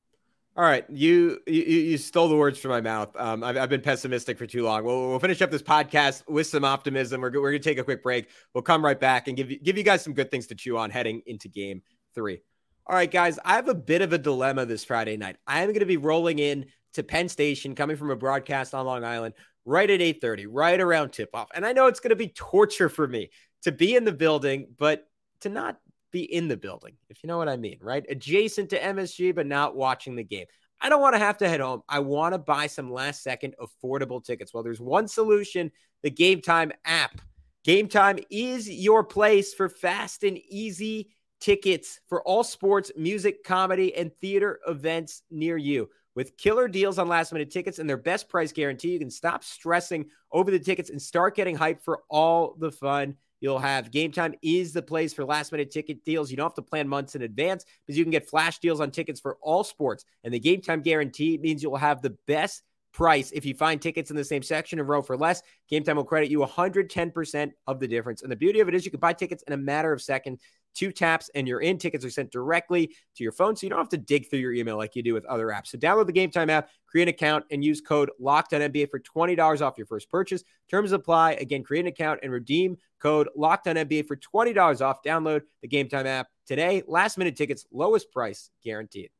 All 0.57 0.65
right, 0.65 0.85
you 0.89 1.41
you, 1.47 1.63
you 1.63 1.99
stole 1.99 2.29
the 2.29 2.37
words 2.37 2.59
from 2.59 2.71
my 2.71 2.81
mouth. 2.81 3.15
Um, 3.17 3.43
I've, 3.43 3.57
I've 3.57 3.69
been 3.69 3.81
pessimistic 3.81 4.39
for 4.39 4.47
too 4.47 4.65
long. 4.65 4.85
We'll, 4.85 5.09
we'll 5.09 5.19
finish 5.19 5.43
up 5.43 5.51
this 5.51 5.63
podcast 5.63 6.29
with 6.29 6.47
some 6.47 6.65
optimism. 6.65 7.21
We're, 7.21 7.33
we're 7.41 7.51
gonna 7.51 7.59
take 7.61 7.79
a 7.79 7.85
quick 7.85 8.03
break. 8.03 8.29
We'll 8.55 8.63
come 8.63 8.85
right 8.85 8.99
back 8.99 9.27
and 9.27 9.37
give 9.37 9.51
you 9.51 9.59
give 9.59 9.77
you 9.77 9.85
guys 9.85 10.03
some 10.03 10.13
good 10.13 10.31
things 10.31 10.47
to 10.49 10.55
chew 10.55 10.79
on 10.79 10.91
heading 10.91 11.23
into 11.27 11.49
Game 11.49 11.83
Three. 12.15 12.43
All 12.87 12.97
right, 12.97 13.11
guys, 13.11 13.39
I 13.45 13.55
have 13.55 13.69
a 13.69 13.75
bit 13.75 14.03
of 14.03 14.13
a 14.13 14.19
dilemma 14.19 14.67
this 14.67 14.85
Friday 14.85 15.17
night. 15.17 15.37
I 15.47 15.63
am 15.63 15.69
going 15.69 15.81
to 15.81 15.87
be 15.87 15.97
rolling 15.97 16.39
in 16.39 16.67
to 16.95 17.03
Penn 17.03 17.29
Station, 17.29 17.75
coming 17.75 17.97
from 17.97 18.11
a 18.11 18.17
broadcast 18.17 18.75
on 18.75 18.85
Long 18.85 19.05
Island, 19.05 19.35
right 19.65 19.89
at 19.89 20.01
8:30, 20.01 20.47
right 20.49 20.81
around 20.81 21.13
tip-off. 21.13 21.49
And 21.55 21.65
I 21.65 21.73
know 21.73 21.87
it's 21.87 22.01
going 22.01 22.11
to 22.11 22.17
be 22.17 22.29
torture 22.29 22.89
for 22.89 23.07
me 23.07 23.31
to 23.63 23.71
be 23.71 23.95
in 23.95 24.05
the 24.05 24.13
building, 24.13 24.75
but 24.77 25.07
to 25.43 25.49
not 25.49 25.79
be 26.11 26.23
in 26.23 26.49
the 26.49 26.57
building, 26.57 26.95
if 27.09 27.23
you 27.23 27.29
know 27.29 27.39
what 27.39 27.49
I 27.49 27.57
mean, 27.57 27.79
right? 27.81 28.05
Adjacent 28.09 28.71
to 28.71 28.81
MSG, 28.81 29.35
but 29.35 29.47
not 29.47 29.77
watching 29.77 30.17
the 30.17 30.25
game. 30.25 30.47
I 30.81 30.89
don't 30.89 31.01
want 31.01 31.15
to 31.15 31.21
have 31.21 31.39
to 31.39 31.49
head 31.49 31.61
home. 31.61 31.83
I 31.89 32.01
want 32.01 32.35
to 32.35 32.39
buy 32.39 32.67
some 32.67 32.93
last 32.93 33.23
second 33.23 33.55
affordable 33.61 34.25
tickets. 34.25 34.53
Well, 34.53 34.63
there's 34.63 34.81
one 34.81 35.07
solution 35.07 35.71
the 36.03 36.11
Game 36.11 36.41
Time 36.41 36.73
app. 36.85 37.21
Game 37.63 37.87
Time 37.87 38.19
is 38.31 38.69
your 38.69 39.05
place 39.05 39.53
for 39.53 39.69
fast 39.69 40.25
and 40.25 40.39
easy 40.39 41.11
tickets 41.41 42.01
for 42.09 42.23
all 42.23 42.45
sports, 42.45 42.93
music, 42.97 43.45
comedy, 43.45 43.95
and 43.95 44.13
theater 44.21 44.61
events 44.67 45.23
near 45.31 45.57
you. 45.57 45.89
With 46.15 46.37
killer 46.37 46.69
deals 46.69 46.99
on 46.99 47.09
last 47.09 47.33
minute 47.33 47.51
tickets 47.51 47.79
and 47.79 47.89
their 47.89 47.97
best 47.97 48.29
price 48.29 48.53
guarantee, 48.53 48.93
you 48.93 48.99
can 48.99 49.11
stop 49.11 49.45
stressing 49.45 50.07
over 50.33 50.51
the 50.51 50.59
tickets 50.59 50.91
and 50.91 51.01
start 51.01 51.37
getting 51.37 51.57
hyped 51.57 51.83
for 51.83 52.01
all 52.11 52.57
the 52.59 52.71
fun 52.71 53.17
you'll 53.41 53.59
have. 53.59 53.91
Game 53.91 54.13
time 54.13 54.35
is 54.43 54.73
the 54.73 54.83
place 54.83 55.15
for 55.15 55.25
last 55.25 55.53
minute 55.53 55.71
ticket 55.71 56.05
deals. 56.05 56.31
You 56.31 56.37
don't 56.37 56.47
have 56.47 56.55
to 56.55 56.63
plan 56.63 56.89
months 56.89 57.15
in 57.15 57.23
advance 57.23 57.65
because 57.87 57.97
you 57.97 58.05
can 58.05 58.11
get 58.11 58.29
flash 58.29 58.59
deals 58.59 58.81
on 58.81 58.91
tickets 58.91 59.21
for 59.21 59.39
all 59.41 59.65
sports. 59.65 60.05
And 60.25 60.35
the 60.35 60.41
game 60.41 60.61
time 60.61 60.83
guarantee 60.83 61.39
means 61.39 61.63
you'll 61.63 61.77
have 61.77 62.03
the 62.03 62.17
best 62.27 62.63
price 62.93 63.31
if 63.31 63.45
you 63.45 63.55
find 63.55 63.81
tickets 63.81 64.11
in 64.11 64.17
the 64.17 64.25
same 64.25 64.43
section 64.43 64.79
and 64.79 64.89
row 64.89 65.01
for 65.01 65.17
less. 65.17 65.43
Game 65.69 65.85
time 65.85 65.97
will 65.97 66.05
credit 66.05 66.31
you 66.31 66.41
110% 66.41 67.53
of 67.67 67.81
the 67.81 67.89
difference. 67.89 68.23
And 68.23 68.31
the 68.31 68.37
beauty 68.37 68.61
of 68.61 68.69
it 68.69 68.75
is 68.75 68.85
you 68.85 68.91
can 68.91 69.01
buy 69.01 69.13
tickets 69.13 69.45
in 69.47 69.53
a 69.53 69.57
matter 69.57 69.93
of 69.93 70.03
seconds 70.03 70.41
two 70.75 70.93
taps, 70.93 71.31
and 71.35 71.47
you're 71.47 71.61
in. 71.61 71.79
Tickets 71.79 72.05
are 72.05 72.11
sent 72.11 72.31
directly 72.31 72.89
to 73.17 73.23
your 73.23 73.33
phone, 73.33 73.57
so 73.57 73.67
you 73.67 73.71
don't 73.71 73.79
have 73.79 73.89
to 73.91 73.97
dig 73.97 74.29
through 74.29 74.41
your 74.41 74.53
email 74.53 74.77
like 74.77 74.97
you 74.97 75.03
do 75.03 75.15
with 75.15 75.25
other 75.27 75.47
apps. 75.49 75.69
So 75.69 75.79
download 75.79 76.07
the 76.07 76.13
Game 76.13 76.31
Time 76.31 76.51
app, 76.51 76.71
create 76.87 77.05
an 77.05 77.09
account, 77.09 77.45
and 77.51 77.65
use 77.65 77.81
code 77.81 78.11
Locked 78.19 78.55
On 78.55 78.61
LOCKEDONNBA 78.61 78.91
for 78.91 79.01
$20 79.01 79.61
off 79.63 79.79
your 79.79 79.87
first 79.87 80.11
purchase. 80.11 80.43
Terms 80.71 80.93
apply. 80.93 81.33
Again, 81.33 81.63
create 81.63 81.81
an 81.81 81.87
account 81.89 82.21
and 82.23 82.33
redeem 82.33 82.77
code 83.01 83.29
Locked 83.37 83.69
On 83.69 83.77
LOCKEDONNBA 83.77 84.07
for 84.07 84.17
$20 84.17 84.81
off. 84.81 85.03
Download 85.03 85.43
the 85.63 85.69
Game 85.69 85.89
Time 85.89 86.07
app 86.07 86.29
today. 86.47 86.83
Last 86.87 87.19
minute 87.19 87.37
tickets, 87.37 87.67
lowest 87.73 88.11
price 88.13 88.51
guaranteed. 88.63 89.11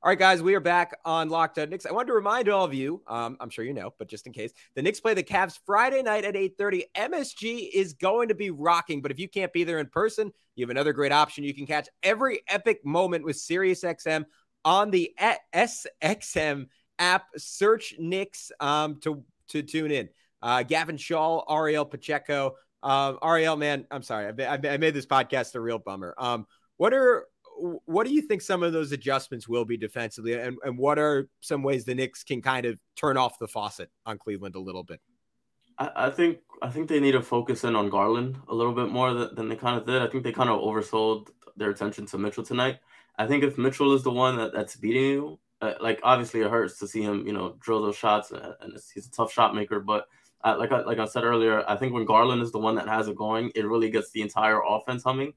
All 0.00 0.10
right, 0.10 0.18
guys, 0.18 0.40
we 0.40 0.54
are 0.54 0.60
back 0.60 0.96
on 1.04 1.28
Locked 1.28 1.58
On 1.58 1.68
Knicks. 1.68 1.84
I 1.84 1.90
wanted 1.90 2.06
to 2.06 2.12
remind 2.12 2.48
all 2.48 2.64
of 2.64 2.72
you, 2.72 3.02
um, 3.08 3.36
I'm 3.40 3.50
sure 3.50 3.64
you 3.64 3.74
know, 3.74 3.92
but 3.98 4.08
just 4.08 4.28
in 4.28 4.32
case, 4.32 4.52
the 4.76 4.82
Knicks 4.82 5.00
play 5.00 5.12
the 5.12 5.24
Cavs 5.24 5.58
Friday 5.66 6.02
night 6.02 6.24
at 6.24 6.36
8:30. 6.36 6.84
MSG 6.94 7.68
is 7.74 7.94
going 7.94 8.28
to 8.28 8.34
be 8.36 8.50
rocking, 8.50 9.02
but 9.02 9.10
if 9.10 9.18
you 9.18 9.28
can't 9.28 9.52
be 9.52 9.64
there 9.64 9.80
in 9.80 9.88
person, 9.88 10.32
you 10.54 10.64
have 10.64 10.70
another 10.70 10.92
great 10.92 11.10
option. 11.10 11.42
You 11.42 11.52
can 11.52 11.66
catch 11.66 11.88
every 12.04 12.42
epic 12.46 12.86
moment 12.86 13.24
with 13.24 13.34
SiriusXM 13.38 14.24
on 14.64 14.92
the 14.92 15.12
SXM 15.52 16.68
app. 17.00 17.26
Search 17.36 17.96
Knicks 17.98 18.52
um, 18.60 19.00
to 19.00 19.24
to 19.48 19.64
tune 19.64 19.90
in. 19.90 20.10
Uh, 20.40 20.62
Gavin 20.62 20.96
Schall, 20.96 21.44
Ariel 21.50 21.84
Pacheco. 21.84 22.54
Um, 22.84 23.18
Ariel, 23.20 23.56
man, 23.56 23.84
I'm 23.90 24.04
sorry, 24.04 24.32
I, 24.46 24.54
I, 24.54 24.60
I 24.74 24.76
made 24.76 24.94
this 24.94 25.06
podcast 25.06 25.56
a 25.56 25.60
real 25.60 25.80
bummer. 25.80 26.14
Um, 26.16 26.46
what 26.76 26.94
are 26.94 27.26
what 27.58 28.06
do 28.06 28.12
you 28.12 28.22
think 28.22 28.42
some 28.42 28.62
of 28.62 28.72
those 28.72 28.92
adjustments 28.92 29.48
will 29.48 29.64
be 29.64 29.76
defensively, 29.76 30.34
and, 30.34 30.58
and 30.64 30.78
what 30.78 30.98
are 30.98 31.28
some 31.40 31.62
ways 31.62 31.84
the 31.84 31.94
Knicks 31.94 32.22
can 32.22 32.40
kind 32.40 32.66
of 32.66 32.78
turn 32.96 33.16
off 33.16 33.38
the 33.38 33.48
faucet 33.48 33.90
on 34.06 34.18
Cleveland 34.18 34.54
a 34.54 34.60
little 34.60 34.84
bit? 34.84 35.00
I, 35.78 36.10
think 36.10 36.38
I 36.60 36.70
think 36.70 36.88
they 36.88 36.98
need 36.98 37.12
to 37.12 37.22
focus 37.22 37.62
in 37.62 37.76
on 37.76 37.88
Garland 37.88 38.36
a 38.48 38.54
little 38.54 38.72
bit 38.72 38.88
more 38.88 39.14
than, 39.14 39.48
they 39.48 39.56
kind 39.56 39.78
of 39.78 39.86
did. 39.86 40.02
I 40.02 40.08
think 40.08 40.24
they 40.24 40.32
kind 40.32 40.50
of 40.50 40.60
oversold 40.60 41.28
their 41.56 41.70
attention 41.70 42.06
to 42.06 42.18
Mitchell 42.18 42.44
tonight. 42.44 42.78
I 43.16 43.26
think 43.26 43.44
if 43.44 43.58
Mitchell 43.58 43.94
is 43.94 44.02
the 44.02 44.10
one 44.10 44.36
that, 44.38 44.52
that's 44.52 44.76
beating 44.76 45.04
you, 45.04 45.38
uh, 45.60 45.74
like 45.80 46.00
obviously 46.02 46.40
it 46.40 46.50
hurts 46.50 46.78
to 46.78 46.88
see 46.88 47.02
him, 47.02 47.26
you 47.26 47.32
know, 47.32 47.56
drill 47.60 47.82
those 47.82 47.96
shots, 47.96 48.30
and, 48.30 48.42
and 48.60 48.72
he's 48.92 49.06
a 49.06 49.10
tough 49.10 49.32
shot 49.32 49.54
maker. 49.54 49.80
But 49.80 50.08
uh, 50.42 50.56
like 50.58 50.72
I, 50.72 50.82
like 50.82 50.98
I 50.98 51.04
said 51.04 51.24
earlier, 51.24 51.64
I 51.68 51.76
think 51.76 51.92
when 51.92 52.04
Garland 52.04 52.42
is 52.42 52.52
the 52.52 52.58
one 52.58 52.74
that 52.76 52.88
has 52.88 53.08
it 53.08 53.16
going, 53.16 53.52
it 53.54 53.66
really 53.66 53.90
gets 53.90 54.10
the 54.10 54.22
entire 54.22 54.60
offense 54.68 55.02
humming 55.04 55.34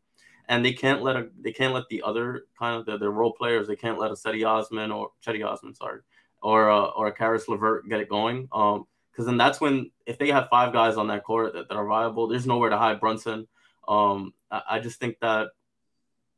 and 0.47 0.63
they 0.65 0.73
can't 0.73 1.01
let 1.01 1.15
a 1.15 1.29
they 1.39 1.51
can't 1.51 1.73
let 1.73 1.87
the 1.89 2.01
other 2.03 2.45
kind 2.57 2.79
of 2.79 2.85
the, 2.85 2.97
the 2.97 3.09
role 3.09 3.33
players 3.33 3.67
they 3.67 3.75
can't 3.75 3.99
let 3.99 4.11
a 4.11 4.15
Cedi 4.15 4.45
Osman 4.45 4.91
or 4.91 5.11
Cedi 5.25 5.45
Osman 5.45 5.73
sorry 5.75 6.01
or 6.41 6.69
uh, 6.69 6.85
or 6.85 7.07
a 7.07 7.11
Caris 7.11 7.47
LeVert 7.47 7.87
get 7.89 8.01
it 8.01 8.09
going 8.09 8.47
um 8.51 8.85
because 9.11 9.25
then 9.25 9.37
that's 9.37 9.59
when 9.59 9.91
if 10.05 10.17
they 10.17 10.29
have 10.29 10.47
five 10.49 10.73
guys 10.73 10.95
on 10.95 11.07
that 11.07 11.23
court 11.23 11.53
that, 11.53 11.67
that 11.67 11.75
are 11.75 11.85
viable 11.85 12.27
there's 12.27 12.47
nowhere 12.47 12.69
to 12.69 12.77
hide 12.77 12.99
Brunson. 12.99 13.47
Um 13.87 14.33
I, 14.49 14.61
I 14.71 14.79
just 14.79 14.99
think 14.99 15.19
that 15.21 15.49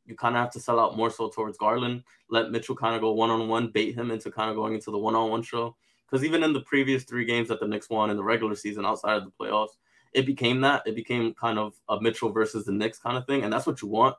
you 0.06 0.16
kind 0.16 0.36
of 0.36 0.42
have 0.42 0.52
to 0.52 0.60
sell 0.60 0.80
out 0.80 0.98
more 0.98 1.10
so 1.10 1.30
towards 1.30 1.58
Garland 1.58 2.04
let 2.30 2.52
Mitchell 2.52 2.76
kind 2.76 2.96
of 2.96 3.02
go 3.02 3.14
one 3.14 3.30
on 3.30 3.48
one 3.48 3.68
bait 3.68 3.96
him 3.96 4.12
into 4.12 4.32
kind 4.32 4.50
of 4.50 4.56
going 4.56 4.74
into 4.74 4.92
the 4.92 4.98
one 4.98 5.16
on 5.16 5.30
one 5.30 5.44
show. 5.44 5.76
Because 6.06 6.26
even 6.26 6.44
in 6.44 6.52
the 6.52 6.62
previous 6.62 7.04
three 7.04 7.26
games 7.26 7.48
that 7.48 7.60
the 7.60 7.68
Knicks 7.68 7.90
won 7.90 8.10
in 8.10 8.18
the 8.18 8.24
regular 8.24 8.56
season 8.56 8.86
outside 8.86 9.18
of 9.18 9.24
the 9.24 9.32
playoffs 9.32 9.78
it 10.14 10.26
became 10.26 10.62
that. 10.62 10.84
It 10.86 10.96
became 10.96 11.34
kind 11.34 11.58
of 11.58 11.74
a 11.90 12.00
Mitchell 12.00 12.32
versus 12.32 12.66
the 12.66 12.72
Knicks 12.72 13.00
kind 13.00 13.18
of 13.18 13.26
thing, 13.26 13.44
and 13.44 13.52
that's 13.52 13.66
what 13.66 13.82
you 13.82 13.88
want. 13.88 14.16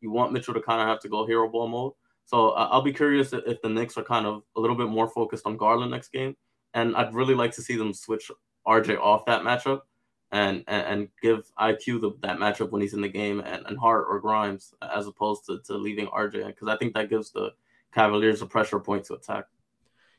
You 0.00 0.10
want 0.10 0.32
Mitchell 0.32 0.54
to 0.54 0.60
kind 0.60 0.80
of 0.80 0.88
have 0.88 1.00
to 1.00 1.08
go 1.08 1.26
hero 1.26 1.48
ball 1.48 1.68
mode. 1.68 1.92
So 2.24 2.50
uh, 2.50 2.68
I'll 2.70 2.82
be 2.82 2.92
curious 2.92 3.32
if 3.32 3.62
the 3.62 3.68
Knicks 3.68 3.96
are 3.96 4.04
kind 4.04 4.26
of 4.26 4.42
a 4.56 4.60
little 4.60 4.76
bit 4.76 4.88
more 4.88 5.08
focused 5.08 5.46
on 5.46 5.56
Garland 5.56 5.90
next 5.90 6.12
game, 6.12 6.36
and 6.74 6.94
I'd 6.94 7.14
really 7.14 7.34
like 7.34 7.52
to 7.52 7.62
see 7.62 7.76
them 7.76 7.92
switch 7.92 8.30
RJ 8.66 8.98
off 8.98 9.24
that 9.26 9.42
matchup 9.42 9.82
and 10.30 10.62
and, 10.68 10.86
and 10.86 11.08
give 11.22 11.50
IQ 11.58 12.00
the, 12.00 12.10
that 12.20 12.38
matchup 12.38 12.70
when 12.70 12.82
he's 12.82 12.94
in 12.94 13.00
the 13.00 13.08
game 13.08 13.40
and, 13.40 13.64
and 13.66 13.78
Hart 13.78 14.06
or 14.08 14.20
Grimes 14.20 14.74
as 14.82 15.06
opposed 15.06 15.46
to, 15.46 15.60
to 15.66 15.74
leaving 15.74 16.06
RJ 16.06 16.46
because 16.46 16.68
I 16.68 16.76
think 16.76 16.94
that 16.94 17.08
gives 17.08 17.30
the 17.30 17.52
Cavaliers 17.94 18.42
a 18.42 18.46
pressure 18.46 18.78
point 18.78 19.04
to 19.06 19.14
attack. 19.14 19.46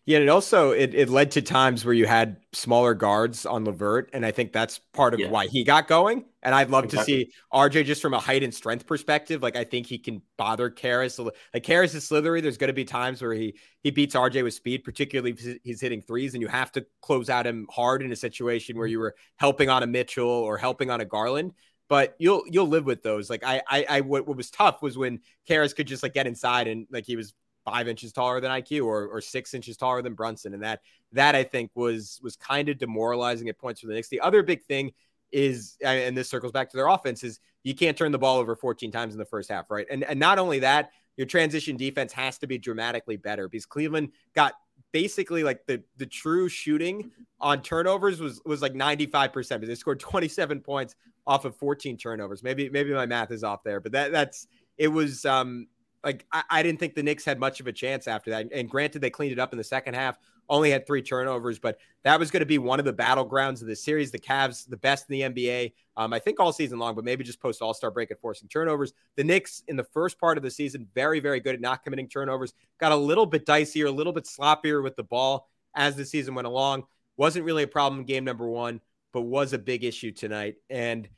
Yeah, 0.10 0.18
and 0.18 0.24
it 0.24 0.30
also 0.30 0.72
it, 0.72 0.96
it 0.96 1.08
led 1.08 1.30
to 1.34 1.42
times 1.44 1.86
where 1.86 1.94
you 1.94 2.08
had 2.08 2.38
smaller 2.52 2.96
guards 2.96 3.46
on 3.46 3.64
LeVert, 3.64 4.10
and 4.12 4.26
I 4.26 4.32
think 4.32 4.52
that's 4.52 4.80
part 4.92 5.14
of 5.14 5.20
yeah. 5.20 5.30
why 5.30 5.46
he 5.46 5.64
got 5.64 5.88
going. 5.88 6.26
And 6.42 6.56
I'd 6.56 6.72
love 6.72 6.86
exactly. 6.86 7.26
to 7.26 7.30
see 7.30 7.34
RJ 7.54 7.86
just 7.86 8.02
from 8.02 8.16
a 8.16 8.20
height 8.20 8.42
and 8.42 8.52
strength 8.52 8.88
perspective. 8.88 9.44
Like 9.44 9.56
I 9.56 9.66
think 9.66 9.86
he 9.86 10.00
can 10.00 10.24
bother 10.36 10.72
Caris. 10.72 11.20
Like 11.20 11.62
Caris 11.62 11.94
is 11.94 12.08
slithery. 12.08 12.42
There's 12.42 12.58
going 12.58 12.70
to 12.70 12.74
be 12.74 12.86
times 12.86 13.22
where 13.22 13.36
he 13.36 13.54
he 13.84 13.92
beats 13.92 14.16
RJ 14.16 14.44
with 14.44 14.56
speed, 14.56 14.84
particularly 14.84 15.30
if 15.38 15.60
he's 15.64 15.80
hitting 15.80 16.02
threes, 16.02 16.34
and 16.34 16.42
you 16.42 16.48
have 16.48 16.72
to 16.72 16.88
close 17.04 17.30
out 17.30 17.46
him 17.46 17.68
hard 17.70 18.02
in 18.02 18.12
a 18.12 18.16
situation 18.16 18.80
where 18.80 18.88
mm-hmm. 18.88 18.94
you 18.94 19.00
were 19.00 19.16
helping 19.38 19.70
on 19.70 19.84
a 19.84 19.88
Mitchell 19.88 20.28
or 20.28 20.58
helping 20.58 20.90
on 20.90 21.02
a 21.02 21.06
Garland 21.06 21.54
but 21.88 22.16
you'll 22.20 22.44
you'll 22.48 22.68
live 22.68 22.86
with 22.86 23.04
those. 23.04 23.30
Like 23.30 23.44
I 23.44 23.62
I, 23.68 23.86
I 23.90 24.02
what, 24.02 24.28
what 24.28 24.38
was 24.38 24.50
tough 24.50 24.82
was 24.82 24.98
when 24.98 25.20
Caris 25.48 25.74
could 25.74 25.88
just 25.88 26.02
like 26.02 26.14
get 26.14 26.26
inside 26.26 26.68
and 26.68 26.88
like 26.92 27.06
he 27.06 27.16
was 27.16 27.34
five 27.70 27.88
inches 27.88 28.12
taller 28.12 28.40
than 28.40 28.52
IQ 28.52 28.86
or, 28.86 29.08
or 29.08 29.22
six 29.22 29.54
inches 29.54 29.78
taller 29.78 30.02
than 30.02 30.14
Brunson. 30.14 30.54
And 30.54 30.64
that 30.64 30.82
that 31.12 31.36
I 31.36 31.44
think 31.44 31.72
was 31.76 32.20
was 32.24 32.36
kind 32.36 32.70
of 32.70 32.78
demoralizing 32.78 33.50
at 33.50 33.58
points 33.58 33.82
for 33.82 33.88
the 33.88 33.94
Knicks. 33.94 34.10
The 34.10 34.22
other 34.22 34.44
big 34.44 34.64
thing 34.64 34.92
is, 35.32 35.78
and 35.84 36.18
this 36.18 36.30
circles 36.30 36.52
back 36.52 36.70
to 36.72 36.78
their 36.78 36.88
offense, 36.88 37.24
is 37.24 37.40
you 37.64 37.76
can't 37.76 37.98
turn 37.98 38.12
the 38.12 38.18
ball 38.18 38.38
over 38.38 38.56
14 38.56 38.92
times 38.92 39.14
in 39.14 39.20
the 39.20 39.26
first 39.26 39.50
half, 39.50 39.70
right? 39.70 39.86
And 39.90 40.04
and 40.04 40.20
not 40.20 40.40
only 40.40 40.60
that, 40.60 40.92
your 41.18 41.28
transition 41.28 41.78
defense 41.78 42.14
has 42.14 42.38
to 42.40 42.48
be 42.48 42.58
dramatically 42.58 43.18
better 43.18 43.48
because 43.48 43.66
Cleveland 43.66 44.12
got 44.34 44.54
basically 44.92 45.44
like 45.44 45.66
the 45.68 45.84
the 45.98 46.06
true 46.06 46.50
shooting 46.50 47.12
on 47.40 47.62
turnovers 47.62 48.20
was 48.20 48.42
was 48.46 48.62
like 48.62 48.74
95%. 48.74 49.66
They 49.66 49.76
scored 49.76 50.00
27 50.00 50.62
points 50.62 50.96
off 51.28 51.46
of 51.46 51.56
14 51.58 51.98
turnovers. 51.98 52.42
Maybe 52.42 52.70
maybe 52.70 52.94
my 52.94 53.06
math 53.06 53.32
is 53.32 53.44
off 53.44 53.64
there, 53.64 53.80
but 53.80 53.92
that 53.92 54.12
that's 54.12 54.48
it 54.78 54.88
was 54.88 55.26
um 55.26 55.68
like 56.04 56.26
I, 56.32 56.44
I, 56.50 56.64
didn't 56.64 56.80
think 56.80 56.96
the 56.96 57.04
Knicks 57.04 57.26
had 57.26 57.40
much 57.40 57.60
of 57.60 57.68
a 57.68 57.74
chance 57.74 58.08
after 58.08 58.32
that. 58.32 58.48
And 58.54 58.70
granted, 58.70 59.00
they 59.02 59.10
cleaned 59.10 59.34
it 59.34 59.40
up 59.40 59.52
in 59.52 59.58
the 59.58 59.64
second 59.64 59.96
half, 59.96 60.18
only 60.50 60.72
had 60.72 60.88
three 60.88 61.02
turnovers, 61.02 61.60
but 61.60 61.78
that 62.04 62.20
was 62.20 62.32
going 62.32 62.40
to 62.40 62.46
be 62.46 62.58
one 62.58 62.80
of 62.80 62.86
the 62.86 62.94
battlegrounds 62.94 63.62
of 63.62 63.68
the 63.68 63.76
series. 63.76 64.12
The 64.12 64.20
Cavs, 64.20 64.68
the 64.68 64.78
best 64.78 65.10
in 65.10 65.14
the 65.14 65.22
NBA, 65.44 65.74
um, 65.98 66.14
I 66.14 66.20
think 66.20 66.40
all 66.40 66.54
season 66.54 66.80
long, 66.80 66.96
but 66.96 67.04
maybe 67.04 67.24
just 67.24 67.42
post 67.42 67.62
All 67.62 67.74
Star 67.74 67.92
break 67.92 68.12
at 68.12 68.22
forcing 68.22 68.48
turnovers. 68.48 68.94
The 69.16 69.24
Knicks 69.24 69.64
in 69.68 69.76
the 69.76 69.84
first 69.84 70.20
part 70.20 70.38
of 70.38 70.44
the 70.44 70.52
season, 70.52 70.88
very, 70.96 71.20
very 71.20 71.40
good 71.40 71.56
at 71.56 71.62
not 71.62 71.84
committing 71.84 72.08
turnovers. 72.08 72.54
Got 72.80 72.92
a 72.92 72.98
little 72.98 73.26
bit 73.26 73.46
dicier, 73.46 73.88
a 73.88 73.92
little 73.92 74.14
bit 74.14 74.24
sloppier 74.26 74.82
with 74.84 74.96
the 74.96 75.04
ball 75.04 75.50
as 75.76 75.96
the 75.96 76.06
season 76.06 76.34
went 76.34 76.48
along. 76.48 76.84
Wasn't 77.18 77.46
really 77.46 77.64
a 77.64 77.68
problem 77.68 78.02
in 78.02 78.06
game 78.06 78.24
number 78.24 78.48
one, 78.48 78.80
but 79.12 79.22
was 79.22 79.52
a 79.52 79.60
big 79.60 79.84
issue 79.84 80.12
tonight. 80.12 80.56
And 80.70 81.10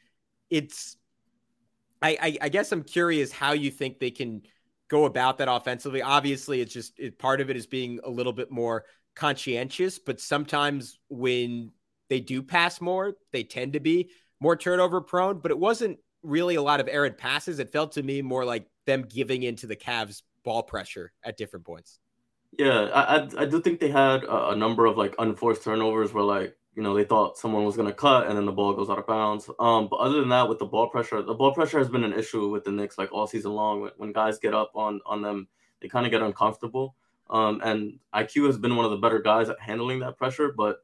it's, 0.50 0.98
I, 2.02 2.18
I, 2.20 2.38
I 2.42 2.50
guess 2.50 2.72
I'm 2.72 2.84
curious 2.84 3.32
how 3.32 3.54
you 3.54 3.70
think 3.70 4.00
they 4.00 4.10
can 4.10 4.42
go 4.92 5.06
about 5.06 5.38
that 5.38 5.48
offensively. 5.50 6.02
Obviously, 6.02 6.60
it's 6.60 6.74
just 6.74 7.00
it, 7.00 7.18
part 7.18 7.40
of 7.40 7.50
it 7.50 7.56
is 7.56 7.66
being 7.66 8.02
a 8.04 8.10
little 8.10 8.34
bit 8.34 8.52
more 8.52 8.84
conscientious, 9.16 9.98
but 9.98 10.20
sometimes 10.20 11.00
when 11.08 11.72
they 12.10 12.20
do 12.20 12.44
pass 12.44 12.82
more, 12.82 13.14
they 13.32 13.44
tend 13.44 13.74
to 13.74 13.80
be 13.80 14.12
more 14.42 14.58
turnover 14.58 15.00
prone. 15.00 15.40
But 15.40 15.52
it 15.52 15.58
wasn't 15.58 15.98
really 16.24 16.56
a 16.56 16.62
lot 16.62 16.82
of 16.82 16.90
errant 16.90 17.18
passes. 17.18 17.60
It 17.60 17.72
felt 17.72 17.94
to 17.94 18.04
me 18.04 18.22
more 18.22 18.44
like 18.44 18.68
them 18.86 19.04
giving 19.04 19.44
into 19.44 19.66
the 19.66 19.78
Cavs 19.78 20.24
ball 20.44 20.62
pressure 20.62 21.14
at 21.24 21.38
different 21.38 21.66
points. 21.66 22.00
Yeah, 22.60 22.90
I 22.94 23.16
I, 23.16 23.28
I 23.44 23.46
do 23.46 23.62
think 23.62 23.80
they 23.80 23.90
had 23.90 24.26
a, 24.26 24.50
a 24.50 24.56
number 24.58 24.86
of 24.86 24.98
like 24.98 25.16
unforced 25.18 25.64
turnovers 25.64 26.12
where 26.14 26.26
like 26.26 26.58
you 26.76 26.82
know, 26.82 26.94
they 26.94 27.04
thought 27.04 27.38
someone 27.38 27.66
was 27.66 27.76
going 27.76 27.88
to 27.88 27.94
cut 27.94 28.28
and 28.28 28.38
then 28.38 28.46
the 28.46 28.52
ball 28.52 28.74
goes 28.74 28.90
out 28.90 28.98
of 28.98 29.08
bounds. 29.08 29.50
Um, 29.60 29.88
but 29.90 29.98
other 29.98 30.20
than 30.20 30.30
that, 30.30 30.48
with 30.48 30.60
the 30.60 30.66
ball 30.66 30.88
pressure, 30.88 31.22
the 31.22 31.34
ball 31.34 31.54
pressure 31.54 31.80
has 31.80 31.90
been 31.90 32.04
an 32.04 32.14
issue 32.14 32.50
with 32.50 32.64
the 32.64 32.72
Knicks 32.72 32.98
like 32.98 33.12
all 33.12 33.28
season 33.28 33.52
long. 33.52 33.90
When, 33.98 34.14
guys 34.14 34.40
get 34.40 34.54
up 34.54 34.72
on 34.76 35.02
on 35.06 35.22
them, 35.22 35.48
they 35.82 35.88
kind 35.88 36.06
of 36.06 36.12
get 36.12 36.22
uncomfortable. 36.22 36.96
Um, 37.30 37.62
and 37.64 38.00
IQ 38.14 38.48
has 38.48 38.58
been 38.58 38.76
one 38.76 38.86
of 38.86 38.92
the 38.92 38.98
better 38.98 39.20
guys 39.20 39.50
at 39.50 39.60
handling 39.60 40.00
that 40.00 40.18
pressure, 40.18 40.54
but 40.56 40.84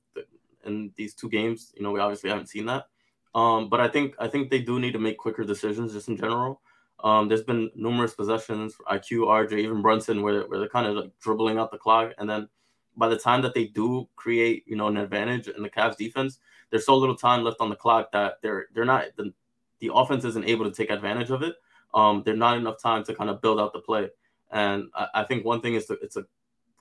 in 0.65 0.91
these 0.95 1.13
two 1.13 1.29
games, 1.29 1.73
you 1.75 1.83
know, 1.83 1.91
we 1.91 1.99
obviously 1.99 2.29
haven't 2.29 2.47
seen 2.47 2.65
that. 2.65 2.87
Um, 3.35 3.69
but 3.69 3.79
I 3.79 3.87
think 3.87 4.15
I 4.19 4.27
think 4.27 4.49
they 4.49 4.59
do 4.59 4.79
need 4.79 4.93
to 4.93 4.99
make 4.99 5.17
quicker 5.17 5.43
decisions 5.43 5.93
just 5.93 6.09
in 6.09 6.17
general. 6.17 6.61
Um, 7.03 7.27
there's 7.27 7.43
been 7.43 7.69
numerous 7.75 8.13
possessions, 8.13 8.75
IQ, 8.89 9.27
RJ, 9.27 9.59
even 9.59 9.81
Brunson, 9.81 10.23
where, 10.23 10.47
where 10.47 10.59
they're 10.59 10.69
kind 10.69 10.87
of 10.87 10.95
like 10.95 11.11
dribbling 11.19 11.59
out 11.59 11.71
the 11.71 11.77
clock, 11.77 12.13
and 12.17 12.29
then 12.29 12.49
by 12.97 13.07
the 13.07 13.17
time 13.17 13.41
that 13.43 13.53
they 13.53 13.65
do 13.65 14.07
create, 14.15 14.63
you 14.67 14.75
know, 14.75 14.87
an 14.87 14.97
advantage 14.97 15.47
in 15.47 15.61
the 15.61 15.69
Cavs 15.69 15.95
defense, 15.97 16.39
there's 16.69 16.85
so 16.85 16.95
little 16.95 17.15
time 17.15 17.43
left 17.43 17.61
on 17.61 17.69
the 17.69 17.75
clock 17.75 18.11
that 18.11 18.39
they're 18.41 18.67
they're 18.73 18.85
not 18.85 19.05
the, 19.15 19.33
the 19.79 19.91
offense 19.93 20.25
isn't 20.25 20.45
able 20.45 20.65
to 20.65 20.71
take 20.71 20.89
advantage 20.89 21.29
of 21.29 21.43
it. 21.43 21.55
Um, 21.93 22.23
there's 22.25 22.37
not 22.37 22.57
enough 22.57 22.81
time 22.81 23.03
to 23.05 23.15
kind 23.15 23.29
of 23.29 23.41
build 23.41 23.59
out 23.59 23.73
the 23.73 23.79
play. 23.79 24.09
And 24.51 24.89
I, 24.93 25.07
I 25.15 25.23
think 25.23 25.45
one 25.45 25.61
thing 25.61 25.75
is 25.75 25.85
to 25.85 25.93
it's 26.01 26.17
a 26.17 26.25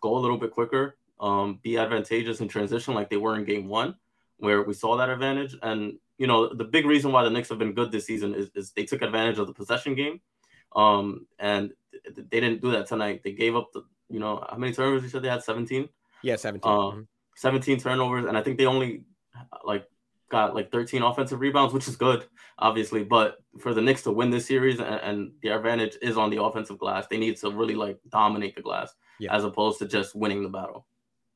go 0.00 0.16
a 0.16 0.18
little 0.18 0.38
bit 0.38 0.50
quicker, 0.50 0.96
um, 1.20 1.60
be 1.62 1.78
advantageous 1.78 2.40
in 2.40 2.48
transition 2.48 2.94
like 2.94 3.10
they 3.10 3.16
were 3.16 3.36
in 3.36 3.44
game 3.44 3.68
one, 3.68 3.94
where 4.38 4.62
we 4.62 4.74
saw 4.74 4.96
that 4.96 5.10
advantage. 5.10 5.56
And 5.62 5.98
you 6.18 6.26
know, 6.26 6.52
the 6.52 6.64
big 6.64 6.86
reason 6.86 7.12
why 7.12 7.24
the 7.24 7.30
Knicks 7.30 7.50
have 7.50 7.58
been 7.58 7.72
good 7.72 7.92
this 7.92 8.06
season 8.06 8.34
is, 8.34 8.50
is 8.54 8.72
they 8.72 8.84
took 8.84 9.02
advantage 9.02 9.38
of 9.38 9.46
the 9.46 9.52
possession 9.52 9.94
game. 9.94 10.20
Um, 10.74 11.26
and 11.38 11.72
they 12.14 12.40
didn't 12.40 12.60
do 12.60 12.70
that 12.72 12.86
tonight. 12.86 13.22
They 13.22 13.32
gave 13.32 13.56
up 13.56 13.72
the, 13.72 13.84
you 14.08 14.20
know, 14.20 14.44
how 14.48 14.56
many 14.56 14.72
turnovers 14.72 15.02
you 15.02 15.08
said 15.08 15.22
they 15.22 15.28
had? 15.28 15.42
17. 15.42 15.88
Yeah, 16.26 16.34
17. 16.34 16.68
Uh, 16.68 16.74
mm-hmm. 16.74 17.00
17 17.36 17.78
turnovers, 17.78 18.24
and 18.24 18.36
I 18.36 18.42
think 18.42 18.58
they 18.58 18.66
only 18.66 19.04
like 19.64 19.86
got 20.28 20.56
like 20.56 20.72
13 20.72 21.02
offensive 21.02 21.38
rebounds, 21.38 21.72
which 21.72 21.86
is 21.86 21.94
good, 21.94 22.26
obviously. 22.58 23.04
But 23.04 23.36
for 23.60 23.72
the 23.74 23.80
Knicks 23.80 24.02
to 24.02 24.10
win 24.10 24.30
this 24.30 24.44
series 24.44 24.80
and, 24.80 24.88
and 24.88 25.30
the 25.40 25.50
advantage 25.50 25.96
is 26.02 26.16
on 26.16 26.30
the 26.30 26.42
offensive 26.42 26.78
glass, 26.78 27.06
they 27.06 27.16
need 27.16 27.36
to 27.36 27.50
really 27.50 27.76
like 27.76 27.98
dominate 28.08 28.56
the 28.56 28.62
glass 28.62 28.92
yeah. 29.20 29.36
as 29.36 29.44
opposed 29.44 29.78
to 29.78 29.86
just 29.86 30.16
winning 30.16 30.42
the 30.42 30.48
battle. 30.48 30.88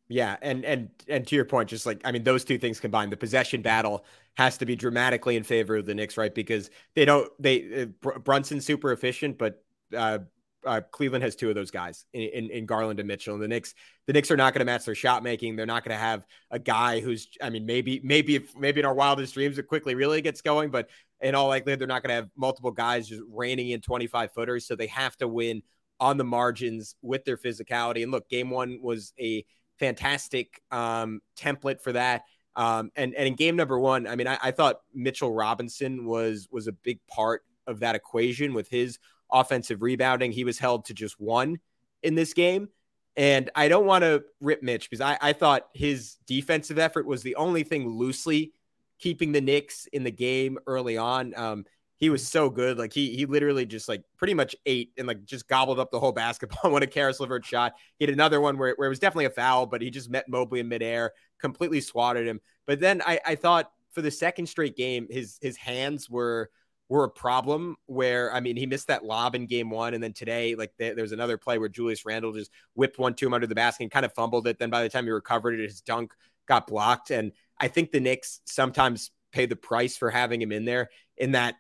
Yeah, 0.09 0.37
and 0.43 0.65
and 0.65 0.89
and 1.07 1.25
to 1.29 1.37
your 1.37 1.45
point, 1.45 1.69
just 1.69 1.87
like 1.87 2.01
I 2.05 2.11
mean, 2.11 2.25
those 2.25 2.45
two 2.45 2.59
things 2.59 2.81
combined, 2.81 3.13
the 3.13 3.17
possession 3.17 3.63
battle 3.63 4.05
has 4.35 4.59
to 4.59 4.67
be 4.67 4.75
dramatically 4.75 5.37
in 5.37 5.45
favor 5.45 5.77
of 5.77 5.87
the 5.87 5.95
Knicks, 5.95 6.17
right? 6.17 6.35
Because 6.35 6.69
they 6.97 7.05
don't 7.05 7.31
they 7.39 7.87
uh, 8.05 8.19
Brunson's 8.19 8.67
super 8.67 8.91
efficient, 8.91 9.39
but 9.39 9.63
uh, 9.97 10.19
uh, 10.65 10.81
Cleveland 10.91 11.25
has 11.25 11.37
two 11.37 11.49
of 11.49 11.55
those 11.55 11.71
guys 11.71 12.05
in, 12.13 12.23
in, 12.23 12.51
in, 12.51 12.67
Garland 12.67 13.01
and 13.01 13.09
Mitchell. 13.09 13.35
And 13.35 13.43
the 13.43 13.49
Knicks, 13.49 13.75
the 14.07 14.13
Knicks 14.13 14.31
are 14.31 14.37
not 14.37 14.53
going 14.53 14.61
to 14.61 14.65
match 14.65 14.85
their 14.85 14.95
shot 14.95 15.23
making. 15.23 15.57
They're 15.57 15.67
not 15.67 15.85
going 15.85 15.95
to 15.95 16.03
have 16.03 16.25
a 16.51 16.59
guy 16.59 17.01
who's, 17.01 17.29
I 17.43 17.51
mean, 17.51 17.67
maybe, 17.67 18.01
maybe, 18.05 18.37
if, 18.37 18.57
maybe 18.57 18.81
in 18.81 18.87
our 18.87 18.95
wildest 18.95 19.35
dreams, 19.35 19.59
it 19.59 19.67
Quickley 19.69 19.95
really 19.95 20.21
gets 20.21 20.43
going, 20.43 20.71
but 20.71 20.89
in 21.21 21.35
all 21.35 21.49
likelihood, 21.49 21.81
they're 21.81 21.89
not 21.89 22.03
going 22.03 22.11
to 22.11 22.15
have 22.15 22.29
multiple 22.37 22.71
guys 22.71 23.09
just 23.09 23.23
raining 23.31 23.71
in 23.71 23.81
25 23.81 24.33
footers. 24.33 24.67
So 24.67 24.77
they 24.77 24.87
have 24.89 25.17
to 25.19 25.29
win 25.29 25.63
on 25.99 26.17
the 26.17 26.25
margins 26.25 26.95
with 27.03 27.25
their 27.25 27.37
physicality. 27.37 28.03
And 28.03 28.11
look, 28.11 28.29
game 28.29 28.51
one 28.51 28.81
was 28.83 29.13
a 29.21 29.45
fantastic 29.79 30.61
um, 30.71 31.21
template 31.39 31.81
for 31.81 31.93
that. 31.93 32.23
Um, 32.57 32.91
and 32.97 33.15
and 33.15 33.29
in 33.29 33.35
game 33.35 33.57
number 33.57 33.79
one, 33.79 34.07
I 34.07 34.17
mean, 34.17 34.27
I, 34.27 34.39
I 34.43 34.51
thought 34.51 34.81
Mitchell 34.93 35.33
Robinson 35.33 36.05
was 36.05 36.49
was 36.51 36.67
a 36.67 36.73
big 36.73 36.99
part 37.07 37.43
of 37.67 37.81
that 37.81 37.95
equation 37.95 38.55
with 38.55 38.69
his 38.69 38.99
offensive 39.33 39.83
rebounding. 39.83 40.33
He 40.33 40.45
was 40.45 40.59
held 40.59 40.87
to 40.87 40.95
just 40.95 41.21
one 41.21 41.59
in 42.03 42.15
this 42.15 42.35
game. 42.35 42.69
And 43.17 43.51
I 43.55 43.69
don't 43.69 43.87
want 43.87 44.03
to 44.03 44.25
rip 44.41 44.63
Mitch 44.63 44.89
because 44.89 45.01
I, 45.01 45.19
I 45.21 45.33
thought 45.33 45.69
his 45.75 46.17
defensive 46.27 46.79
effort 46.79 47.07
was 47.07 47.23
the 47.23 47.37
only 47.37 47.65
thing 47.65 47.89
loosely 47.89 48.53
keeping 48.99 49.33
the 49.33 49.41
Knicks 49.41 49.87
in 49.93 50.05
the 50.05 50.11
game 50.11 50.59
early 50.67 50.97
on. 50.97 51.35
Um, 51.37 51.65
he 51.97 52.09
was 52.09 52.27
so 52.27 52.49
good. 52.49 52.79
Like 52.79 52.95
he 52.95 53.15
he 53.15 53.27
literally 53.27 53.67
just 53.67 53.89
like 53.89 54.03
pretty 54.17 54.33
much 54.33 54.57
ate 54.65 54.93
and 54.97 55.07
like 55.07 55.25
just 55.25 55.47
gobbled 55.49 55.79
up 55.79 55.91
the 55.91 56.01
whole 56.01 56.13
basketball 56.13 56.71
when 56.73 56.83
a 56.83 56.87
Caris 56.87 57.21
LeVert 57.21 57.45
shot. 57.45 57.75
He 57.99 58.07
had 58.07 58.13
another 58.13 58.41
one 58.41 58.57
where, 58.57 58.75
where 58.77 58.87
it 58.87 58.91
was 58.91 58.99
definitely 58.99 59.27
a 59.27 59.31
foul, 59.31 59.67
but 59.67 59.83
he 59.83 59.91
just 59.91 60.09
met 60.09 60.29
Mobley 60.29 60.61
in 60.61 60.69
midair, 60.69 61.13
completely 61.39 61.81
swatted 61.81 62.27
him. 62.27 62.41
But 62.67 62.81
then 62.81 63.03
I, 63.05 63.21
I 63.27 63.35
thought 63.35 63.71
for 63.91 64.01
the 64.01 64.11
second 64.11 64.47
straight 64.47 64.77
game, 64.77 65.09
his 65.11 65.39
his 65.43 65.59
hands 65.59 66.09
were 66.09 66.51
were 66.91 67.05
a 67.05 67.09
problem 67.09 67.77
where 67.87 68.35
I 68.35 68.41
mean 68.41 68.57
he 68.57 68.67
missed 68.67 68.89
that 68.89 69.05
lob 69.05 69.35
in 69.35 69.47
game 69.47 69.71
one, 69.71 69.95
and 69.95 70.03
then 70.03 70.13
today 70.13 70.57
like 70.57 70.73
there, 70.77 70.95
was 70.97 71.13
another 71.13 71.39
play 71.39 71.57
where 71.57 71.69
Julius 71.71 72.05
Randle 72.05 72.33
just 72.33 72.51
whipped 72.75 72.99
one 72.99 73.15
to 73.15 73.27
him 73.27 73.33
under 73.33 73.47
the 73.47 73.55
basket 73.55 73.85
and 73.85 73.91
kind 73.91 74.05
of 74.05 74.13
fumbled 74.13 74.47
it. 74.47 74.59
Then 74.59 74.69
by 74.69 74.83
the 74.83 74.91
time 74.91 75.05
he 75.05 75.11
recovered 75.11 75.59
it, 75.59 75.63
his 75.63 75.81
dunk 75.81 76.13
got 76.47 76.67
blocked, 76.67 77.11
and 77.11 77.33
I 77.59 77.69
think 77.69 77.93
the 77.93 78.01
Knicks 78.01 78.41
sometimes 78.45 79.13
pay 79.33 79.47
the 79.47 79.57
price 79.57 79.97
for 79.97 80.11
having 80.11 80.43
him 80.43 80.51
in 80.51 80.65
there 80.65 80.91
in 81.17 81.33
that 81.33 81.55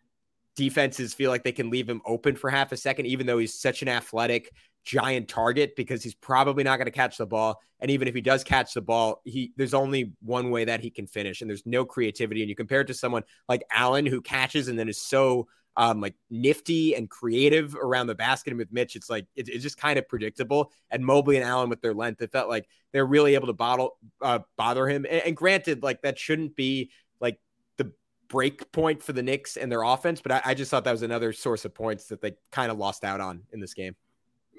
defenses 0.57 1.15
feel 1.15 1.31
like 1.31 1.45
they 1.45 1.53
can 1.53 1.71
leave 1.71 1.89
him 1.89 2.03
open 2.05 2.35
for 2.35 2.51
half 2.51 2.73
a 2.73 2.77
second, 2.77 3.07
even 3.07 3.27
though 3.27 3.39
he's 3.39 3.59
such 3.59 3.83
an 3.83 3.89
athletic 3.89 4.51
giant 4.85 5.29
target 5.29 5.77
because 5.77 6.03
he's 6.03 6.15
probably 6.15 6.65
not 6.65 6.77
going 6.77 6.87
to 6.87 6.93
catch 6.93 7.19
the 7.19 7.27
ball. 7.27 7.61
And 7.81 7.91
even 7.91 8.09
if 8.09 8.15
he 8.15 8.21
does 8.21 8.45
catch 8.45 8.75
the 8.75 8.81
ball, 8.81 9.21
he 9.25 9.53
there's 9.57 9.75
only 9.75 10.13
one 10.21 10.51
way 10.51 10.65
that 10.65 10.81
he 10.81 10.91
can 10.91 11.07
finish, 11.07 11.41
and 11.41 11.49
there's 11.49 11.67
no 11.67 11.85
creativity. 11.85 12.43
And 12.43 12.49
you 12.49 12.57
compare 12.57 12.83
it 12.83 12.87
to 12.89 12.95
someone 12.95 13.23
like 13.49 13.63
Allen 13.73 14.07
who 14.07 14.21
catches 14.21 14.69
and 14.69 14.79
then 14.79 14.89
is 14.89 15.01
so 15.01 15.49
um, 15.77 16.01
like 16.01 16.15
nifty 16.31 16.95
and 16.95 17.09
creative 17.09 17.75
around 17.75 18.09
the 18.09 18.15
basket. 18.15 18.51
And 18.51 18.59
with 18.59 18.73
Mitch, 18.73 18.97
it's 18.97 19.09
like 19.09 19.27
it, 19.37 19.49
it's 19.49 19.63
just 19.63 19.79
kind 19.79 19.99
of 19.99 20.09
predictable. 20.09 20.73
And 20.91 21.05
Mobley 21.05 21.37
and 21.37 21.45
Allen 21.45 21.71
with 21.71 21.81
their 21.81 21.95
length, 21.95 22.21
it 22.23 22.33
felt 22.33 22.49
like 22.49 22.69
they're 22.93 23.07
really 23.07 23.35
able 23.35 23.47
to 23.47 23.53
bottle 23.53 23.97
uh, 24.21 24.41
bother 24.57 24.87
him. 24.87 25.07
And, 25.09 25.23
and 25.23 25.37
granted, 25.37 25.83
like 25.83 26.03
that 26.03 26.19
shouldn't 26.19 26.57
be 26.57 26.91
like 27.21 27.39
the 27.77 27.93
break 28.29 28.71
point 28.73 29.03
for 29.03 29.13
the 29.13 29.23
Knicks 29.23 29.57
and 29.57 29.71
their 29.71 29.83
offense, 29.83 30.21
but 30.21 30.33
I, 30.33 30.43
I 30.47 30.55
just 30.55 30.71
thought 30.71 30.85
that 30.85 30.93
was 30.93 31.03
another 31.03 31.33
source 31.33 31.65
of 31.65 31.75
points 31.75 32.07
that 32.09 32.21
they 32.21 32.35
kind 32.53 32.71
of 32.71 32.79
lost 32.79 33.05
out 33.05 33.21
on 33.21 33.43
in 33.53 33.61
this 33.61 33.75
game. 33.75 33.95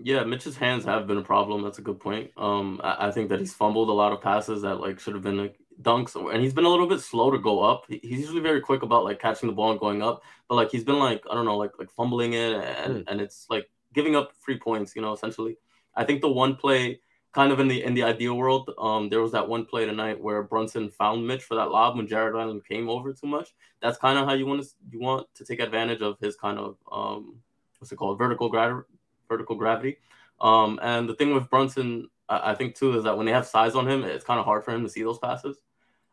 Yeah, 0.04 0.24
Mitch's 0.24 0.58
hands 0.58 0.86
have 0.86 1.08
been 1.08 1.18
a 1.18 1.24
problem. 1.24 1.64
That's 1.64 1.80
a 1.80 1.84
good 1.84 2.00
point. 2.00 2.32
Um, 2.38 2.82
I, 2.84 3.08
I 3.08 3.12
think 3.12 3.30
that 3.30 3.40
he's 3.40 3.54
fumbled 3.54 3.90
a 3.90 3.94
lot 3.94 4.12
of 4.12 4.22
passes 4.22 4.62
that 4.64 4.80
like 4.80 5.00
should 5.00 5.14
have 5.14 5.24
been 5.24 5.38
like 5.38 5.58
dunks, 5.82 6.16
and 6.16 6.44
he's 6.44 6.54
been 6.54 6.66
a 6.66 6.70
little 6.70 6.88
bit 6.88 7.02
slow 7.02 7.32
to 7.32 7.38
go 7.38 7.62
up. 7.62 7.86
He's 7.88 8.20
usually 8.20 8.42
very 8.42 8.62
quick 8.62 8.84
about 8.84 9.04
like 9.04 9.20
catching 9.20 9.48
the 9.48 9.56
ball 9.56 9.72
and 9.72 9.80
going 9.80 10.02
up, 10.02 10.24
but 10.48 10.56
like 10.56 10.72
he's 10.72 10.84
been 10.84 11.00
like 11.00 11.24
I 11.30 11.36
don't 11.36 11.46
know, 11.46 11.58
like 11.58 11.72
like 11.80 11.92
fumbling 11.92 12.34
it, 12.34 12.54
and 12.54 12.98
mm. 12.98 13.04
and 13.08 13.22
it's 13.22 13.48
like 13.50 13.70
giving 13.94 14.16
up 14.16 14.34
free 14.40 14.58
points. 14.60 14.96
You 14.96 15.02
know, 15.02 15.14
essentially. 15.14 15.58
I 15.96 16.06
think 16.06 16.22
the 16.22 16.30
one 16.30 16.56
play 16.56 17.02
kind 17.34 17.52
of 17.52 17.60
in 17.60 17.68
the 17.68 17.84
in 17.84 17.94
the 17.94 18.04
ideal 18.04 18.36
world, 18.36 18.72
um, 18.78 19.10
there 19.10 19.22
was 19.22 19.34
that 19.34 19.48
one 19.48 19.66
play 19.66 19.86
tonight 19.86 20.22
where 20.22 20.44
Brunson 20.44 20.90
found 20.90 21.28
Mitch 21.28 21.44
for 21.44 21.56
that 21.56 21.70
lob 21.70 21.98
when 21.98 22.08
Jarrett 22.08 22.36
Allen 22.36 22.62
came 22.62 22.90
over 22.90 23.14
too 23.14 23.28
much. 23.28 23.54
That's 23.82 23.98
kind 23.98 24.18
of 24.18 24.26
how 24.26 24.34
you 24.34 24.46
want 24.46 24.64
to 24.64 24.70
you 24.90 25.00
want 25.00 25.28
to 25.36 25.46
take 25.46 25.60
advantage 25.60 26.02
of 26.02 26.18
his 26.20 26.36
kind 26.36 26.58
of 26.58 26.78
um, 26.92 27.36
what's 27.80 27.92
it 27.92 27.98
called 27.98 28.18
vertical 28.18 28.50
gravity 28.50 28.88
vertical 29.32 29.56
gravity. 29.56 29.98
Um, 30.42 30.80
and 30.82 31.08
the 31.08 31.16
thing 31.16 31.34
with 31.34 31.50
Brunson, 31.50 32.10
I, 32.28 32.52
I 32.52 32.56
think 32.56 32.76
too, 32.76 32.98
is 32.98 33.04
that 33.06 33.16
when 33.16 33.26
they 33.26 33.32
have 33.32 33.48
size 33.48 33.76
on 33.76 33.88
him, 33.88 34.04
it's 34.04 34.26
kind 34.26 34.40
of 34.40 34.46
hard 34.46 34.64
for 34.66 34.72
him 34.72 34.84
to 34.84 34.90
see 34.90 35.04
those 35.04 35.20
passes. 35.20 35.58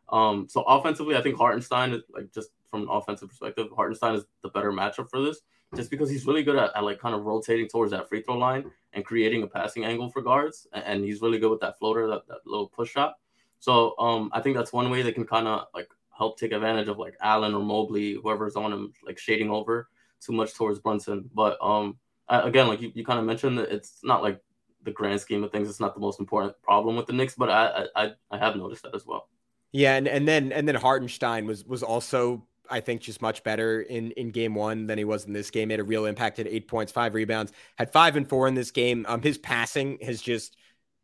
Um, 0.07 0.47
so 0.47 0.61
offensively, 0.61 1.15
I 1.15 1.21
think 1.21 1.37
Hartenstein 1.37 1.93
is 1.93 2.03
like 2.09 2.33
just 2.33 2.49
from 2.71 2.83
an 2.83 2.89
offensive 2.89 3.29
perspective, 3.29 3.67
Hartenstein 3.75 4.15
is 4.15 4.25
the 4.41 4.49
better 4.49 4.71
matchup 4.71 5.09
for 5.09 5.21
this 5.21 5.41
just 5.75 5.91
because 5.91 6.09
he's 6.09 6.25
really 6.25 6.43
good 6.43 6.55
at, 6.55 6.75
at, 6.75 6.83
like 6.83 6.99
kind 6.99 7.13
of 7.13 7.25
rotating 7.25 7.67
towards 7.67 7.91
that 7.91 8.09
free 8.09 8.21
throw 8.23 8.37
line 8.37 8.71
and 8.93 9.05
creating 9.05 9.43
a 9.43 9.47
passing 9.47 9.85
angle 9.85 10.09
for 10.09 10.21
guards. 10.21 10.67
And 10.73 11.03
he's 11.03 11.21
really 11.21 11.37
good 11.37 11.51
with 11.51 11.59
that 11.59 11.77
floater, 11.77 12.07
that, 12.07 12.27
that 12.27 12.39
little 12.45 12.67
push 12.67 12.91
shot. 12.91 13.17
So 13.59 13.93
um, 13.99 14.31
I 14.33 14.41
think 14.41 14.55
that's 14.55 14.73
one 14.73 14.89
way 14.89 15.01
they 15.01 15.11
can 15.11 15.25
kind 15.25 15.47
of 15.47 15.67
like 15.73 15.89
help 16.17 16.39
take 16.39 16.53
advantage 16.53 16.87
of 16.87 16.97
like 16.97 17.15
Allen 17.21 17.53
or 17.53 17.63
Mobley, 17.63 18.13
whoever's 18.13 18.55
on 18.55 18.73
him, 18.73 18.93
like 19.05 19.19
shading 19.19 19.51
over 19.51 19.89
too 20.25 20.33
much 20.33 20.55
towards 20.55 20.79
Brunson. 20.79 21.29
But 21.33 21.57
um, 21.61 21.97
I, 22.29 22.47
again, 22.47 22.67
like 22.67 22.81
you, 22.81 22.91
you 22.93 23.03
kind 23.03 23.19
of 23.19 23.25
mentioned, 23.25 23.59
it's 23.59 23.99
not 24.03 24.21
like 24.21 24.39
the 24.83 24.91
grand 24.91 25.19
scheme 25.19 25.43
of 25.43 25.51
things. 25.51 25.69
It's 25.69 25.79
not 25.79 25.93
the 25.93 25.99
most 25.99 26.19
important 26.19 26.61
problem 26.61 26.95
with 26.95 27.07
the 27.07 27.13
Knicks, 27.13 27.35
but 27.35 27.49
I 27.49 27.85
I, 27.95 28.11
I 28.31 28.37
have 28.37 28.55
noticed 28.55 28.83
that 28.83 28.95
as 28.95 29.05
well. 29.05 29.27
Yeah, 29.71 29.95
and, 29.95 30.07
and 30.07 30.27
then 30.27 30.51
and 30.51 30.67
then 30.67 30.75
Hartenstein 30.75 31.45
was 31.45 31.65
was 31.65 31.83
also 31.83 32.45
I 32.69 32.79
think 32.79 33.01
just 33.01 33.21
much 33.21 33.43
better 33.43 33.81
in 33.81 34.11
in 34.11 34.31
game 34.31 34.55
one 34.55 34.87
than 34.87 34.97
he 34.97 35.03
was 35.03 35.25
in 35.25 35.33
this 35.33 35.51
game. 35.51 35.67
Made 35.67 35.79
a 35.79 35.83
real 35.83 36.05
impact. 36.05 36.37
Had 36.37 36.47
eight 36.47 36.67
points, 36.67 36.91
five 36.91 37.13
rebounds, 37.13 37.51
had 37.77 37.91
five 37.91 38.15
and 38.15 38.27
four 38.27 38.47
in 38.47 38.55
this 38.55 38.71
game. 38.71 39.05
Um, 39.07 39.21
his 39.21 39.37
passing 39.37 39.97
has 40.01 40.21
just 40.21 40.55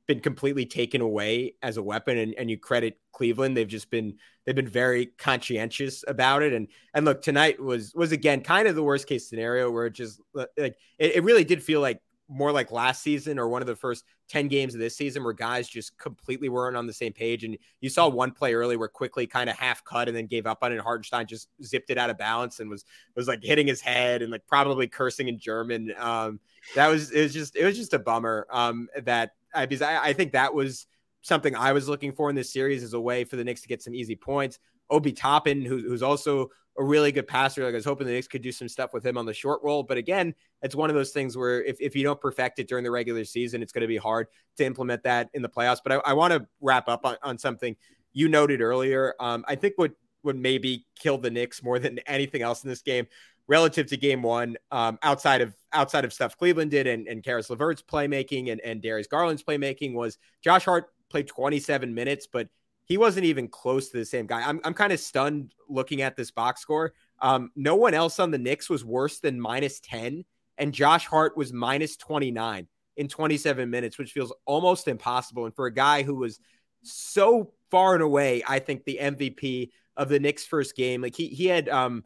been 0.08 0.20
completely 0.20 0.66
taken 0.66 1.02
away 1.02 1.56
as 1.62 1.78
a 1.78 1.84
weapon, 1.84 2.18
and, 2.18 2.34
and 2.36 2.50
you 2.50 2.58
credit 2.58 3.00
Cleveland. 3.12 3.56
They've 3.58 3.68
just 3.68 3.90
been 3.90 4.18
they've 4.46 4.56
been 4.56 4.68
very 4.68 5.08
conscientious 5.18 6.04
about 6.08 6.44
it. 6.44 6.54
And 6.54 6.68
and 6.94 7.06
look, 7.06 7.22
tonight 7.22 7.60
was 7.62 7.94
was 7.96 8.12
again 8.12 8.42
kind 8.42 8.68
of 8.68 8.76
the 8.76 8.84
worst 8.84 9.08
case 9.08 9.28
scenario 9.28 9.72
where 9.72 9.88
it 9.88 9.94
just 9.94 10.22
like 10.34 10.50
it, 10.58 10.76
it 11.00 11.24
really 11.24 11.44
did 11.44 11.64
feel 11.64 11.82
like 11.82 12.02
more 12.28 12.52
like 12.52 12.72
last 12.72 13.04
season 13.04 13.38
or 13.38 13.48
one 13.48 13.62
of 13.62 13.68
the 13.68 13.76
first 13.76 14.04
10 14.30 14.48
games 14.48 14.74
of 14.74 14.80
this 14.80 14.98
season 14.98 15.24
where 15.24 15.34
guys 15.34 15.68
just 15.68 15.98
completely 15.98 16.50
weren't 16.50 16.76
on 16.76 16.88
the 16.88 16.94
same 16.94 17.14
page. 17.14 17.44
And 17.44 17.58
you 17.82 17.90
saw 17.90 18.08
one 18.08 18.32
play 18.32 18.54
early 18.54 18.78
where 18.78 18.88
Quickley 18.88 19.28
kind 19.28 19.50
of 19.50 19.56
half 19.58 19.84
cut 19.84 20.08
and 20.08 20.18
then 20.18 20.26
gave 20.26 20.48
up 20.48 20.60
on 20.64 20.72
it. 20.72 20.80
Hartenstein 20.80 21.28
just 21.28 21.50
zipped 21.64 21.92
it 21.92 21.98
out 21.98 22.10
of 22.10 22.18
balance 22.18 22.60
and 22.60 22.70
was 22.70 22.86
was 23.16 23.28
like 23.28 23.44
hitting 23.44 23.68
his 23.68 23.82
head 23.82 24.22
and 24.22 24.32
like 24.32 24.46
probably 24.48 24.88
cursing 24.88 25.28
in 25.28 25.38
German. 25.38 25.94
Um, 25.98 26.40
that 26.74 26.88
was 26.88 27.12
it 27.12 27.22
was 27.22 27.34
just 27.34 27.56
it 27.56 27.66
was 27.66 27.78
just 27.78 27.94
a 27.94 28.00
bummer. 28.00 28.48
Um, 28.50 28.88
that 29.04 29.32
I 29.56 29.66
because 29.66 29.82
I, 29.82 30.08
I 30.08 30.14
think 30.14 30.34
that 30.34 30.54
was 30.54 30.88
something 31.22 31.56
I 31.56 31.74
was 31.74 31.90
looking 31.90 32.12
for 32.12 32.30
in 32.30 32.36
this 32.36 32.54
series 32.54 32.84
as 32.84 32.94
a 32.94 33.02
way 33.02 33.24
for 33.24 33.36
the 33.36 33.44
Knicks 33.44 33.62
to 33.62 33.68
get 33.68 33.82
some 33.82 33.96
easy 33.96 34.16
points. 34.16 34.60
Obi 34.90 35.12
Toppin, 35.12 35.64
who, 35.64 35.80
who's 35.80 36.04
also 36.04 36.50
a 36.78 36.84
really 36.84 37.12
good 37.12 37.28
passer. 37.28 37.64
Like 37.64 37.74
I 37.74 37.78
was 37.78 37.86
hoping 37.86 38.06
the 38.06 38.14
Knicks 38.14 38.28
could 38.28 38.42
do 38.42 38.52
some 38.52 38.70
stuff 38.70 38.94
with 38.94 39.06
him 39.06 39.18
on 39.18 39.26
the 39.26 39.34
short 39.34 39.62
roll. 39.64 39.82
But 39.82 39.98
again, 39.98 40.36
it's 40.62 40.76
one 40.76 40.90
of 40.90 40.96
those 40.96 41.12
things 41.12 41.36
where 41.36 41.64
if, 41.64 41.78
if 41.80 41.96
you 41.96 42.04
don't 42.04 42.20
perfect 42.22 42.60
it 42.60 42.68
during 42.68 42.84
the 42.84 42.92
regular 42.92 43.24
season, 43.24 43.64
it's 43.64 43.72
going 43.72 43.82
to 43.82 43.88
be 43.88 43.98
hard 43.98 44.28
to 44.58 44.66
implement 44.66 45.04
that 45.04 45.30
in 45.34 45.42
the 45.42 45.50
playoffs. 45.50 45.80
But 45.84 45.94
I, 45.94 46.12
I 46.12 46.14
want 46.14 46.34
to 46.34 46.46
wrap 46.62 46.88
up 46.88 47.06
on, 47.06 47.16
on 47.24 47.38
something 47.38 47.76
you 48.14 48.28
noted 48.28 48.62
earlier. 48.62 49.16
Um, 49.20 49.46
I 49.48 49.56
think 49.56 49.74
what 49.78 49.94
would 50.24 50.38
maybe 50.38 50.86
kill 51.00 51.18
the 51.18 51.32
Knicks 51.32 51.64
more 51.64 51.80
than 51.80 52.00
anything 52.06 52.42
else 52.42 52.64
in 52.64 52.70
this 52.70 52.82
game 52.82 53.08
relative 53.48 53.88
to 53.88 53.98
game 53.98 54.22
one, 54.22 54.58
um, 54.72 54.98
outside 55.04 55.42
of 55.42 55.56
outside 55.74 56.06
of 56.06 56.14
stuff 56.14 56.38
Cleveland 56.38 56.72
did 56.72 56.88
and, 56.88 57.08
and 57.08 57.24
Caris 57.24 57.50
LeVert's 57.50 57.82
playmaking 57.82 58.52
and, 58.52 58.62
and 58.62 58.82
Darius 58.82 59.08
Garland's 59.08 59.44
playmaking 59.44 59.94
was 59.94 60.18
Josh 60.44 60.66
Hart 60.66 60.88
played 61.10 61.28
27 61.28 61.94
minutes, 61.94 62.28
but 62.28 62.48
he 62.86 62.98
wasn't 62.98 63.26
even 63.26 63.48
close 63.48 63.90
to 63.90 63.98
the 63.98 64.06
same 64.06 64.28
guy. 64.28 64.48
I'm, 64.48 64.60
I'm 64.64 64.74
kind 64.74 64.94
of 64.94 65.00
stunned 65.00 65.54
looking 65.68 66.02
at 66.02 66.16
this 66.16 66.32
box 66.32 66.62
score. 66.62 66.94
Um, 67.20 67.52
no 67.56 67.76
one 67.76 67.94
else 67.94 68.20
on 68.20 68.32
the 68.32 68.38
Knicks 68.38 68.70
was 68.70 68.86
worse 68.86 69.20
than 69.20 69.40
minus 69.40 69.80
10, 69.80 70.24
and 70.58 70.74
Josh 70.74 71.06
Hart 71.08 71.36
was 71.36 71.52
minus 71.52 71.98
29 71.98 72.68
in 72.98 73.08
27 73.08 73.70
minutes, 73.70 73.98
which 73.98 74.12
feels 74.12 74.34
almost 74.46 74.88
impossible. 74.88 75.46
And 75.46 75.56
for 75.56 75.66
a 75.66 75.74
guy 75.74 76.04
who 76.04 76.16
was 76.16 76.40
so 76.84 77.54
far 77.72 77.94
and 77.94 78.04
away, 78.04 78.44
I 78.48 78.60
think 78.60 78.84
the 78.84 79.00
MVP 79.02 79.72
of 79.98 80.10
the 80.10 80.20
Knicks' 80.20 80.46
first 80.46 80.76
game, 80.76 81.02
like 81.02 81.16
he 81.16 81.28
he 81.28 81.48
had 81.48 81.70
um, 81.70 82.04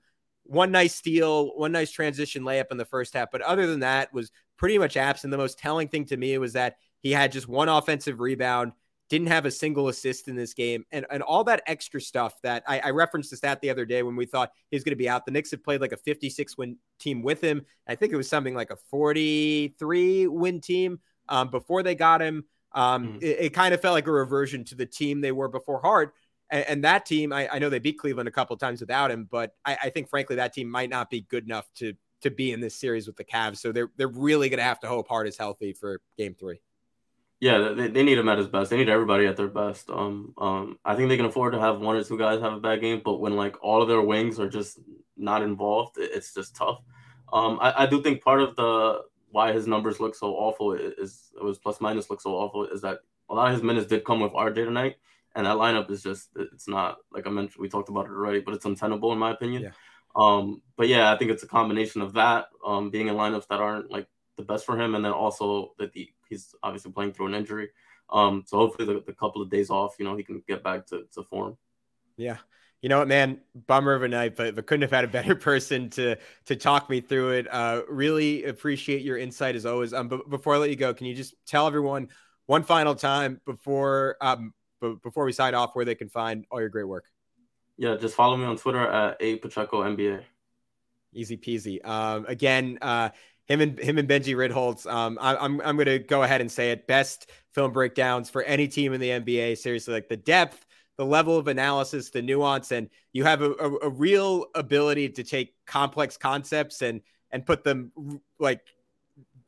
one 0.49 0.71
nice 0.71 0.95
steal, 0.95 1.55
one 1.55 1.71
nice 1.71 1.91
transition 1.91 2.43
layup 2.43 2.71
in 2.71 2.77
the 2.77 2.85
first 2.85 3.13
half, 3.13 3.29
but 3.31 3.41
other 3.41 3.67
than 3.67 3.81
that, 3.81 4.13
was 4.13 4.31
pretty 4.57 4.77
much 4.77 4.97
absent. 4.97 5.31
The 5.31 5.37
most 5.37 5.59
telling 5.59 5.87
thing 5.87 6.05
to 6.05 6.17
me 6.17 6.37
was 6.37 6.53
that 6.53 6.77
he 7.01 7.11
had 7.11 7.31
just 7.31 7.47
one 7.47 7.69
offensive 7.69 8.19
rebound 8.19 8.73
didn't 9.09 9.27
have 9.27 9.45
a 9.45 9.51
single 9.51 9.87
assist 9.87 10.27
in 10.27 10.35
this 10.35 10.53
game, 10.53 10.85
and 10.91 11.05
and 11.09 11.23
all 11.23 11.43
that 11.43 11.63
extra 11.65 12.01
stuff 12.01 12.39
that 12.41 12.63
I, 12.67 12.79
I 12.79 12.89
referenced 12.91 13.29
the 13.31 13.37
stat 13.37 13.61
the 13.61 13.69
other 13.69 13.85
day 13.85 14.03
when 14.03 14.15
we 14.15 14.25
thought 14.25 14.51
he 14.69 14.75
was 14.75 14.83
going 14.83 14.91
to 14.91 14.97
be 14.97 15.09
out. 15.09 15.25
The 15.25 15.31
Knicks 15.31 15.51
had 15.51 15.63
played 15.63 15.81
like 15.81 15.91
a 15.91 15.97
56 15.97 16.57
win 16.57 16.77
team 16.99 17.21
with 17.21 17.41
him. 17.41 17.65
I 17.87 17.95
think 17.95 18.13
it 18.13 18.17
was 18.17 18.29
something 18.29 18.55
like 18.55 18.71
a 18.71 18.75
43 18.75 20.27
win 20.27 20.61
team 20.61 20.99
um, 21.27 21.49
before 21.49 21.83
they 21.83 21.95
got 21.95 22.21
him. 22.21 22.45
Um, 22.71 23.07
mm-hmm. 23.07 23.17
it, 23.21 23.39
it 23.39 23.53
kind 23.53 23.73
of 23.73 23.81
felt 23.81 23.95
like 23.95 24.07
a 24.07 24.11
reversion 24.11 24.63
to 24.65 24.75
the 24.75 24.85
team 24.85 25.21
they 25.21 25.31
were 25.31 25.47
before 25.47 25.81
Hart. 25.81 26.13
And, 26.49 26.65
and 26.67 26.83
that 26.83 27.05
team, 27.05 27.31
I, 27.31 27.47
I, 27.51 27.59
know 27.59 27.69
they 27.69 27.79
beat 27.79 27.97
Cleveland 27.99 28.27
a 28.27 28.31
couple 28.31 28.55
times 28.57 28.81
without 28.81 29.11
him, 29.11 29.27
but 29.29 29.53
I, 29.65 29.77
I 29.83 29.89
think 29.89 30.09
frankly 30.09 30.37
that 30.37 30.53
team 30.53 30.69
might 30.69 30.89
not 30.89 31.09
be 31.09 31.21
good 31.21 31.45
enough 31.45 31.65
to 31.75 31.93
to 32.21 32.29
be 32.29 32.51
in 32.51 32.59
this 32.59 32.75
series 32.75 33.07
with 33.07 33.15
the 33.15 33.23
Cavs. 33.23 33.57
So 33.57 33.71
they're 33.71 33.91
they're 33.97 34.07
really 34.07 34.49
going 34.49 34.57
to 34.57 34.63
have 34.63 34.79
to 34.81 34.87
hope 34.87 35.07
Hart 35.07 35.27
is 35.27 35.37
healthy 35.37 35.73
for 35.73 36.01
Game 36.17 36.35
Three. 36.39 36.61
Yeah, 37.39 37.69
they, 37.69 37.87
they 37.87 38.03
need 38.03 38.17
him 38.17 38.27
at 38.27 38.37
his 38.37 38.47
best. 38.47 38.69
They 38.69 38.77
need 38.77 38.89
everybody 38.89 39.25
at 39.25 39.37
their 39.37 39.47
best. 39.47 39.89
Um, 39.89 40.33
um, 40.37 40.77
I 40.83 40.95
think 40.95 41.07
they 41.07 41.15
can 41.15 41.25
afford 41.25 41.53
to 41.53 41.59
have 41.59 41.79
one 41.79 41.95
or 41.95 42.03
two 42.03 42.17
guys 42.17 42.41
have 42.41 42.53
a 42.53 42.59
bad 42.59 42.81
game, 42.81 43.01
but 43.03 43.21
when 43.21 43.37
like 43.37 43.55
all 43.63 43.81
of 43.81 43.87
their 43.87 44.01
wings 44.01 44.39
are 44.39 44.49
just 44.49 44.79
not 45.15 45.41
involved, 45.41 45.95
it's 45.97 46.33
just 46.33 46.55
tough. 46.55 46.81
Um, 47.31 47.57
I, 47.61 47.83
I 47.83 47.85
do 47.85 48.01
think 48.01 48.21
part 48.21 48.41
of 48.41 48.55
the 48.57 49.03
why 49.31 49.53
his 49.53 49.67
numbers 49.67 49.99
look 49.99 50.15
so 50.15 50.33
awful 50.33 50.73
is 50.73 51.31
it 51.35 51.43
was 51.43 51.59
plus 51.59 51.79
minus 51.79 52.09
look 52.09 52.19
so 52.19 52.31
awful 52.31 52.65
is 52.65 52.81
that 52.81 52.99
a 53.29 53.33
lot 53.33 53.47
of 53.47 53.53
his 53.53 53.63
minutes 53.63 53.87
did 53.87 54.03
come 54.03 54.19
with 54.19 54.31
RJ 54.33 54.55
tonight, 54.55 54.95
and 55.35 55.45
that 55.45 55.57
lineup 55.57 55.89
is 55.91 56.03
just 56.03 56.29
it's 56.35 56.67
not 56.67 56.97
like 57.11 57.27
I 57.27 57.29
mentioned 57.29 57.61
we 57.61 57.69
talked 57.69 57.89
about 57.89 58.05
it 58.05 58.11
already, 58.11 58.39
but 58.39 58.53
it's 58.53 58.65
untenable 58.65 59.13
in 59.13 59.19
my 59.19 59.31
opinion. 59.31 59.63
Yeah. 59.63 59.71
Um, 60.15 60.61
but 60.75 60.87
yeah, 60.87 61.11
I 61.11 61.17
think 61.17 61.31
it's 61.31 61.43
a 61.43 61.47
combination 61.47 62.01
of 62.01 62.13
that 62.13 62.47
um, 62.65 62.89
being 62.89 63.07
in 63.07 63.15
lineups 63.15 63.47
that 63.49 63.59
aren't 63.59 63.91
like 63.91 64.07
the 64.37 64.43
best 64.43 64.65
for 64.65 64.79
him, 64.79 64.95
and 64.95 65.05
then 65.05 65.11
also 65.11 65.73
that 65.77 65.93
the 65.93 66.09
he's 66.27 66.55
obviously 66.63 66.91
playing 66.91 67.13
through 67.13 67.27
an 67.27 67.35
injury. 67.35 67.69
Um, 68.11 68.43
so 68.45 68.57
hopefully 68.57 68.91
the, 68.91 69.03
the 69.05 69.13
couple 69.13 69.41
of 69.41 69.49
days 69.49 69.69
off, 69.69 69.95
you 69.99 70.05
know, 70.05 70.15
he 70.15 70.23
can 70.23 70.41
get 70.47 70.63
back 70.63 70.87
to, 70.87 71.03
to 71.13 71.23
form. 71.23 71.57
Yeah. 72.17 72.37
You 72.81 72.89
know 72.89 72.99
what, 72.99 73.07
man? 73.07 73.39
Bummer 73.67 73.93
of 73.93 74.03
a 74.03 74.07
night, 74.07 74.35
but, 74.35 74.55
but 74.55 74.65
couldn't 74.65 74.83
have 74.83 74.91
had 74.91 75.03
a 75.03 75.07
better 75.19 75.35
person 75.35 75.89
to 75.91 76.15
to 76.45 76.55
talk 76.55 76.89
me 76.89 77.01
through 77.01 77.31
it. 77.31 77.47
Uh, 77.53 77.81
really 77.89 78.45
appreciate 78.45 79.01
your 79.01 79.17
insight 79.17 79.55
as 79.55 79.65
always. 79.65 79.93
Um, 79.93 80.07
but 80.07 80.29
before 80.29 80.55
I 80.55 80.57
let 80.57 80.69
you 80.69 80.75
go, 80.75 80.93
can 80.93 81.05
you 81.05 81.13
just 81.13 81.35
tell 81.45 81.67
everyone 81.67 82.09
one 82.45 82.63
final 82.63 82.95
time 82.95 83.41
before 83.45 84.17
um 84.21 84.53
b- 84.81 84.95
before 85.03 85.25
we 85.25 85.31
sign 85.31 85.55
off 85.55 85.75
where 85.75 85.85
they 85.85 85.95
can 85.95 86.09
find 86.09 86.45
all 86.51 86.59
your 86.59 86.69
great 86.69 86.87
work? 86.87 87.05
Yeah, 87.77 87.95
just 87.95 88.15
follow 88.15 88.35
me 88.35 88.45
on 88.45 88.57
Twitter 88.57 88.85
at 88.85 89.17
a 89.19 89.37
Pacheco 89.37 89.83
NBA. 89.83 90.23
Easy 91.13 91.37
peasy. 91.37 91.85
Um, 91.85 92.25
again, 92.27 92.77
uh, 92.81 93.09
him 93.45 93.61
and 93.61 93.79
him 93.79 93.97
and 93.97 94.07
Benji 94.07 94.35
Ritholtz. 94.35 94.85
Um, 94.91 95.17
I, 95.19 95.35
I'm 95.35 95.59
I'm 95.61 95.75
going 95.75 95.87
to 95.87 95.99
go 95.99 96.23
ahead 96.23 96.41
and 96.41 96.51
say 96.51 96.71
it. 96.71 96.87
Best 96.87 97.31
film 97.53 97.71
breakdowns 97.71 98.29
for 98.29 98.43
any 98.43 98.67
team 98.67 98.93
in 98.93 99.01
the 99.01 99.09
NBA. 99.09 99.57
Seriously, 99.57 99.93
like 99.93 100.07
the 100.07 100.17
depth, 100.17 100.65
the 100.97 101.05
level 101.05 101.37
of 101.37 101.47
analysis, 101.47 102.09
the 102.11 102.21
nuance, 102.21 102.71
and 102.71 102.89
you 103.11 103.23
have 103.23 103.41
a, 103.41 103.51
a, 103.51 103.77
a 103.83 103.89
real 103.89 104.45
ability 104.53 105.09
to 105.09 105.23
take 105.23 105.55
complex 105.65 106.15
concepts 106.15 106.81
and 106.83 107.01
and 107.31 107.45
put 107.45 107.63
them 107.63 107.91
like 108.39 108.61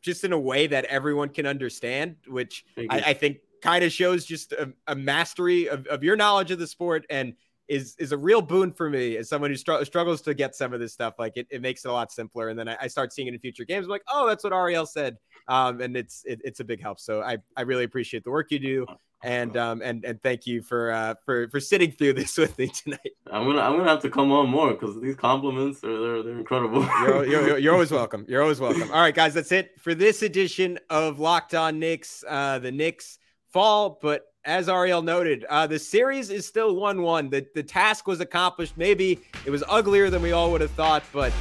just 0.01 0.23
in 0.23 0.33
a 0.33 0.39
way 0.39 0.67
that 0.67 0.85
everyone 0.85 1.29
can 1.29 1.45
understand, 1.45 2.15
which 2.27 2.65
I, 2.77 3.03
I, 3.07 3.13
think 3.13 3.37
kind 3.61 3.83
of 3.83 3.91
shows 3.91 4.25
just 4.25 4.53
a, 4.53 4.73
a 4.87 4.95
mastery 4.95 5.67
of, 5.67 5.87
of 5.87 6.03
your 6.03 6.15
knowledge 6.15 6.51
of 6.51 6.59
the 6.59 6.67
sport 6.67 7.05
and 7.09 7.33
is 7.71 7.95
is 7.99 8.11
a 8.11 8.17
real 8.17 8.41
boon 8.41 8.73
for 8.73 8.89
me 8.89 9.15
as 9.15 9.29
someone 9.29 9.49
who 9.49 9.55
str- 9.55 9.83
struggles 9.83 10.21
to 10.21 10.33
get 10.33 10.55
some 10.55 10.73
of 10.73 10.81
this 10.81 10.91
stuff. 10.91 11.13
Like 11.17 11.37
it, 11.37 11.47
it 11.49 11.61
makes 11.61 11.85
it 11.85 11.87
a 11.87 11.93
lot 11.93 12.11
simpler, 12.11 12.49
and 12.49 12.59
then 12.59 12.67
I, 12.67 12.77
I 12.81 12.87
start 12.87 13.13
seeing 13.13 13.29
it 13.29 13.33
in 13.33 13.39
future 13.39 13.63
games. 13.63 13.85
I'm 13.85 13.89
like, 13.89 14.03
oh, 14.11 14.27
that's 14.27 14.43
what 14.43 14.51
Ariel 14.51 14.85
said, 14.85 15.17
um, 15.47 15.79
and 15.79 15.95
it's 15.95 16.23
it, 16.25 16.41
it's 16.43 16.59
a 16.59 16.65
big 16.65 16.81
help. 16.81 16.99
So 16.99 17.21
I 17.21 17.37
I 17.55 17.61
really 17.61 17.85
appreciate 17.85 18.25
the 18.25 18.29
work 18.31 18.51
you 18.51 18.59
do, 18.59 18.85
and 19.23 19.55
um 19.55 19.81
and 19.81 20.03
and 20.03 20.21
thank 20.21 20.45
you 20.45 20.61
for 20.61 20.91
uh 20.91 21.15
for 21.25 21.47
for 21.49 21.61
sitting 21.61 21.91
through 21.93 22.13
this 22.21 22.37
with 22.37 22.57
me 22.57 22.67
tonight. 22.67 23.13
I'm 23.31 23.45
gonna 23.45 23.61
I'm 23.61 23.77
gonna 23.77 23.89
have 23.89 24.01
to 24.01 24.09
come 24.09 24.33
on 24.33 24.49
more 24.49 24.73
because 24.73 24.99
these 24.99 25.15
compliments 25.15 25.81
are 25.85 25.97
they're, 25.97 26.23
they're 26.23 26.39
incredible. 26.39 26.81
you're, 27.03 27.25
you're, 27.25 27.57
you're 27.57 27.73
always 27.73 27.91
welcome. 27.91 28.25
You're 28.27 28.41
always 28.41 28.59
welcome. 28.59 28.91
All 28.91 28.99
right, 28.99 29.15
guys, 29.15 29.33
that's 29.33 29.53
it 29.53 29.79
for 29.79 29.95
this 29.95 30.23
edition 30.23 30.77
of 30.89 31.19
Locked 31.19 31.55
On 31.55 31.79
Knicks. 31.79 32.21
Uh, 32.27 32.59
the 32.59 32.71
Knicks 32.71 33.17
fall, 33.51 33.99
but 34.01 34.27
as 34.43 34.69
Ariel 34.69 35.01
noted, 35.01 35.45
uh, 35.49 35.67
the 35.67 35.77
series 35.77 36.29
is 36.29 36.47
still 36.47 36.75
1 36.75 37.01
1. 37.01 37.29
The, 37.29 37.45
the 37.53 37.63
task 37.63 38.07
was 38.07 38.19
accomplished. 38.19 38.73
Maybe 38.75 39.19
it 39.45 39.51
was 39.51 39.63
uglier 39.67 40.09
than 40.09 40.21
we 40.21 40.31
all 40.31 40.51
would 40.51 40.61
have 40.61 40.71
thought, 40.71 41.03
but 41.13 41.31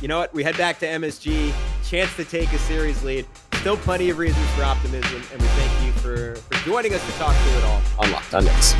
you 0.00 0.08
know 0.08 0.18
what? 0.18 0.32
We 0.34 0.42
head 0.42 0.56
back 0.56 0.78
to 0.80 0.86
MSG, 0.86 1.52
chance 1.84 2.14
to 2.16 2.24
take 2.24 2.52
a 2.52 2.58
series 2.58 3.02
lead. 3.02 3.26
Still 3.54 3.76
plenty 3.76 4.10
of 4.10 4.18
reasons 4.18 4.48
for 4.52 4.64
optimism, 4.64 5.22
and 5.32 5.40
we 5.40 5.48
thank 5.48 5.86
you 5.86 5.92
for, 6.00 6.36
for 6.36 6.54
joining 6.64 6.94
us 6.94 7.04
to 7.04 7.12
talk 7.18 7.34
through 7.36 7.58
it 7.58 7.64
all 7.64 7.82
on 7.98 8.10
Locked 8.10 8.34
On 8.34 8.44
Knicks. 8.44 8.74